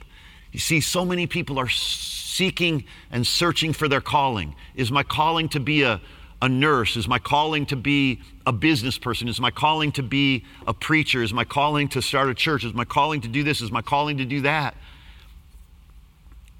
You 0.52 0.58
see, 0.58 0.80
so 0.80 1.04
many 1.04 1.26
people 1.26 1.58
are 1.58 1.68
seeking 1.68 2.84
and 3.10 3.26
searching 3.26 3.72
for 3.72 3.88
their 3.88 4.00
calling. 4.00 4.54
Is 4.74 4.90
my 4.90 5.02
calling 5.02 5.48
to 5.50 5.60
be 5.60 5.82
a, 5.82 6.00
a 6.40 6.48
nurse? 6.48 6.96
Is 6.96 7.06
my 7.06 7.18
calling 7.18 7.66
to 7.66 7.76
be 7.76 8.20
a 8.46 8.52
business 8.52 8.98
person? 8.98 9.28
Is 9.28 9.40
my 9.40 9.50
calling 9.50 9.92
to 9.92 10.02
be 10.02 10.44
a 10.66 10.72
preacher? 10.72 11.22
Is 11.22 11.32
my 11.32 11.44
calling 11.44 11.88
to 11.88 12.02
start 12.02 12.28
a 12.28 12.34
church? 12.34 12.64
Is 12.64 12.72
my 12.74 12.84
calling 12.84 13.20
to 13.20 13.28
do 13.28 13.42
this? 13.42 13.60
Is 13.60 13.70
my 13.70 13.82
calling 13.82 14.18
to 14.18 14.24
do 14.24 14.40
that? 14.42 14.74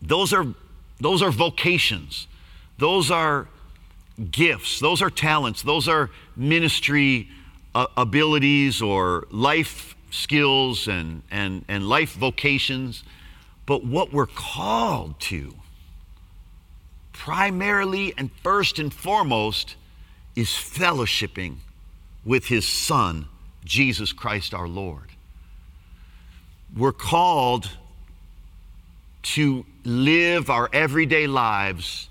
Those 0.03 0.32
are, 0.32 0.47
those 1.01 1.22
are 1.22 1.30
vocations. 1.30 2.28
Those 2.78 3.11
are 3.11 3.49
gifts. 4.31 4.81
Those 4.81 5.03
are 5.03 5.11
talents. 5.11 5.62
Those 5.62 5.89
are 5.89 6.11
ministry 6.37 7.29
uh, 7.75 7.87
abilities 7.97 8.83
or 8.83 9.27
life 9.31 9.97
skills 10.11 10.89
and, 10.89 11.23
and, 11.31 11.64
and 11.69 11.89
life 11.89 12.14
vocations. 12.14 13.05
But 13.66 13.85
what 13.85 14.12
we're 14.12 14.27
called 14.27 15.21
to 15.21 15.55
primarily 17.12 18.14
and 18.16 18.31
first 18.43 18.79
and 18.79 18.93
foremost 18.93 19.77
is 20.35 20.49
fellowshipping 20.49 21.57
with 22.25 22.47
his 22.47 22.66
son, 22.66 23.27
Jesus 23.64 24.12
Christ 24.12 24.55
our 24.55 24.69
Lord. 24.69 25.11
We're 26.77 26.93
called 26.93 27.71
to 29.23 29.66
live 29.85 30.49
our 30.49 30.71
everyday 30.73 31.27
lives 31.27 32.08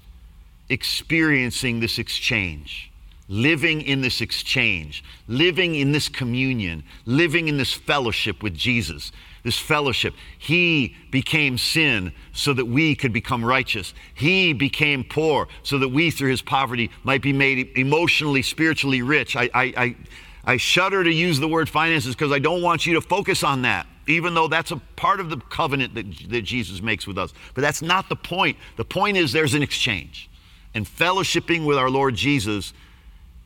experiencing 0.69 1.79
this 1.79 1.97
exchange. 1.99 2.91
living 3.29 3.81
in 3.81 4.01
this 4.01 4.21
exchange, 4.21 5.03
living 5.27 5.75
in 5.75 5.91
this 5.91 6.07
communion, 6.07 6.83
living 7.05 7.47
in 7.47 7.57
this 7.57 7.73
fellowship 7.73 8.41
with 8.41 8.53
Jesus. 8.53 9.11
This 9.43 9.57
fellowship. 9.57 10.13
He 10.37 10.95
became 11.11 11.57
sin 11.57 12.11
so 12.33 12.53
that 12.53 12.65
we 12.65 12.95
could 12.95 13.13
become 13.13 13.45
righteous. 13.45 13.93
He 14.13 14.53
became 14.53 15.03
poor 15.03 15.47
so 15.63 15.77
that 15.79 15.89
we, 15.89 16.11
through 16.11 16.31
his 16.31 16.41
poverty, 16.41 16.89
might 17.03 17.21
be 17.21 17.31
made 17.33 17.77
emotionally, 17.77 18.41
spiritually 18.41 19.01
rich. 19.01 19.35
I, 19.35 19.49
I, 19.53 19.73
I, 19.77 19.95
I 20.43 20.57
shudder 20.57 21.03
to 21.03 21.11
use 21.11 21.39
the 21.39 21.47
word 21.47 21.69
finances 21.69 22.13
because 22.13 22.31
I 22.31 22.39
don't 22.39 22.61
want 22.61 22.85
you 22.85 22.93
to 22.95 23.01
focus 23.01 23.43
on 23.43 23.61
that, 23.61 23.87
even 24.07 24.33
though 24.33 24.47
that's 24.47 24.71
a 24.71 24.77
part 24.97 25.21
of 25.21 25.29
the 25.29 25.37
covenant 25.37 25.95
that, 25.95 26.29
that 26.29 26.41
Jesus 26.41 26.81
makes 26.81 27.07
with 27.07 27.17
us. 27.17 27.33
But 27.53 27.61
that's 27.61 27.81
not 27.81 28.09
the 28.09 28.15
point. 28.17 28.57
The 28.75 28.85
point 28.85 29.15
is 29.15 29.31
there's 29.31 29.53
an 29.53 29.63
exchange. 29.63 30.29
And 30.77 30.85
fellowshipping 30.85 31.65
with 31.65 31.75
our 31.75 31.89
Lord 31.89 32.13
Jesus 32.13 32.71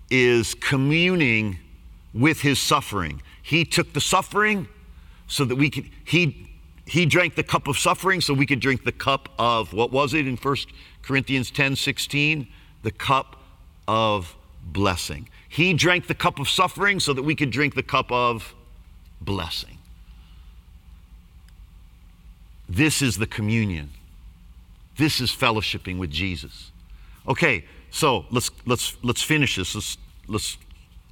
is 0.10 0.54
communing 0.54 1.60
with 2.14 2.42
his 2.42 2.60
suffering. 2.60 3.22
He 3.42 3.64
took 3.64 3.94
the 3.94 4.02
suffering 4.02 4.68
so 5.28 5.46
that 5.46 5.56
we 5.56 5.70
could, 5.70 5.90
he, 6.04 6.50
he 6.86 7.06
drank 7.06 7.36
the 7.36 7.44
cup 7.44 7.70
of 7.70 7.78
suffering 7.78 8.20
so 8.20 8.34
we 8.34 8.46
could 8.46 8.60
drink 8.60 8.84
the 8.84 8.92
cup 8.92 9.30
of, 9.40 9.72
what 9.72 9.94
was 9.94 10.14
it 10.14 10.28
in 10.28 10.36
1 10.36 10.56
Corinthians 11.04 11.52
10 11.52 11.78
16? 11.78 12.50
The 12.84 12.92
cup 12.92 13.38
of 13.88 14.36
blessing. 14.66 15.30
He 15.48 15.74
drank 15.74 16.08
the 16.08 16.16
cup 16.16 16.38
of 16.38 16.50
suffering 16.50 17.00
so 17.00 17.14
that 17.14 17.24
we 17.24 17.34
could 17.34 17.50
drink 17.50 17.76
the 17.76 17.84
cup 17.84 18.12
of 18.12 18.54
blessing. 19.22 19.78
This 22.68 23.02
is 23.02 23.16
the 23.16 23.28
communion. 23.28 23.92
This 24.98 25.22
is 25.22 25.32
fellowshipping 25.32 25.98
with 25.98 26.12
Jesus. 26.12 26.71
Okay, 27.28 27.66
so 27.92 28.26
let's 28.32 28.52
let's 28.66 28.98
let's 29.04 29.22
finish 29.22 29.56
this. 29.56 29.76
Let's 29.76 29.98
let's 30.28 30.58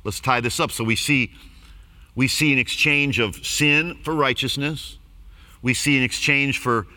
let's 0.04 0.20
tie 0.20 0.42
this 0.42 0.60
up. 0.60 0.72
So 0.72 0.84
we 0.84 0.96
see 0.96 1.32
we 2.16 2.28
see 2.28 2.52
an 2.52 2.60
exchange 2.60 3.20
of 3.20 3.46
sin 3.46 4.00
for 4.04 4.16
righteousness. 4.16 4.98
We 5.62 5.74
see 5.74 5.98
an 5.98 6.04
exchange 6.04 6.58
for 6.60 6.88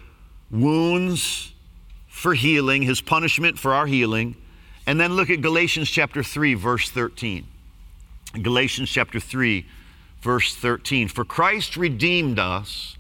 wounds 0.51 1.53
for 2.07 2.35
healing, 2.35 2.83
his 2.83 3.01
punishment 3.01 3.59
for 3.59 3.75
our 3.75 3.87
healing. 3.87 4.37
And 4.87 5.01
then 5.01 5.15
look 5.15 5.31
at 5.31 5.41
Galatians 5.41 5.91
chapter 5.91 6.23
3 6.23 6.55
verse 6.55 6.91
13. 6.91 7.47
Galatians 8.41 8.91
chapter 8.91 9.21
3 9.21 9.67
verse 10.21 10.55
13. 10.55 11.09
For 11.09 11.25
Christ 11.25 11.77
redeemed 11.77 12.39
us 12.39 12.97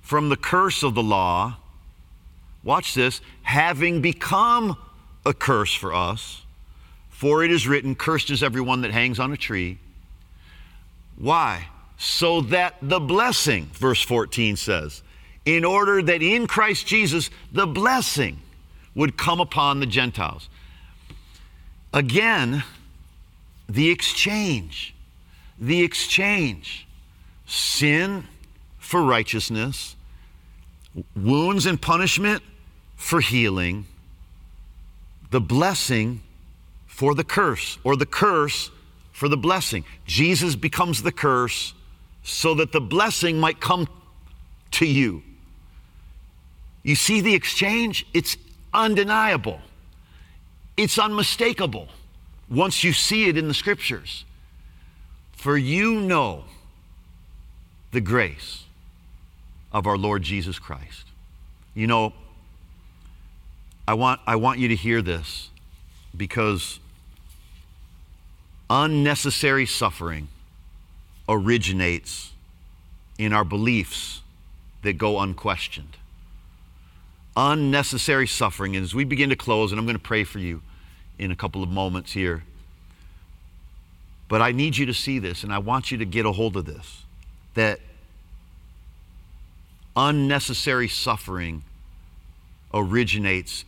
from 0.00 0.28
the 0.28 0.36
curse 0.36 0.82
of 0.82 0.94
the 0.94 1.02
law. 1.02 1.56
Watch 2.62 2.94
this, 2.94 3.20
having 3.42 4.00
become 4.00 4.76
a 5.24 5.34
curse 5.34 5.74
for 5.74 5.94
us. 5.94 6.42
For 7.10 7.44
it 7.44 7.50
is 7.50 7.66
written, 7.66 7.94
Cursed 7.94 8.30
is 8.30 8.42
everyone 8.42 8.82
that 8.82 8.90
hangs 8.90 9.18
on 9.18 9.32
a 9.32 9.36
tree. 9.36 9.78
Why? 11.16 11.68
So 11.96 12.40
that 12.42 12.74
the 12.82 13.00
blessing, 13.00 13.70
verse 13.74 14.02
14 14.02 14.56
says, 14.56 15.02
in 15.44 15.64
order 15.64 16.02
that 16.02 16.22
in 16.22 16.46
Christ 16.46 16.86
Jesus 16.86 17.30
the 17.52 17.66
blessing 17.66 18.40
would 18.94 19.16
come 19.16 19.40
upon 19.40 19.80
the 19.80 19.86
Gentiles. 19.86 20.48
Again, 21.92 22.64
the 23.68 23.90
exchange. 23.90 24.94
The 25.58 25.82
exchange. 25.82 26.86
Sin 27.46 28.24
for 28.78 29.02
righteousness, 29.02 29.96
wounds 31.16 31.66
and 31.66 31.80
punishment 31.80 32.42
for 32.96 33.20
healing, 33.20 33.86
the 35.34 35.40
blessing 35.40 36.22
for 36.86 37.12
the 37.12 37.24
curse, 37.24 37.76
or 37.82 37.96
the 37.96 38.06
curse 38.06 38.70
for 39.10 39.28
the 39.28 39.36
blessing. 39.36 39.84
Jesus 40.06 40.54
becomes 40.54 41.02
the 41.02 41.10
curse 41.10 41.74
so 42.22 42.54
that 42.54 42.70
the 42.70 42.80
blessing 42.80 43.40
might 43.40 43.60
come 43.60 43.88
to 44.70 44.86
you. 44.86 45.24
You 46.84 46.94
see 46.94 47.20
the 47.20 47.34
exchange? 47.34 48.06
It's 48.14 48.36
undeniable, 48.72 49.58
it's 50.76 51.00
unmistakable 51.00 51.88
once 52.48 52.84
you 52.84 52.92
see 52.92 53.28
it 53.28 53.36
in 53.36 53.48
the 53.48 53.54
scriptures. 53.54 54.24
For 55.32 55.58
you 55.58 55.96
know 56.00 56.44
the 57.90 58.00
grace 58.00 58.66
of 59.72 59.88
our 59.88 59.98
Lord 59.98 60.22
Jesus 60.22 60.60
Christ. 60.60 61.06
You 61.74 61.88
know, 61.88 62.12
I 63.86 63.94
want, 63.94 64.20
I 64.26 64.36
want 64.36 64.58
you 64.58 64.68
to 64.68 64.76
hear 64.76 65.02
this 65.02 65.50
because 66.16 66.78
unnecessary 68.70 69.66
suffering 69.66 70.28
originates 71.28 72.32
in 73.18 73.32
our 73.32 73.44
beliefs 73.44 74.22
that 74.82 74.94
go 74.94 75.20
unquestioned. 75.20 75.96
Unnecessary 77.36 78.26
suffering. 78.26 78.76
And 78.76 78.84
as 78.84 78.94
we 78.94 79.04
begin 79.04 79.30
to 79.30 79.36
close, 79.36 79.72
and 79.72 79.78
I'm 79.78 79.86
going 79.86 79.96
to 79.96 80.02
pray 80.02 80.24
for 80.24 80.38
you 80.38 80.62
in 81.18 81.30
a 81.30 81.36
couple 81.36 81.62
of 81.62 81.68
moments 81.68 82.12
here, 82.12 82.42
but 84.28 84.40
I 84.40 84.52
need 84.52 84.76
you 84.76 84.86
to 84.86 84.94
see 84.94 85.18
this, 85.18 85.44
and 85.44 85.52
I 85.52 85.58
want 85.58 85.90
you 85.90 85.98
to 85.98 86.04
get 86.04 86.26
a 86.26 86.32
hold 86.32 86.56
of 86.56 86.64
this 86.64 87.02
that 87.54 87.80
unnecessary 89.96 90.88
suffering 90.88 91.62
originates 92.72 93.64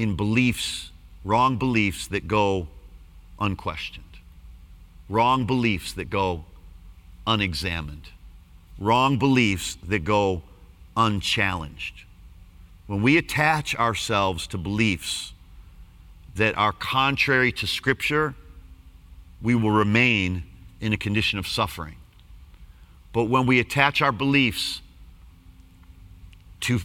in 0.00 0.16
beliefs, 0.16 0.92
wrong 1.26 1.58
beliefs 1.58 2.06
that 2.06 2.26
go 2.26 2.66
unquestioned, 3.38 4.16
wrong 5.10 5.44
beliefs 5.44 5.92
that 5.92 6.08
go 6.08 6.42
unexamined, 7.26 8.08
wrong 8.78 9.18
beliefs 9.18 9.76
that 9.86 10.02
go 10.02 10.40
unchallenged. 10.96 12.04
When 12.86 13.02
we 13.02 13.18
attach 13.18 13.76
ourselves 13.76 14.46
to 14.46 14.56
beliefs 14.56 15.34
that 16.34 16.56
are 16.56 16.72
contrary 16.72 17.52
to 17.52 17.66
Scripture, 17.66 18.34
we 19.42 19.54
will 19.54 19.70
remain 19.70 20.44
in 20.80 20.94
a 20.94 20.96
condition 20.96 21.38
of 21.38 21.46
suffering. 21.46 21.96
But 23.12 23.24
when 23.24 23.44
we 23.44 23.60
attach 23.60 24.00
our 24.00 24.12
beliefs 24.12 24.80
to, 26.60 26.80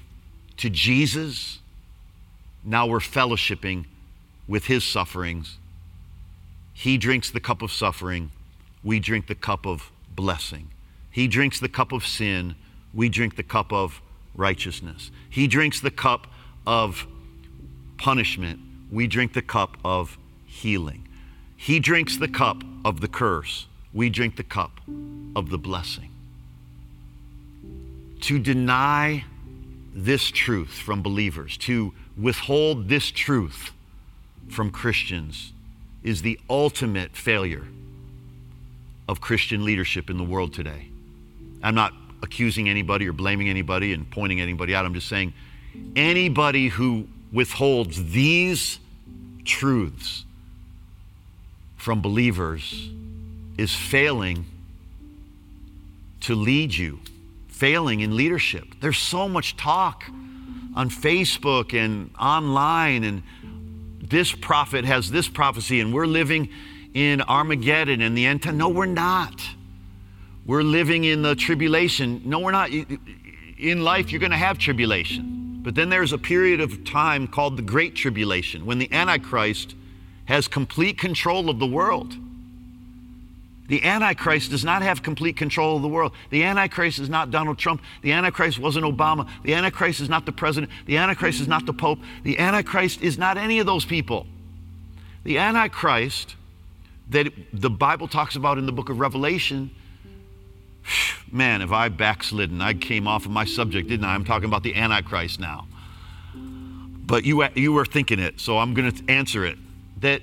to 0.58 0.70
Jesus, 0.70 1.60
now 2.66 2.88
we're 2.88 3.00
fellowshipping 3.00 3.86
with 4.48 4.66
his 4.66 4.84
sufferings. 4.84 5.58
He 6.74 6.98
drinks 6.98 7.32
the 7.32 7.40
cup 7.40 7.62
of 7.62 7.72
suffering, 7.72 8.32
we 8.84 9.00
drink 9.00 9.28
the 9.28 9.36
cup 9.36 9.66
of 9.66 9.92
blessing. 10.16 10.70
He 11.12 11.28
drinks 11.28 11.60
the 11.60 11.70
cup 11.70 11.92
of 11.92 12.06
sin, 12.06 12.56
we 12.94 13.08
drink 13.08 13.36
the 13.36 13.44
cup 13.44 13.72
of 13.72 14.02
righteousness. 14.36 15.12
He 15.30 15.48
drinks 15.48 15.80
the 15.80 15.92
cup 15.92 16.28
of 16.68 17.08
punishment, 17.98 18.60
we 18.92 19.08
drink 19.08 19.34
the 19.34 19.42
cup 19.42 19.78
of 19.86 20.18
healing. 20.46 21.08
He 21.56 21.80
drinks 21.80 22.18
the 22.18 22.28
cup 22.28 22.64
of 22.84 23.00
the 23.00 23.08
curse, 23.08 23.68
we 23.94 24.10
drink 24.10 24.36
the 24.36 24.44
cup 24.44 24.82
of 25.36 25.50
the 25.50 25.58
blessing. 25.58 26.10
To 28.22 28.40
deny 28.40 29.24
this 29.94 30.30
truth 30.30 30.74
from 30.74 31.02
believers, 31.02 31.58
to 31.60 31.94
withhold 32.18 32.90
this 32.90 33.12
truth 33.12 33.72
from 34.50 34.72
Christians, 34.72 35.54
is 36.04 36.22
the 36.22 36.40
ultimate 36.50 37.16
failure 37.16 37.66
of 39.08 39.22
Christian 39.22 39.66
leadership 39.66 40.10
in 40.10 40.18
the 40.18 40.24
world 40.24 40.54
today. 40.54 40.88
I'm 41.64 41.76
not 41.76 41.94
accusing 42.22 42.70
anybody 42.70 43.08
or 43.08 43.14
blaming 43.14 43.50
anybody 43.50 43.94
and 43.94 44.10
pointing 44.10 44.40
anybody 44.40 44.76
out. 44.76 44.86
I'm 44.86 44.94
just 44.94 45.08
saying 45.08 45.34
anybody 45.96 46.68
who 46.68 47.08
withholds 47.32 48.12
these 48.12 48.80
truths 49.44 50.26
from 51.76 52.02
believers 52.02 52.90
is 53.58 53.74
failing 53.74 54.46
to 56.22 56.36
lead 56.36 56.74
you 56.74 57.00
failing 57.48 58.02
in 58.02 58.18
leadership. 58.18 58.66
There's 58.82 58.98
so 58.98 59.30
much 59.30 59.56
talk 59.56 60.04
on 60.76 60.90
Facebook 60.90 61.74
and 61.74 62.12
online, 62.20 63.04
and 63.04 63.24
this 64.02 64.34
prophet 64.34 64.86
has 64.86 65.10
this 65.10 65.28
prophecy, 65.28 65.80
and 65.80 65.94
we're 65.94 66.06
living 66.06 66.50
in 66.94 67.22
Armageddon 67.22 68.02
and 68.02 68.18
the 68.18 68.26
end 68.26 68.44
time. 68.44 68.58
No, 68.58 68.70
we're 68.70 68.86
not. 68.86 69.42
We're 70.46 70.64
living 70.64 71.06
in 71.06 71.22
the 71.24 71.36
tribulation. 71.36 72.22
No, 72.26 72.40
we're 72.40 72.52
not. 72.52 72.70
In 73.58 73.84
life, 73.84 74.12
you're 74.12 74.20
going 74.20 74.32
to 74.32 74.38
have 74.38 74.60
tribulation. 74.60 75.62
But 75.64 75.74
then 75.74 75.90
there's 75.90 76.14
a 76.14 76.18
period 76.18 76.62
of 76.62 76.84
time 76.84 77.26
called 77.26 77.58
the 77.58 77.64
Great 77.64 77.96
Tribulation 77.96 78.66
when 78.66 78.78
the 78.78 78.92
Antichrist 78.92 79.76
has 80.26 80.48
complete 80.48 81.00
control 81.00 81.50
of 81.50 81.58
the 81.58 81.66
world. 81.66 82.16
The 83.68 83.84
Antichrist 83.84 84.52
does 84.52 84.64
not 84.64 84.82
have 84.84 85.02
complete 85.02 85.38
control 85.38 85.78
of 85.78 85.82
the 85.82 85.88
world. 85.88 86.14
The 86.30 86.44
Antichrist 86.44 87.00
is 87.00 87.10
not 87.10 87.32
Donald 87.32 87.58
Trump. 87.58 87.82
The 88.04 88.12
Antichrist 88.12 88.60
wasn't 88.60 88.86
Obama. 88.86 89.28
The 89.44 89.56
Antichrist 89.56 90.02
is 90.02 90.10
not 90.10 90.26
the 90.26 90.32
president. 90.32 90.72
The 90.86 90.98
Antichrist 90.98 91.42
is 91.42 91.48
not 91.48 91.66
the 91.66 91.74
Pope. 91.74 92.00
The 92.24 92.38
Antichrist 92.38 93.02
is 93.02 93.18
not 93.18 93.38
any 93.38 93.60
of 93.60 93.66
those 93.66 93.86
people. 93.86 94.28
The 95.24 95.40
Antichrist 95.40 96.36
that 97.10 97.32
the 97.54 97.70
Bible 97.70 98.08
talks 98.08 98.36
about 98.36 98.58
in 98.58 98.66
the 98.66 98.72
book 98.72 98.90
of 98.90 99.00
Revelation. 99.00 99.72
Man, 101.32 101.62
if 101.62 101.72
I 101.72 101.90
backslidden, 101.90 102.62
I 102.62 102.76
came 102.76 103.08
off 103.08 103.26
of 103.26 103.32
my 103.32 103.46
subject, 103.46 103.90
didn't 103.90 104.06
I? 104.06 104.14
I'm 104.14 104.26
talking 104.26 104.48
about 104.48 104.64
the 104.64 104.76
Antichrist 104.76 105.40
now. 105.40 105.68
But 106.36 107.26
you, 107.26 107.44
you 107.56 107.74
were 107.74 107.86
thinking 107.86 108.20
it, 108.20 108.40
so 108.40 108.60
I'm 108.60 108.74
going 108.74 108.92
to 108.92 109.12
answer 109.12 109.46
it. 109.46 109.58
That 110.02 110.22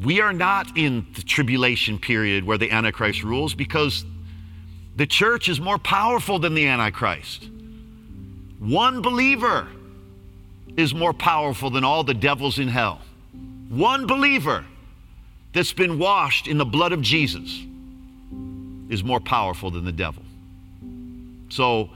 we 0.00 0.20
are 0.20 0.32
not 0.32 0.76
in 0.76 1.06
the 1.14 1.22
tribulation 1.22 1.98
period 1.98 2.44
where 2.44 2.58
the 2.58 2.70
Antichrist 2.70 3.22
rules 3.22 3.54
because 3.54 4.04
the 4.96 5.06
church 5.06 5.48
is 5.48 5.60
more 5.60 5.78
powerful 5.78 6.38
than 6.38 6.54
the 6.54 6.66
Antichrist. 6.66 7.48
One 8.58 9.02
believer 9.02 9.68
is 10.76 10.94
more 10.94 11.12
powerful 11.12 11.70
than 11.70 11.84
all 11.84 12.04
the 12.04 12.14
devils 12.14 12.58
in 12.58 12.68
hell. 12.68 13.00
One 13.68 14.06
believer 14.06 14.64
that's 15.52 15.72
been 15.72 15.98
washed 15.98 16.46
in 16.46 16.58
the 16.58 16.64
blood 16.64 16.92
of 16.92 17.02
Jesus 17.02 17.64
is 18.88 19.04
more 19.04 19.20
powerful 19.20 19.70
than 19.70 19.84
the 19.84 19.92
devil. 19.92 20.22
So 21.48 21.90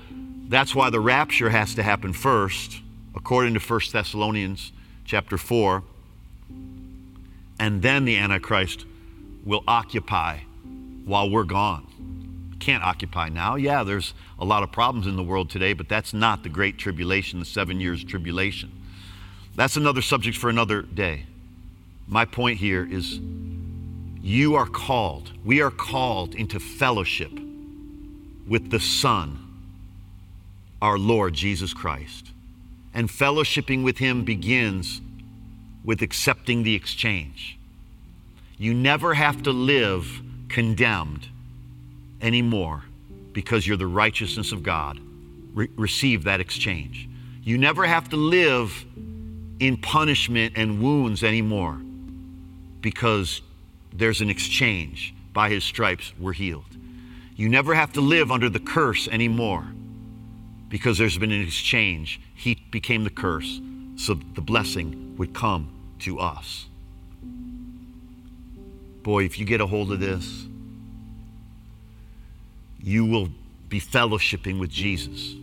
that's 0.48 0.74
why 0.74 0.90
the 0.90 1.00
rapture 1.00 1.50
has 1.50 1.74
to 1.74 1.82
happen 1.82 2.12
first, 2.12 2.80
according 3.14 3.54
to 3.54 3.60
1 3.60 3.80
Thessalonians 3.92 4.72
chapter 5.04 5.38
4. 5.38 5.82
And 7.58 7.82
then 7.82 8.04
the 8.04 8.16
Antichrist 8.16 8.84
will 9.44 9.64
occupy 9.66 10.40
while 11.04 11.30
we're 11.30 11.44
gone. 11.44 11.86
Can't 12.58 12.82
occupy 12.82 13.28
now. 13.28 13.56
Yeah, 13.56 13.84
there's 13.84 14.12
a 14.38 14.44
lot 14.44 14.62
of 14.62 14.72
problems 14.72 15.06
in 15.06 15.16
the 15.16 15.22
world 15.22 15.50
today, 15.50 15.72
but 15.72 15.88
that's 15.88 16.12
not 16.12 16.42
the 16.42 16.48
great 16.48 16.78
tribulation, 16.78 17.38
the 17.38 17.44
seven 17.44 17.80
years 17.80 18.02
tribulation. 18.04 18.72
That's 19.54 19.76
another 19.76 20.02
subject 20.02 20.36
for 20.36 20.50
another 20.50 20.82
day. 20.82 21.24
My 22.06 22.24
point 22.24 22.58
here 22.58 22.86
is 22.88 23.20
you 24.20 24.54
are 24.56 24.66
called, 24.66 25.32
we 25.44 25.62
are 25.62 25.70
called 25.70 26.34
into 26.34 26.58
fellowship 26.60 27.30
with 28.46 28.70
the 28.70 28.80
Son, 28.80 29.38
our 30.82 30.98
Lord 30.98 31.34
Jesus 31.34 31.72
Christ. 31.72 32.32
And 32.92 33.08
fellowshipping 33.08 33.84
with 33.84 33.98
Him 33.98 34.24
begins 34.24 35.00
with 35.86 36.02
accepting 36.02 36.64
the 36.64 36.74
exchange. 36.74 37.56
You 38.58 38.74
never 38.74 39.14
have 39.14 39.44
to 39.44 39.52
live 39.52 40.20
condemned 40.48 41.28
anymore 42.20 42.82
because 43.32 43.66
you're 43.66 43.76
the 43.76 43.86
righteousness 43.86 44.50
of 44.52 44.62
God. 44.62 44.98
Re- 45.54 45.68
receive 45.76 46.24
that 46.24 46.40
exchange. 46.40 47.08
You 47.42 47.56
never 47.56 47.86
have 47.86 48.08
to 48.10 48.16
live 48.16 48.84
in 49.60 49.76
punishment 49.76 50.54
and 50.56 50.82
wounds 50.82 51.22
anymore 51.22 51.80
because 52.80 53.40
there's 53.92 54.20
an 54.20 54.28
exchange. 54.28 55.14
By 55.32 55.50
his 55.50 55.62
stripes, 55.64 56.12
we're 56.18 56.32
healed. 56.32 56.64
You 57.36 57.48
never 57.48 57.74
have 57.74 57.92
to 57.92 58.00
live 58.00 58.32
under 58.32 58.48
the 58.48 58.58
curse 58.58 59.06
anymore 59.06 59.64
because 60.68 60.98
there's 60.98 61.16
been 61.16 61.30
an 61.30 61.42
exchange. 61.42 62.20
He 62.34 62.56
became 62.70 63.04
the 63.04 63.10
curse 63.10 63.60
so 63.96 64.14
the 64.34 64.40
blessing 64.40 65.14
would 65.16 65.32
come 65.32 65.75
to 66.00 66.18
us. 66.18 66.66
Boy, 69.02 69.24
if 69.24 69.38
you 69.38 69.44
get 69.44 69.60
a 69.60 69.66
hold 69.66 69.92
of 69.92 70.00
this, 70.00 70.46
you 72.82 73.04
will 73.04 73.28
be 73.68 73.80
fellowshipping 73.80 74.58
with 74.58 74.70
Jesus. 74.70 75.34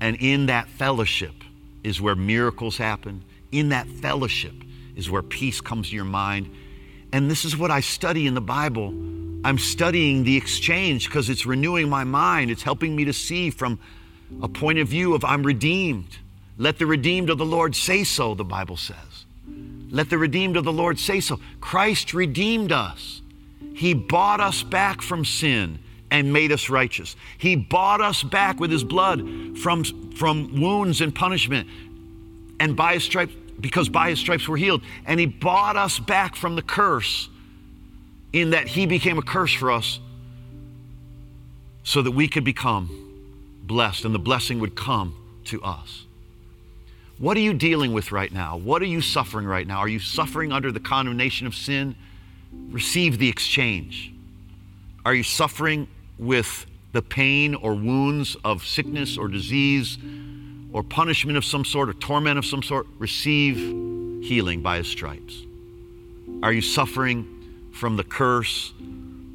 And 0.00 0.16
in 0.20 0.46
that 0.46 0.68
fellowship 0.68 1.34
is 1.82 2.00
where 2.00 2.14
miracles 2.14 2.76
happen. 2.76 3.22
In 3.52 3.70
that 3.70 3.86
fellowship 3.86 4.54
is 4.96 5.10
where 5.10 5.22
peace 5.22 5.60
comes 5.60 5.90
to 5.90 5.94
your 5.94 6.04
mind. 6.04 6.50
And 7.12 7.30
this 7.30 7.44
is 7.44 7.56
what 7.56 7.70
I 7.70 7.80
study 7.80 8.26
in 8.26 8.34
the 8.34 8.40
Bible. 8.40 8.88
I'm 9.44 9.58
studying 9.58 10.24
the 10.24 10.36
exchange 10.36 11.06
because 11.06 11.28
it's 11.28 11.46
renewing 11.46 11.88
my 11.88 12.04
mind. 12.04 12.50
It's 12.50 12.62
helping 12.62 12.96
me 12.96 13.04
to 13.04 13.12
see 13.12 13.50
from 13.50 13.78
a 14.42 14.48
point 14.48 14.78
of 14.78 14.88
view 14.88 15.14
of 15.14 15.24
I'm 15.24 15.42
redeemed. 15.42 16.18
Let 16.56 16.78
the 16.78 16.86
redeemed 16.86 17.30
of 17.30 17.38
the 17.38 17.44
Lord 17.44 17.76
say 17.76 18.04
so, 18.04 18.34
the 18.34 18.44
Bible 18.44 18.76
says. 18.76 18.96
Let 19.94 20.10
the 20.10 20.18
redeemed 20.18 20.56
of 20.56 20.64
the 20.64 20.72
Lord 20.72 20.98
say 20.98 21.20
so. 21.20 21.38
Christ 21.60 22.14
redeemed 22.14 22.72
us. 22.72 23.22
He 23.76 23.94
bought 23.94 24.40
us 24.40 24.64
back 24.64 25.00
from 25.00 25.24
sin 25.24 25.78
and 26.10 26.32
made 26.32 26.50
us 26.50 26.68
righteous. 26.68 27.14
He 27.38 27.54
bought 27.54 28.00
us 28.00 28.24
back 28.24 28.58
with 28.58 28.72
his 28.72 28.82
blood 28.82 29.56
from, 29.56 29.84
from 30.16 30.60
wounds 30.60 31.00
and 31.00 31.14
punishment. 31.14 31.68
And 32.58 32.74
by 32.74 32.94
his 32.94 33.04
stripes, 33.04 33.34
because 33.60 33.88
by 33.88 34.10
his 34.10 34.18
stripes 34.18 34.48
we're 34.48 34.56
healed. 34.56 34.82
And 35.06 35.20
he 35.20 35.26
bought 35.26 35.76
us 35.76 36.00
back 36.00 36.34
from 36.34 36.56
the 36.56 36.62
curse 36.62 37.28
in 38.32 38.50
that 38.50 38.66
he 38.66 38.86
became 38.86 39.16
a 39.16 39.22
curse 39.22 39.54
for 39.54 39.70
us 39.70 40.00
so 41.84 42.02
that 42.02 42.10
we 42.10 42.26
could 42.26 42.44
become 42.44 42.90
blessed 43.62 44.04
and 44.04 44.12
the 44.12 44.18
blessing 44.18 44.58
would 44.58 44.74
come 44.74 45.14
to 45.44 45.62
us. 45.62 46.03
What 47.18 47.36
are 47.36 47.40
you 47.40 47.54
dealing 47.54 47.92
with 47.92 48.10
right 48.10 48.32
now? 48.32 48.56
What 48.56 48.82
are 48.82 48.86
you 48.86 49.00
suffering 49.00 49.46
right 49.46 49.66
now? 49.66 49.78
Are 49.78 49.88
you 49.88 50.00
suffering 50.00 50.50
under 50.50 50.72
the 50.72 50.80
condemnation 50.80 51.46
of 51.46 51.54
sin? 51.54 51.94
Receive 52.70 53.18
the 53.18 53.28
exchange. 53.28 54.12
Are 55.04 55.14
you 55.14 55.22
suffering 55.22 55.86
with 56.18 56.66
the 56.92 57.02
pain 57.02 57.54
or 57.54 57.74
wounds 57.74 58.36
of 58.44 58.66
sickness 58.66 59.16
or 59.16 59.28
disease 59.28 59.96
or 60.72 60.82
punishment 60.82 61.38
of 61.38 61.44
some 61.44 61.64
sort 61.64 61.88
or 61.88 61.92
torment 61.94 62.36
of 62.36 62.44
some 62.44 62.64
sort? 62.64 62.86
Receive 62.98 63.56
healing 64.24 64.60
by 64.60 64.78
his 64.78 64.88
stripes. 64.88 65.42
Are 66.42 66.52
you 66.52 66.62
suffering 66.62 67.70
from 67.72 67.96
the 67.96 68.04
curse 68.04 68.72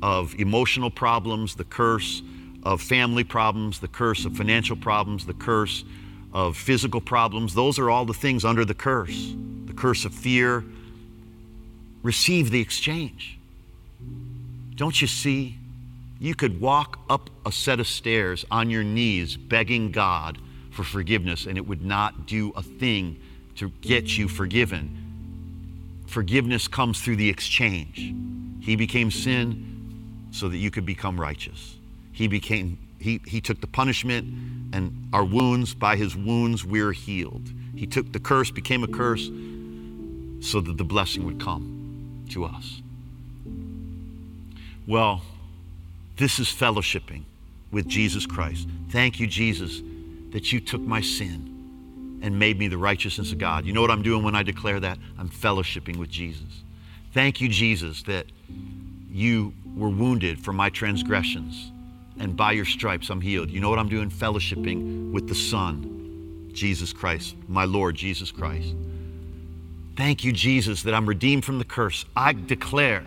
of 0.02 0.36
emotional 0.38 0.90
problems, 0.90 1.56
the 1.56 1.64
curse 1.64 2.24
of 2.64 2.82
family 2.82 3.24
problems, 3.24 3.80
the 3.80 3.88
curse 3.88 4.26
of 4.26 4.36
financial 4.36 4.76
problems, 4.76 5.26
the 5.26 5.34
curse 5.34 5.86
of 6.34 6.58
physical 6.58 7.02
problems? 7.02 7.54
Those 7.54 7.80
are 7.80 7.90
all 7.90 8.06
the 8.06 8.14
things 8.14 8.46
under 8.46 8.66
the 8.66 8.74
curse. 8.74 9.34
The 9.66 9.74
curse 9.74 10.06
of 10.06 10.14
fear. 10.14 10.64
Receive 12.04 12.52
the 12.52 12.62
exchange. 12.62 13.38
Don't 14.76 15.02
you 15.02 15.08
see? 15.08 15.58
You 16.20 16.36
could 16.36 16.60
walk 16.60 17.00
up 17.10 17.30
a 17.46 17.52
set 17.52 17.80
of 17.80 17.88
stairs 17.88 18.46
on 18.52 18.70
your 18.70 18.84
knees 18.84 19.38
begging 19.38 19.92
God 19.92 20.38
for 20.72 20.84
forgiveness, 20.84 21.46
and 21.46 21.58
it 21.58 21.68
would 21.68 21.84
not 21.84 22.28
do 22.28 22.52
a 22.56 22.62
thing 22.62 23.20
to 23.56 23.70
get 23.82 24.18
you 24.18 24.28
forgiven. 24.28 26.04
Forgiveness 26.08 26.68
comes 26.68 27.02
through 27.02 27.18
the 27.18 27.30
exchange. 27.30 28.14
He 28.62 28.76
became 28.76 29.12
sin 29.12 30.28
so 30.32 30.50
that 30.50 30.58
you 30.58 30.72
could 30.72 30.86
become 30.86 31.20
righteous. 31.20 31.76
He 32.12 32.28
became 32.28 32.78
he, 33.00 33.22
he 33.26 33.42
took 33.42 33.62
the 33.62 33.68
punishment 33.68 34.28
and 34.74 35.08
our 35.14 35.24
wounds, 35.24 35.74
by 35.74 35.96
his 35.96 36.16
wounds, 36.16 36.64
we're 36.66 36.92
healed. 36.92 37.50
He 37.76 37.88
took 37.88 38.12
the 38.12 38.20
curse, 38.20 38.52
became 38.52 38.84
a 38.84 38.88
curse, 38.88 39.26
so 40.42 40.62
that 40.62 40.78
the 40.78 40.84
blessing 40.84 41.26
would 41.26 41.40
come 41.40 42.26
to 42.30 42.46
us. 42.46 42.82
Well, 44.88 45.22
this 46.18 46.40
is 46.40 46.48
fellowshipping 46.48 47.24
with 47.72 47.88
Jesus 47.88 48.26
Christ. 48.26 48.68
Thank 48.90 49.20
you, 49.20 49.28
Jesus, 49.28 49.82
that 50.32 50.52
you 50.52 50.60
took 50.60 50.82
my 50.82 51.02
sin 51.02 52.20
and 52.22 52.38
made 52.38 52.60
me 52.60 52.68
the 52.68 52.78
righteousness 52.78 53.32
of 53.32 53.38
God. 53.38 53.66
You 53.66 53.74
know 53.74 53.82
what 53.82 53.92
I'm 53.92 54.02
doing 54.02 54.24
when 54.24 54.36
I 54.36 54.44
declare 54.44 54.80
that? 54.80 54.98
I'm 55.18 55.30
fellowshipping 55.30 55.98
with 55.98 56.10
Jesus. 56.10 56.64
Thank 57.14 57.42
you, 57.42 57.50
Jesus, 57.50 58.04
that 58.04 58.26
you 59.12 59.54
were 59.76 59.90
wounded 59.90 60.44
for 60.44 60.54
my 60.54 60.70
transgressions, 60.70 61.72
and 62.20 62.36
by 62.36 62.52
your 62.52 62.66
stripes 62.66 63.10
I'm 63.10 63.22
healed. 63.22 63.50
You 63.50 63.62
know 63.62 63.70
what 63.70 63.80
I'm 63.80 63.90
doing? 63.90 64.10
Fellowshipping 64.10 65.12
with 65.12 65.28
the 65.28 65.36
Son, 65.36 66.50
Jesus 66.54 66.94
Christ, 66.94 67.36
my 67.48 67.66
Lord 67.66 67.96
Jesus 67.96 68.32
Christ. 68.32 68.76
Thank 69.96 70.24
you, 70.24 70.32
Jesus, 70.32 70.84
that 70.84 70.94
I'm 70.94 71.08
redeemed 71.08 71.44
from 71.44 71.60
the 71.60 71.66
curse. 71.66 72.06
I 72.16 72.34
declare 72.34 73.06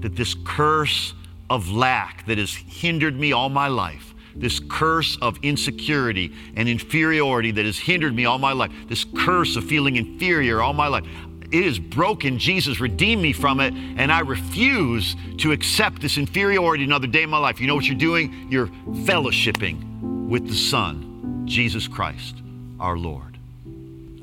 that 0.00 0.16
this 0.16 0.34
curse 0.44 1.14
of 1.48 1.70
lack 1.70 2.26
that 2.26 2.38
has 2.38 2.54
hindered 2.54 3.18
me 3.18 3.32
all 3.32 3.48
my 3.48 3.68
life, 3.68 4.14
this 4.34 4.60
curse 4.70 5.18
of 5.20 5.38
insecurity 5.42 6.32
and 6.56 6.68
inferiority 6.68 7.50
that 7.50 7.64
has 7.64 7.78
hindered 7.78 8.14
me 8.14 8.24
all 8.24 8.38
my 8.38 8.52
life, 8.52 8.70
this 8.88 9.04
curse 9.18 9.56
of 9.56 9.64
feeling 9.64 9.96
inferior 9.96 10.62
all 10.62 10.72
my 10.72 10.86
life, 10.86 11.04
it 11.52 11.64
is 11.64 11.78
broken. 11.78 12.38
Jesus 12.38 12.80
redeem 12.80 13.20
me 13.20 13.32
from 13.32 13.60
it, 13.60 13.74
and 13.74 14.12
I 14.12 14.20
refuse 14.20 15.16
to 15.38 15.52
accept 15.52 16.00
this 16.00 16.16
inferiority 16.16 16.84
another 16.84 17.06
day 17.06 17.22
in 17.22 17.30
my 17.30 17.38
life. 17.38 17.60
You 17.60 17.66
know 17.66 17.74
what 17.74 17.86
you're 17.86 17.98
doing? 17.98 18.48
You're 18.50 18.68
fellowshipping 18.68 20.28
with 20.28 20.46
the 20.46 20.54
Son, 20.54 21.44
Jesus 21.46 21.88
Christ, 21.88 22.36
our 22.78 22.96
Lord. 22.96 23.36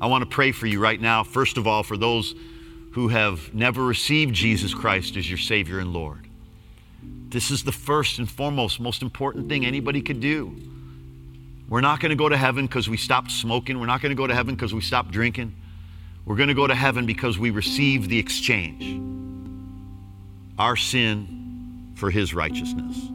I 0.00 0.06
want 0.06 0.22
to 0.22 0.30
pray 0.30 0.52
for 0.52 0.66
you 0.66 0.80
right 0.80 1.00
now, 1.00 1.22
first 1.22 1.58
of 1.58 1.66
all, 1.66 1.82
for 1.82 1.96
those 1.96 2.34
who 2.92 3.08
have 3.08 3.52
never 3.52 3.84
received 3.84 4.34
Jesus 4.34 4.72
Christ 4.72 5.16
as 5.16 5.28
your 5.28 5.38
Savior 5.38 5.80
and 5.80 5.92
Lord. 5.92 6.26
This 7.28 7.50
is 7.50 7.62
the 7.62 7.72
first 7.72 8.18
and 8.18 8.30
foremost, 8.30 8.80
most 8.80 9.02
important 9.02 9.48
thing 9.48 9.66
anybody 9.66 10.00
could 10.00 10.20
do. 10.20 10.56
We're 11.68 11.82
not 11.82 12.00
going 12.00 12.10
to 12.10 12.16
go 12.16 12.30
to 12.30 12.36
heaven 12.36 12.66
because 12.66 12.88
we 12.88 12.96
stopped 12.96 13.30
smoking. 13.30 13.78
We're 13.78 13.86
not 13.86 14.00
going 14.00 14.10
to 14.10 14.16
go 14.16 14.26
to 14.26 14.34
heaven 14.34 14.54
because 14.54 14.72
we 14.72 14.80
stopped 14.80 15.10
drinking. 15.10 15.54
We're 16.28 16.36
going 16.36 16.48
to 16.48 16.54
go 16.54 16.66
to 16.66 16.74
heaven 16.74 17.06
because 17.06 17.38
we 17.38 17.50
received 17.50 18.10
the 18.10 18.18
exchange. 18.18 19.00
our 20.58 20.76
sin 20.76 21.92
for 21.94 22.10
his 22.10 22.34
righteousness. 22.34 23.10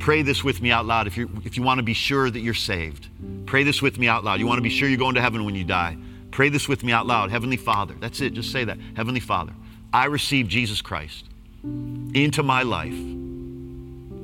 Pray 0.00 0.22
this 0.22 0.42
with 0.42 0.60
me 0.60 0.70
out 0.72 0.86
loud 0.86 1.06
if, 1.06 1.16
you 1.16 1.30
if 1.44 1.56
you 1.56 1.62
want 1.62 1.78
to 1.78 1.82
be 1.82 1.94
sure 1.94 2.30
that 2.30 2.40
you're 2.40 2.54
saved. 2.54 3.08
Pray 3.46 3.62
this 3.62 3.80
with 3.82 3.98
me 3.98 4.08
out 4.08 4.24
loud. 4.24 4.40
You 4.40 4.46
want 4.46 4.58
to 4.58 4.62
be 4.62 4.70
sure 4.70 4.88
you're 4.88 4.98
going 4.98 5.14
to 5.14 5.20
heaven 5.20 5.44
when 5.44 5.54
you 5.54 5.64
die. 5.64 5.96
Pray 6.30 6.48
this 6.48 6.68
with 6.68 6.84
me 6.84 6.92
out 6.92 7.06
loud. 7.06 7.30
Heavenly 7.30 7.56
Father. 7.56 7.94
That's 8.00 8.20
it. 8.20 8.34
Just 8.34 8.52
say 8.52 8.64
that. 8.64 8.78
Heavenly 8.96 9.20
Father, 9.20 9.52
I 9.92 10.06
receive 10.06 10.48
Jesus 10.48 10.82
Christ 10.82 11.26
into 11.62 12.42
my 12.42 12.62
life 12.62 12.94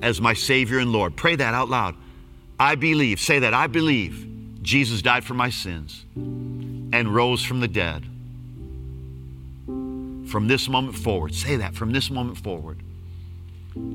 as 0.02 0.20
my 0.20 0.34
Savior 0.34 0.78
and 0.78 0.92
Lord. 0.92 1.16
Pray 1.16 1.36
that 1.36 1.54
out 1.54 1.68
loud. 1.68 1.94
I 2.58 2.74
believe, 2.74 3.20
say 3.20 3.40
that, 3.40 3.54
I 3.54 3.66
believe 3.66 4.26
Jesus 4.66 5.00
died 5.00 5.24
for 5.24 5.34
my 5.34 5.48
sins 5.48 6.04
and 6.16 7.14
rose 7.14 7.40
from 7.40 7.60
the 7.60 7.68
dead. 7.68 8.02
From 9.64 10.48
this 10.48 10.68
moment 10.68 10.96
forward, 10.96 11.36
say 11.36 11.54
that, 11.54 11.76
from 11.76 11.92
this 11.92 12.10
moment 12.10 12.36
forward, 12.36 12.80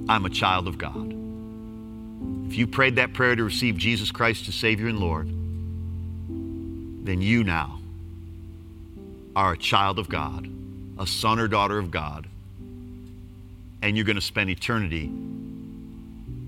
I'm 0.08 0.24
a 0.24 0.30
child 0.30 0.70
of 0.70 0.78
God. 0.78 1.14
If 2.48 2.56
you 2.56 2.68
prayed 2.68 2.96
that 2.96 3.12
prayer 3.12 3.36
to 3.36 3.44
receive 3.44 3.76
Jesus 3.76 4.12
Christ 4.12 4.48
as 4.48 4.56
Savior 4.56 4.88
and 4.88 5.00
Lord, 5.00 5.28
then 7.06 7.22
you 7.22 7.44
now 7.44 7.82
are 9.36 9.52
a 9.52 9.58
child 9.58 10.00
of 10.00 10.08
God, 10.08 10.50
a 10.98 11.06
son 11.06 11.38
or 11.38 11.50
daughter 11.50 11.80
of 11.80 11.92
God, 11.92 12.28
and 13.82 13.98
you're 13.98 14.06
going 14.06 14.16
to 14.16 14.22
spend 14.22 14.50
eternity 14.50 15.12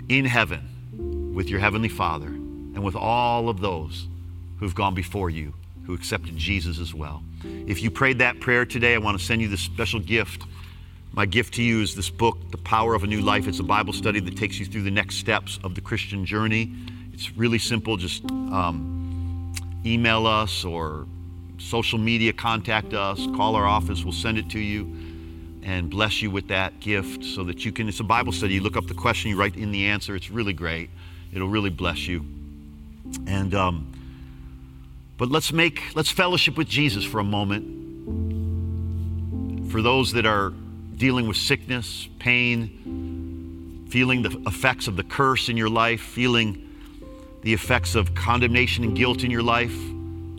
in 0.08 0.24
heaven 0.24 1.34
with 1.36 1.50
your 1.50 1.60
Heavenly 1.60 1.90
Father 1.90 2.28
and 2.28 2.86
with 2.86 2.96
all 2.96 3.50
of 3.50 3.60
those 3.60 4.08
who've 4.64 4.74
gone 4.74 4.96
before 4.96 5.30
you 5.30 5.54
who 5.86 5.94
accepted 5.94 6.38
Jesus 6.38 6.80
as 6.80 6.94
well. 6.94 7.22
If 7.44 7.84
you 7.84 7.92
prayed 7.92 8.20
that 8.20 8.40
prayer 8.40 8.66
today, 8.66 8.96
I 8.96 8.98
want 8.98 9.20
to 9.20 9.24
send 9.24 9.42
you 9.42 9.50
this 9.50 9.60
special 9.60 10.00
gift. 10.00 10.44
My 11.12 11.26
gift 11.26 11.56
to 11.56 11.62
you 11.62 11.82
is 11.82 11.94
this 11.94 12.10
book, 12.10 12.38
The 12.52 12.58
Power 12.58 12.96
of 12.96 13.04
a 13.04 13.08
New 13.08 13.20
Life. 13.20 13.46
It's 13.46 13.60
a 13.60 13.64
Bible 13.64 13.92
study 13.92 14.22
that 14.22 14.38
takes 14.38 14.60
you 14.60 14.66
through 14.66 14.84
the 14.84 14.92
next 14.92 15.18
steps 15.18 15.60
of 15.66 15.76
the 15.76 15.82
Christian 15.82 16.26
journey. 16.26 16.74
It's 17.12 17.36
really 17.36 17.60
simple. 17.60 17.98
Just 17.98 18.24
um, 18.24 19.52
email 19.86 20.26
us 20.26 20.64
or 20.64 21.08
social 21.58 22.00
media, 22.00 22.32
contact 22.32 22.94
us, 22.94 23.28
call 23.36 23.58
our 23.58 23.66
office. 23.66 24.06
We'll 24.06 24.14
send 24.14 24.38
it 24.38 24.50
to 24.52 24.60
you 24.60 24.84
and 25.64 25.90
bless 25.90 26.22
you 26.22 26.32
with 26.32 26.48
that 26.48 26.80
gift 26.80 27.26
so 27.26 27.44
that 27.44 27.66
you 27.66 27.74
can. 27.74 27.90
It's 27.90 28.00
a 28.00 28.06
Bible 28.06 28.32
study. 28.32 28.54
You 28.54 28.62
look 28.62 28.78
up 28.78 28.88
the 28.88 28.94
question, 28.94 29.30
you 29.30 29.38
write 29.38 29.58
in 29.58 29.74
the 29.74 29.88
answer. 29.88 30.16
It's 30.16 30.32
really 30.32 30.54
great. 30.54 30.90
It'll 31.34 31.50
really 31.50 31.70
bless 31.70 32.08
you. 32.08 32.26
And, 33.28 33.54
um, 33.54 33.94
but 35.18 35.30
let's 35.30 35.54
make, 35.54 35.96
let's 35.96 36.10
fellowship 36.10 36.58
with 36.58 36.68
Jesus 36.68 37.04
for 37.04 37.20
a 37.20 37.24
moment. 37.24 37.82
For 39.72 39.82
those 39.82 40.14
that 40.14 40.26
are 40.26 40.54
dealing 40.96 41.28
with 41.28 41.38
sickness, 41.38 42.08
pain, 42.20 43.86
feeling 43.90 44.24
the 44.24 44.42
effects 44.48 44.88
of 44.88 44.96
the 44.96 45.04
curse 45.04 45.50
in 45.50 45.58
your 45.58 45.70
life, 45.70 46.02
feeling 46.02 46.70
the 47.42 47.54
effects 47.54 47.96
of 47.96 48.16
condemnation 48.16 48.84
and 48.84 48.96
guilt 48.96 49.24
in 49.24 49.30
your 49.30 49.44
life. 49.44 49.76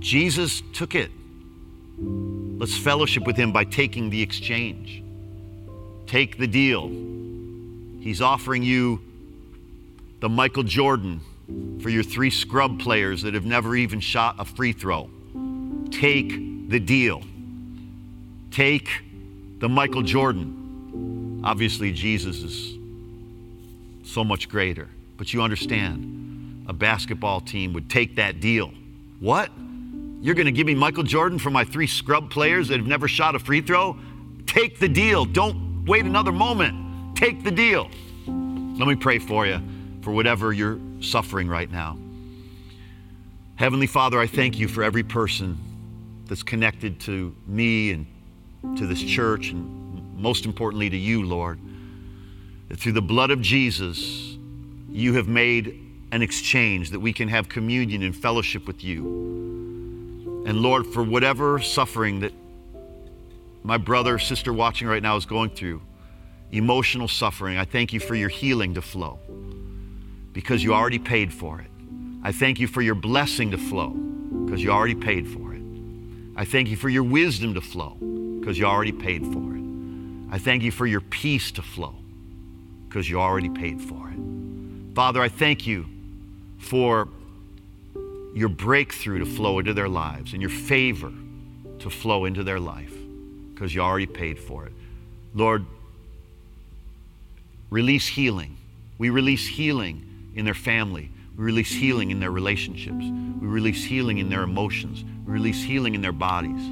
Jesus 0.01 0.63
took 0.73 0.95
it. 0.95 1.11
Let's 1.99 2.77
fellowship 2.77 3.27
with 3.27 3.37
him 3.37 3.53
by 3.53 3.65
taking 3.65 4.11
the 4.11 4.23
exchange. 4.23 5.03
Take 6.07 6.39
the 6.39 6.47
deal. 6.47 6.89
He's 8.01 8.21
offering 8.21 8.63
you 8.63 9.01
the 10.21 10.29
Michael 10.29 10.63
Jordan 10.63 11.21
for 11.81 11.91
your 11.91 12.03
three 12.03 12.31
scrub 12.31 12.81
players 12.81 13.23
that 13.23 13.35
have 13.35 13.45
never 13.45 13.77
even 13.77 14.01
shot 14.01 14.37
a 14.39 14.45
free 14.45 14.73
throw. 14.73 15.11
Take 15.91 16.69
the 16.71 16.81
deal. 16.81 17.23
Take 18.51 18.89
the 19.59 19.69
Michael 19.69 20.03
Jordan. 20.03 21.43
Obviously, 21.45 21.93
Jesus 21.93 22.43
is 22.43 22.79
so 24.05 24.25
much 24.25 24.49
greater, 24.49 24.89
but 25.17 25.33
you 25.33 25.43
understand 25.43 26.65
a 26.69 26.73
basketball 26.73 27.41
team 27.41 27.73
would 27.75 27.91
take 27.91 28.17
that 28.17 28.41
deal. 28.41 28.73
What? 29.21 29.51
You're 30.23 30.35
going 30.35 30.47
to 30.47 30.53
give 30.53 30.67
me 30.67 30.75
Michael 30.75 31.03
Jordan 31.03 31.39
for 31.39 31.51
my 31.51 31.65
three 31.65 31.87
scrub 31.87 32.31
players 32.31 32.69
that 32.69 32.79
have 32.79 32.87
never 32.87 33.09
shot 33.09 33.35
a 33.35 33.39
free 33.39 33.61
throw? 33.61 33.99
Take 34.47 34.79
the 34.79 34.89
deal. 34.89 35.27
Don't 35.27 35.85
wait 35.85 36.07
another 36.07 36.33
moment. 36.33 37.17
Take 37.17 37.45
the 37.45 37.51
deal. 37.51 37.91
Let 38.27 38.89
me 38.89 38.97
pray 38.97 39.19
for 39.19 39.47
you 39.47 39.61
for 40.01 40.13
whatever 40.13 40.53
you're 40.53 40.79
suffering 41.05 41.49
right 41.49 41.71
now. 41.71 41.97
Heavenly 43.57 43.87
Father, 43.87 44.19
I 44.19 44.27
thank 44.27 44.59
you 44.59 44.67
for 44.67 44.83
every 44.83 45.05
person 45.05 45.57
that's 46.27 46.43
connected 46.43 46.99
to 47.01 47.35
me 47.47 47.93
and 47.93 48.07
to 48.77 48.87
this 48.87 49.03
church, 49.03 49.51
and 49.51 50.21
most 50.21 50.45
importantly 50.45 50.91
to 50.91 50.97
you, 50.97 51.25
Lord. 51.25 51.61
That 52.69 52.81
through 52.81 52.93
the 52.93 53.03
blood 53.03 53.31
of 53.31 53.41
Jesus, 53.41 54.37
you 54.91 55.15
have 55.15 55.29
made 55.29 55.81
an 56.11 56.23
exchange 56.23 56.91
that 56.91 57.01
we 57.01 57.13
can 57.13 57.29
have 57.29 57.49
communion 57.49 58.03
and 58.03 58.17
fellowship 58.17 58.67
with 58.67 58.83
you. 58.83 60.43
And 60.47 60.61
Lord, 60.61 60.87
for 60.87 61.03
whatever 61.03 61.61
suffering 61.61 62.21
that 62.21 62.33
my 63.63 63.77
brother 63.77 64.19
sister 64.19 64.53
watching 64.53 64.89
right 64.89 65.03
now 65.03 65.17
is 65.17 65.27
going 65.27 65.51
through, 65.51 65.81
emotional 66.53 67.09
suffering, 67.09 67.57
I 67.57 67.65
thank 67.65 67.93
you 67.93 68.01
for 68.01 68.15
your 68.15 68.29
healing 68.29 68.75
to 68.75 68.83
flow 68.83 69.19
because 70.35 70.63
you 70.63 70.75
already 70.75 70.99
paid 70.99 71.33
for 71.33 71.61
it. 71.61 71.71
I 72.23 72.33
thank 72.33 72.59
you 72.61 72.67
for 72.67 72.83
your 72.83 72.97
blessing 72.97 73.53
to 73.53 73.59
flow 73.59 73.91
because 74.45 74.63
you 74.63 74.71
already 74.71 74.97
paid 74.97 75.27
for 75.27 75.55
it. 75.55 75.63
I 76.37 76.45
thank 76.45 76.69
you 76.69 76.77
for 76.77 76.89
your 76.89 77.05
wisdom 77.05 77.55
to 77.55 77.61
flow 77.61 77.97
because 78.41 78.59
you 78.59 78.67
already 78.67 78.93
paid 78.93 79.25
for 79.25 79.55
it. 79.55 79.63
I 80.31 80.39
thank 80.39 80.65
you 80.65 80.73
for 80.73 80.87
your 80.87 81.01
peace 81.01 81.53
to 81.53 81.63
flow 81.63 81.95
because 82.89 83.09
you 83.09 83.21
already 83.21 83.49
paid 83.49 83.81
for 83.81 84.11
it. 84.11 84.19
Father, 84.95 85.23
I 85.23 85.29
thank 85.29 85.67
you 85.67 85.87
for 86.59 87.09
your 88.35 88.49
breakthrough 88.49 89.21
to 89.21 89.27
flow 89.27 89.61
into 89.61 89.73
their 89.73 89.89
lives 89.89 90.33
and 90.33 90.43
your 90.43 90.51
favor 90.51 91.13
to 91.79 91.91
flow 91.91 92.25
into 92.25 92.43
their 92.43 92.59
life 92.59 92.93
because 93.53 93.73
you 93.73 93.81
already 93.81 94.07
paid 94.07 94.41
for 94.41 94.67
it. 94.67 94.73
Lord, 95.33 95.65
release 97.71 98.09
healing. 98.09 98.57
We 98.99 99.11
release 99.11 99.47
healing 99.47 100.11
in 100.35 100.45
their 100.45 100.55
family. 100.55 101.11
We 101.37 101.45
release 101.45 101.73
healing 101.73 102.11
in 102.11 102.21
their 102.21 102.31
relationships. 102.31 103.05
We 103.41 103.47
release 103.47 103.85
healing 103.85 104.19
in 104.19 104.29
their 104.29 104.43
emotions. 104.43 105.05
We 105.27 105.33
release 105.33 105.63
healing 105.63 105.95
in 105.95 106.01
their 106.01 106.13
bodies. 106.13 106.63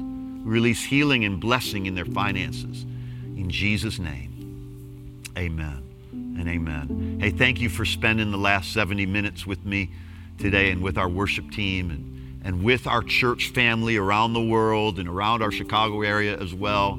We 0.43 0.51
release 0.51 0.83
healing 0.83 1.25
and 1.25 1.39
blessing 1.39 1.85
in 1.85 1.95
their 1.95 2.05
finances. 2.05 2.83
In 2.83 3.49
Jesus' 3.49 3.99
name, 3.99 5.21
amen 5.37 5.83
and 6.11 6.47
amen. 6.47 7.17
Hey, 7.19 7.31
thank 7.31 7.59
you 7.59 7.69
for 7.69 7.85
spending 7.85 8.31
the 8.31 8.37
last 8.37 8.73
70 8.73 9.05
minutes 9.05 9.45
with 9.45 9.65
me 9.65 9.89
today 10.37 10.71
and 10.71 10.81
with 10.81 10.97
our 10.97 11.09
worship 11.09 11.51
team 11.51 11.91
and, 11.91 12.41
and 12.45 12.63
with 12.63 12.87
our 12.87 13.01
church 13.01 13.49
family 13.49 13.97
around 13.97 14.33
the 14.33 14.41
world 14.41 14.99
and 14.99 15.07
around 15.07 15.41
our 15.41 15.51
Chicago 15.51 16.01
area 16.01 16.37
as 16.37 16.53
well. 16.53 16.93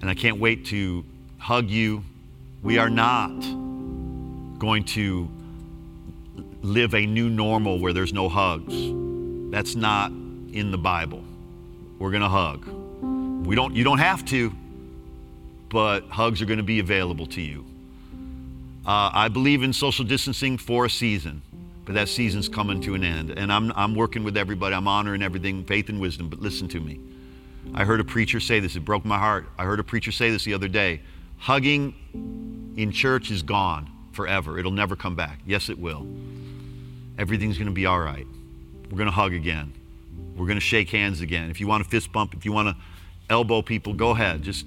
And 0.00 0.10
I 0.10 0.14
can't 0.14 0.38
wait 0.38 0.66
to 0.66 1.04
hug 1.38 1.68
you. 1.70 2.02
We 2.62 2.78
are 2.78 2.90
not 2.90 3.38
going 4.58 4.84
to 4.84 5.28
live 6.66 6.94
a 6.94 7.06
new 7.06 7.30
normal 7.30 7.78
where 7.78 7.92
there's 7.92 8.12
no 8.12 8.28
hugs. 8.28 8.74
That's 9.52 9.76
not 9.76 10.10
in 10.10 10.70
the 10.72 10.78
Bible. 10.78 11.22
We're 11.98 12.10
going 12.10 12.22
to 12.22 12.28
hug. 12.28 12.66
We 13.46 13.54
don't 13.54 13.74
you 13.74 13.84
don't 13.84 13.98
have 13.98 14.24
to, 14.26 14.52
but 15.68 16.08
hugs 16.08 16.42
are 16.42 16.46
going 16.46 16.58
to 16.58 16.64
be 16.64 16.80
available 16.80 17.26
to 17.26 17.40
you. 17.40 17.64
Uh, 18.84 19.10
I 19.12 19.28
believe 19.28 19.62
in 19.62 19.72
social 19.72 20.04
distancing 20.04 20.58
for 20.58 20.84
a 20.84 20.90
season, 20.90 21.42
but 21.84 21.94
that 21.94 22.08
season's 22.08 22.48
coming 22.48 22.80
to 22.82 22.94
an 22.94 23.04
end. 23.04 23.30
And 23.30 23.52
I'm, 23.52 23.72
I'm 23.74 23.94
working 23.94 24.22
with 24.22 24.36
everybody. 24.36 24.74
I'm 24.74 24.86
honoring 24.86 25.22
everything, 25.22 25.64
faith 25.64 25.88
and 25.88 26.00
wisdom. 26.00 26.28
But 26.28 26.40
listen 26.40 26.68
to 26.68 26.80
me. 26.80 27.00
I 27.74 27.84
heard 27.84 28.00
a 28.00 28.04
preacher 28.04 28.38
say 28.38 28.60
this. 28.60 28.76
It 28.76 28.84
broke 28.84 29.04
my 29.04 29.18
heart. 29.18 29.48
I 29.58 29.64
heard 29.64 29.80
a 29.80 29.84
preacher 29.84 30.12
say 30.12 30.30
this 30.30 30.44
the 30.44 30.54
other 30.54 30.68
day. 30.68 31.00
Hugging 31.38 32.74
in 32.76 32.92
church 32.92 33.30
is 33.30 33.42
gone 33.42 33.90
forever. 34.12 34.58
It'll 34.58 34.70
never 34.70 34.94
come 34.94 35.16
back. 35.16 35.40
Yes, 35.46 35.68
it 35.68 35.78
will 35.78 36.06
everything's 37.18 37.56
going 37.58 37.68
to 37.68 37.74
be 37.74 37.86
all 37.86 38.00
right. 38.00 38.26
We're 38.90 38.98
going 38.98 39.08
to 39.08 39.14
hug 39.14 39.34
again. 39.34 39.72
We're 40.36 40.46
going 40.46 40.56
to 40.56 40.60
shake 40.60 40.90
hands 40.90 41.20
again. 41.20 41.50
If 41.50 41.60
you 41.60 41.66
want 41.66 41.84
to 41.84 41.90
fist 41.90 42.12
bump, 42.12 42.34
if 42.34 42.44
you 42.44 42.52
want 42.52 42.68
to 42.68 42.76
elbow 43.30 43.62
people, 43.62 43.94
go 43.94 44.10
ahead. 44.10 44.42
Just 44.42 44.66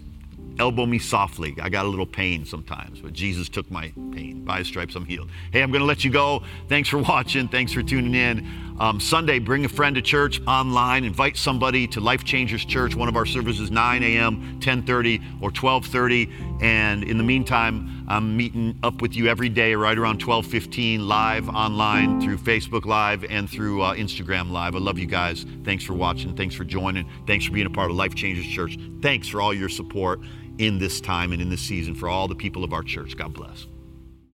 elbow 0.60 0.86
me 0.86 1.00
softly. 1.00 1.56
I 1.62 1.70
got 1.70 1.86
a 1.86 1.88
little 1.88 2.06
pain 2.06 2.46
sometimes, 2.46 3.00
but 3.02 3.14
Jesus 3.14 3.50
took 3.50 3.70
my 3.72 3.94
pain. 4.12 4.44
By 4.44 4.64
stripes, 4.64 4.96
I'm 4.96 5.06
healed. 5.06 5.30
Hey, 5.52 5.62
I'm 5.62 5.72
going 5.72 5.82
to 5.82 5.86
let 5.86 6.04
you 6.04 6.12
go. 6.12 6.44
Thanks 6.68 6.90
for 6.90 6.98
watching. 6.98 7.48
Thanks 7.48 7.72
for 7.72 7.84
tuning 7.84 8.16
in. 8.16 8.69
Um, 8.80 8.99
Sunday, 9.01 9.39
bring 9.39 9.65
a 9.65 9.69
friend 9.69 9.95
to 9.95 10.01
church 10.01 10.39
online. 10.47 11.03
Invite 11.03 11.35
somebody 11.35 11.85
to 11.88 11.99
Life 11.99 12.23
Changers 12.23 12.64
Church. 12.64 12.95
One 12.95 13.10
of 13.10 13.18
our 13.18 13.26
services, 13.26 13.69
9 13.69 14.03
a.m., 14.03 14.60
10:30, 14.61 15.22
or 15.41 15.51
12:30. 15.51 16.61
And 16.61 17.03
in 17.03 17.18
the 17.18 17.23
meantime, 17.23 18.06
I'm 18.07 18.38
meeting 18.38 18.80
up 18.81 19.01
with 19.01 19.15
you 19.15 19.27
every 19.27 19.49
day, 19.49 19.76
right 19.76 19.97
around 19.97 20.19
12:15, 20.19 21.07
live 21.07 21.49
online 21.49 22.22
through 22.22 22.38
Facebook 22.38 22.85
Live 22.85 23.26
and 23.30 23.49
through 23.49 23.81
uh, 23.81 23.95
Instagram 23.95 24.49
Live. 24.49 24.76
I 24.76 24.80
love 24.80 24.97
you 24.97 25.07
guys. 25.07 25.45
Thanks 25.65 25.84
for 25.84 25.93
watching. 25.93 26.35
Thanks 26.35 26.56
for 26.56 26.64
joining. 26.64 27.06
Thanks 27.27 27.45
for 27.45 27.51
being 27.51 27.68
a 27.68 27.72
part 27.72 27.91
of 27.91 27.97
Life 27.97 28.15
Changers 28.15 28.47
Church. 28.47 28.77
Thanks 29.01 29.27
for 29.27 29.41
all 29.41 29.53
your 29.53 29.69
support 29.69 30.22
in 30.57 30.80
this 30.80 31.01
time 31.01 31.34
and 31.34 31.41
in 31.41 31.49
this 31.49 31.61
season 31.61 31.95
for 31.95 32.07
all 32.07 32.30
the 32.30 32.35
people 32.35 32.64
of 32.64 32.72
our 32.72 32.84
church. 32.84 33.18
God 33.18 33.34
bless. 33.34 33.68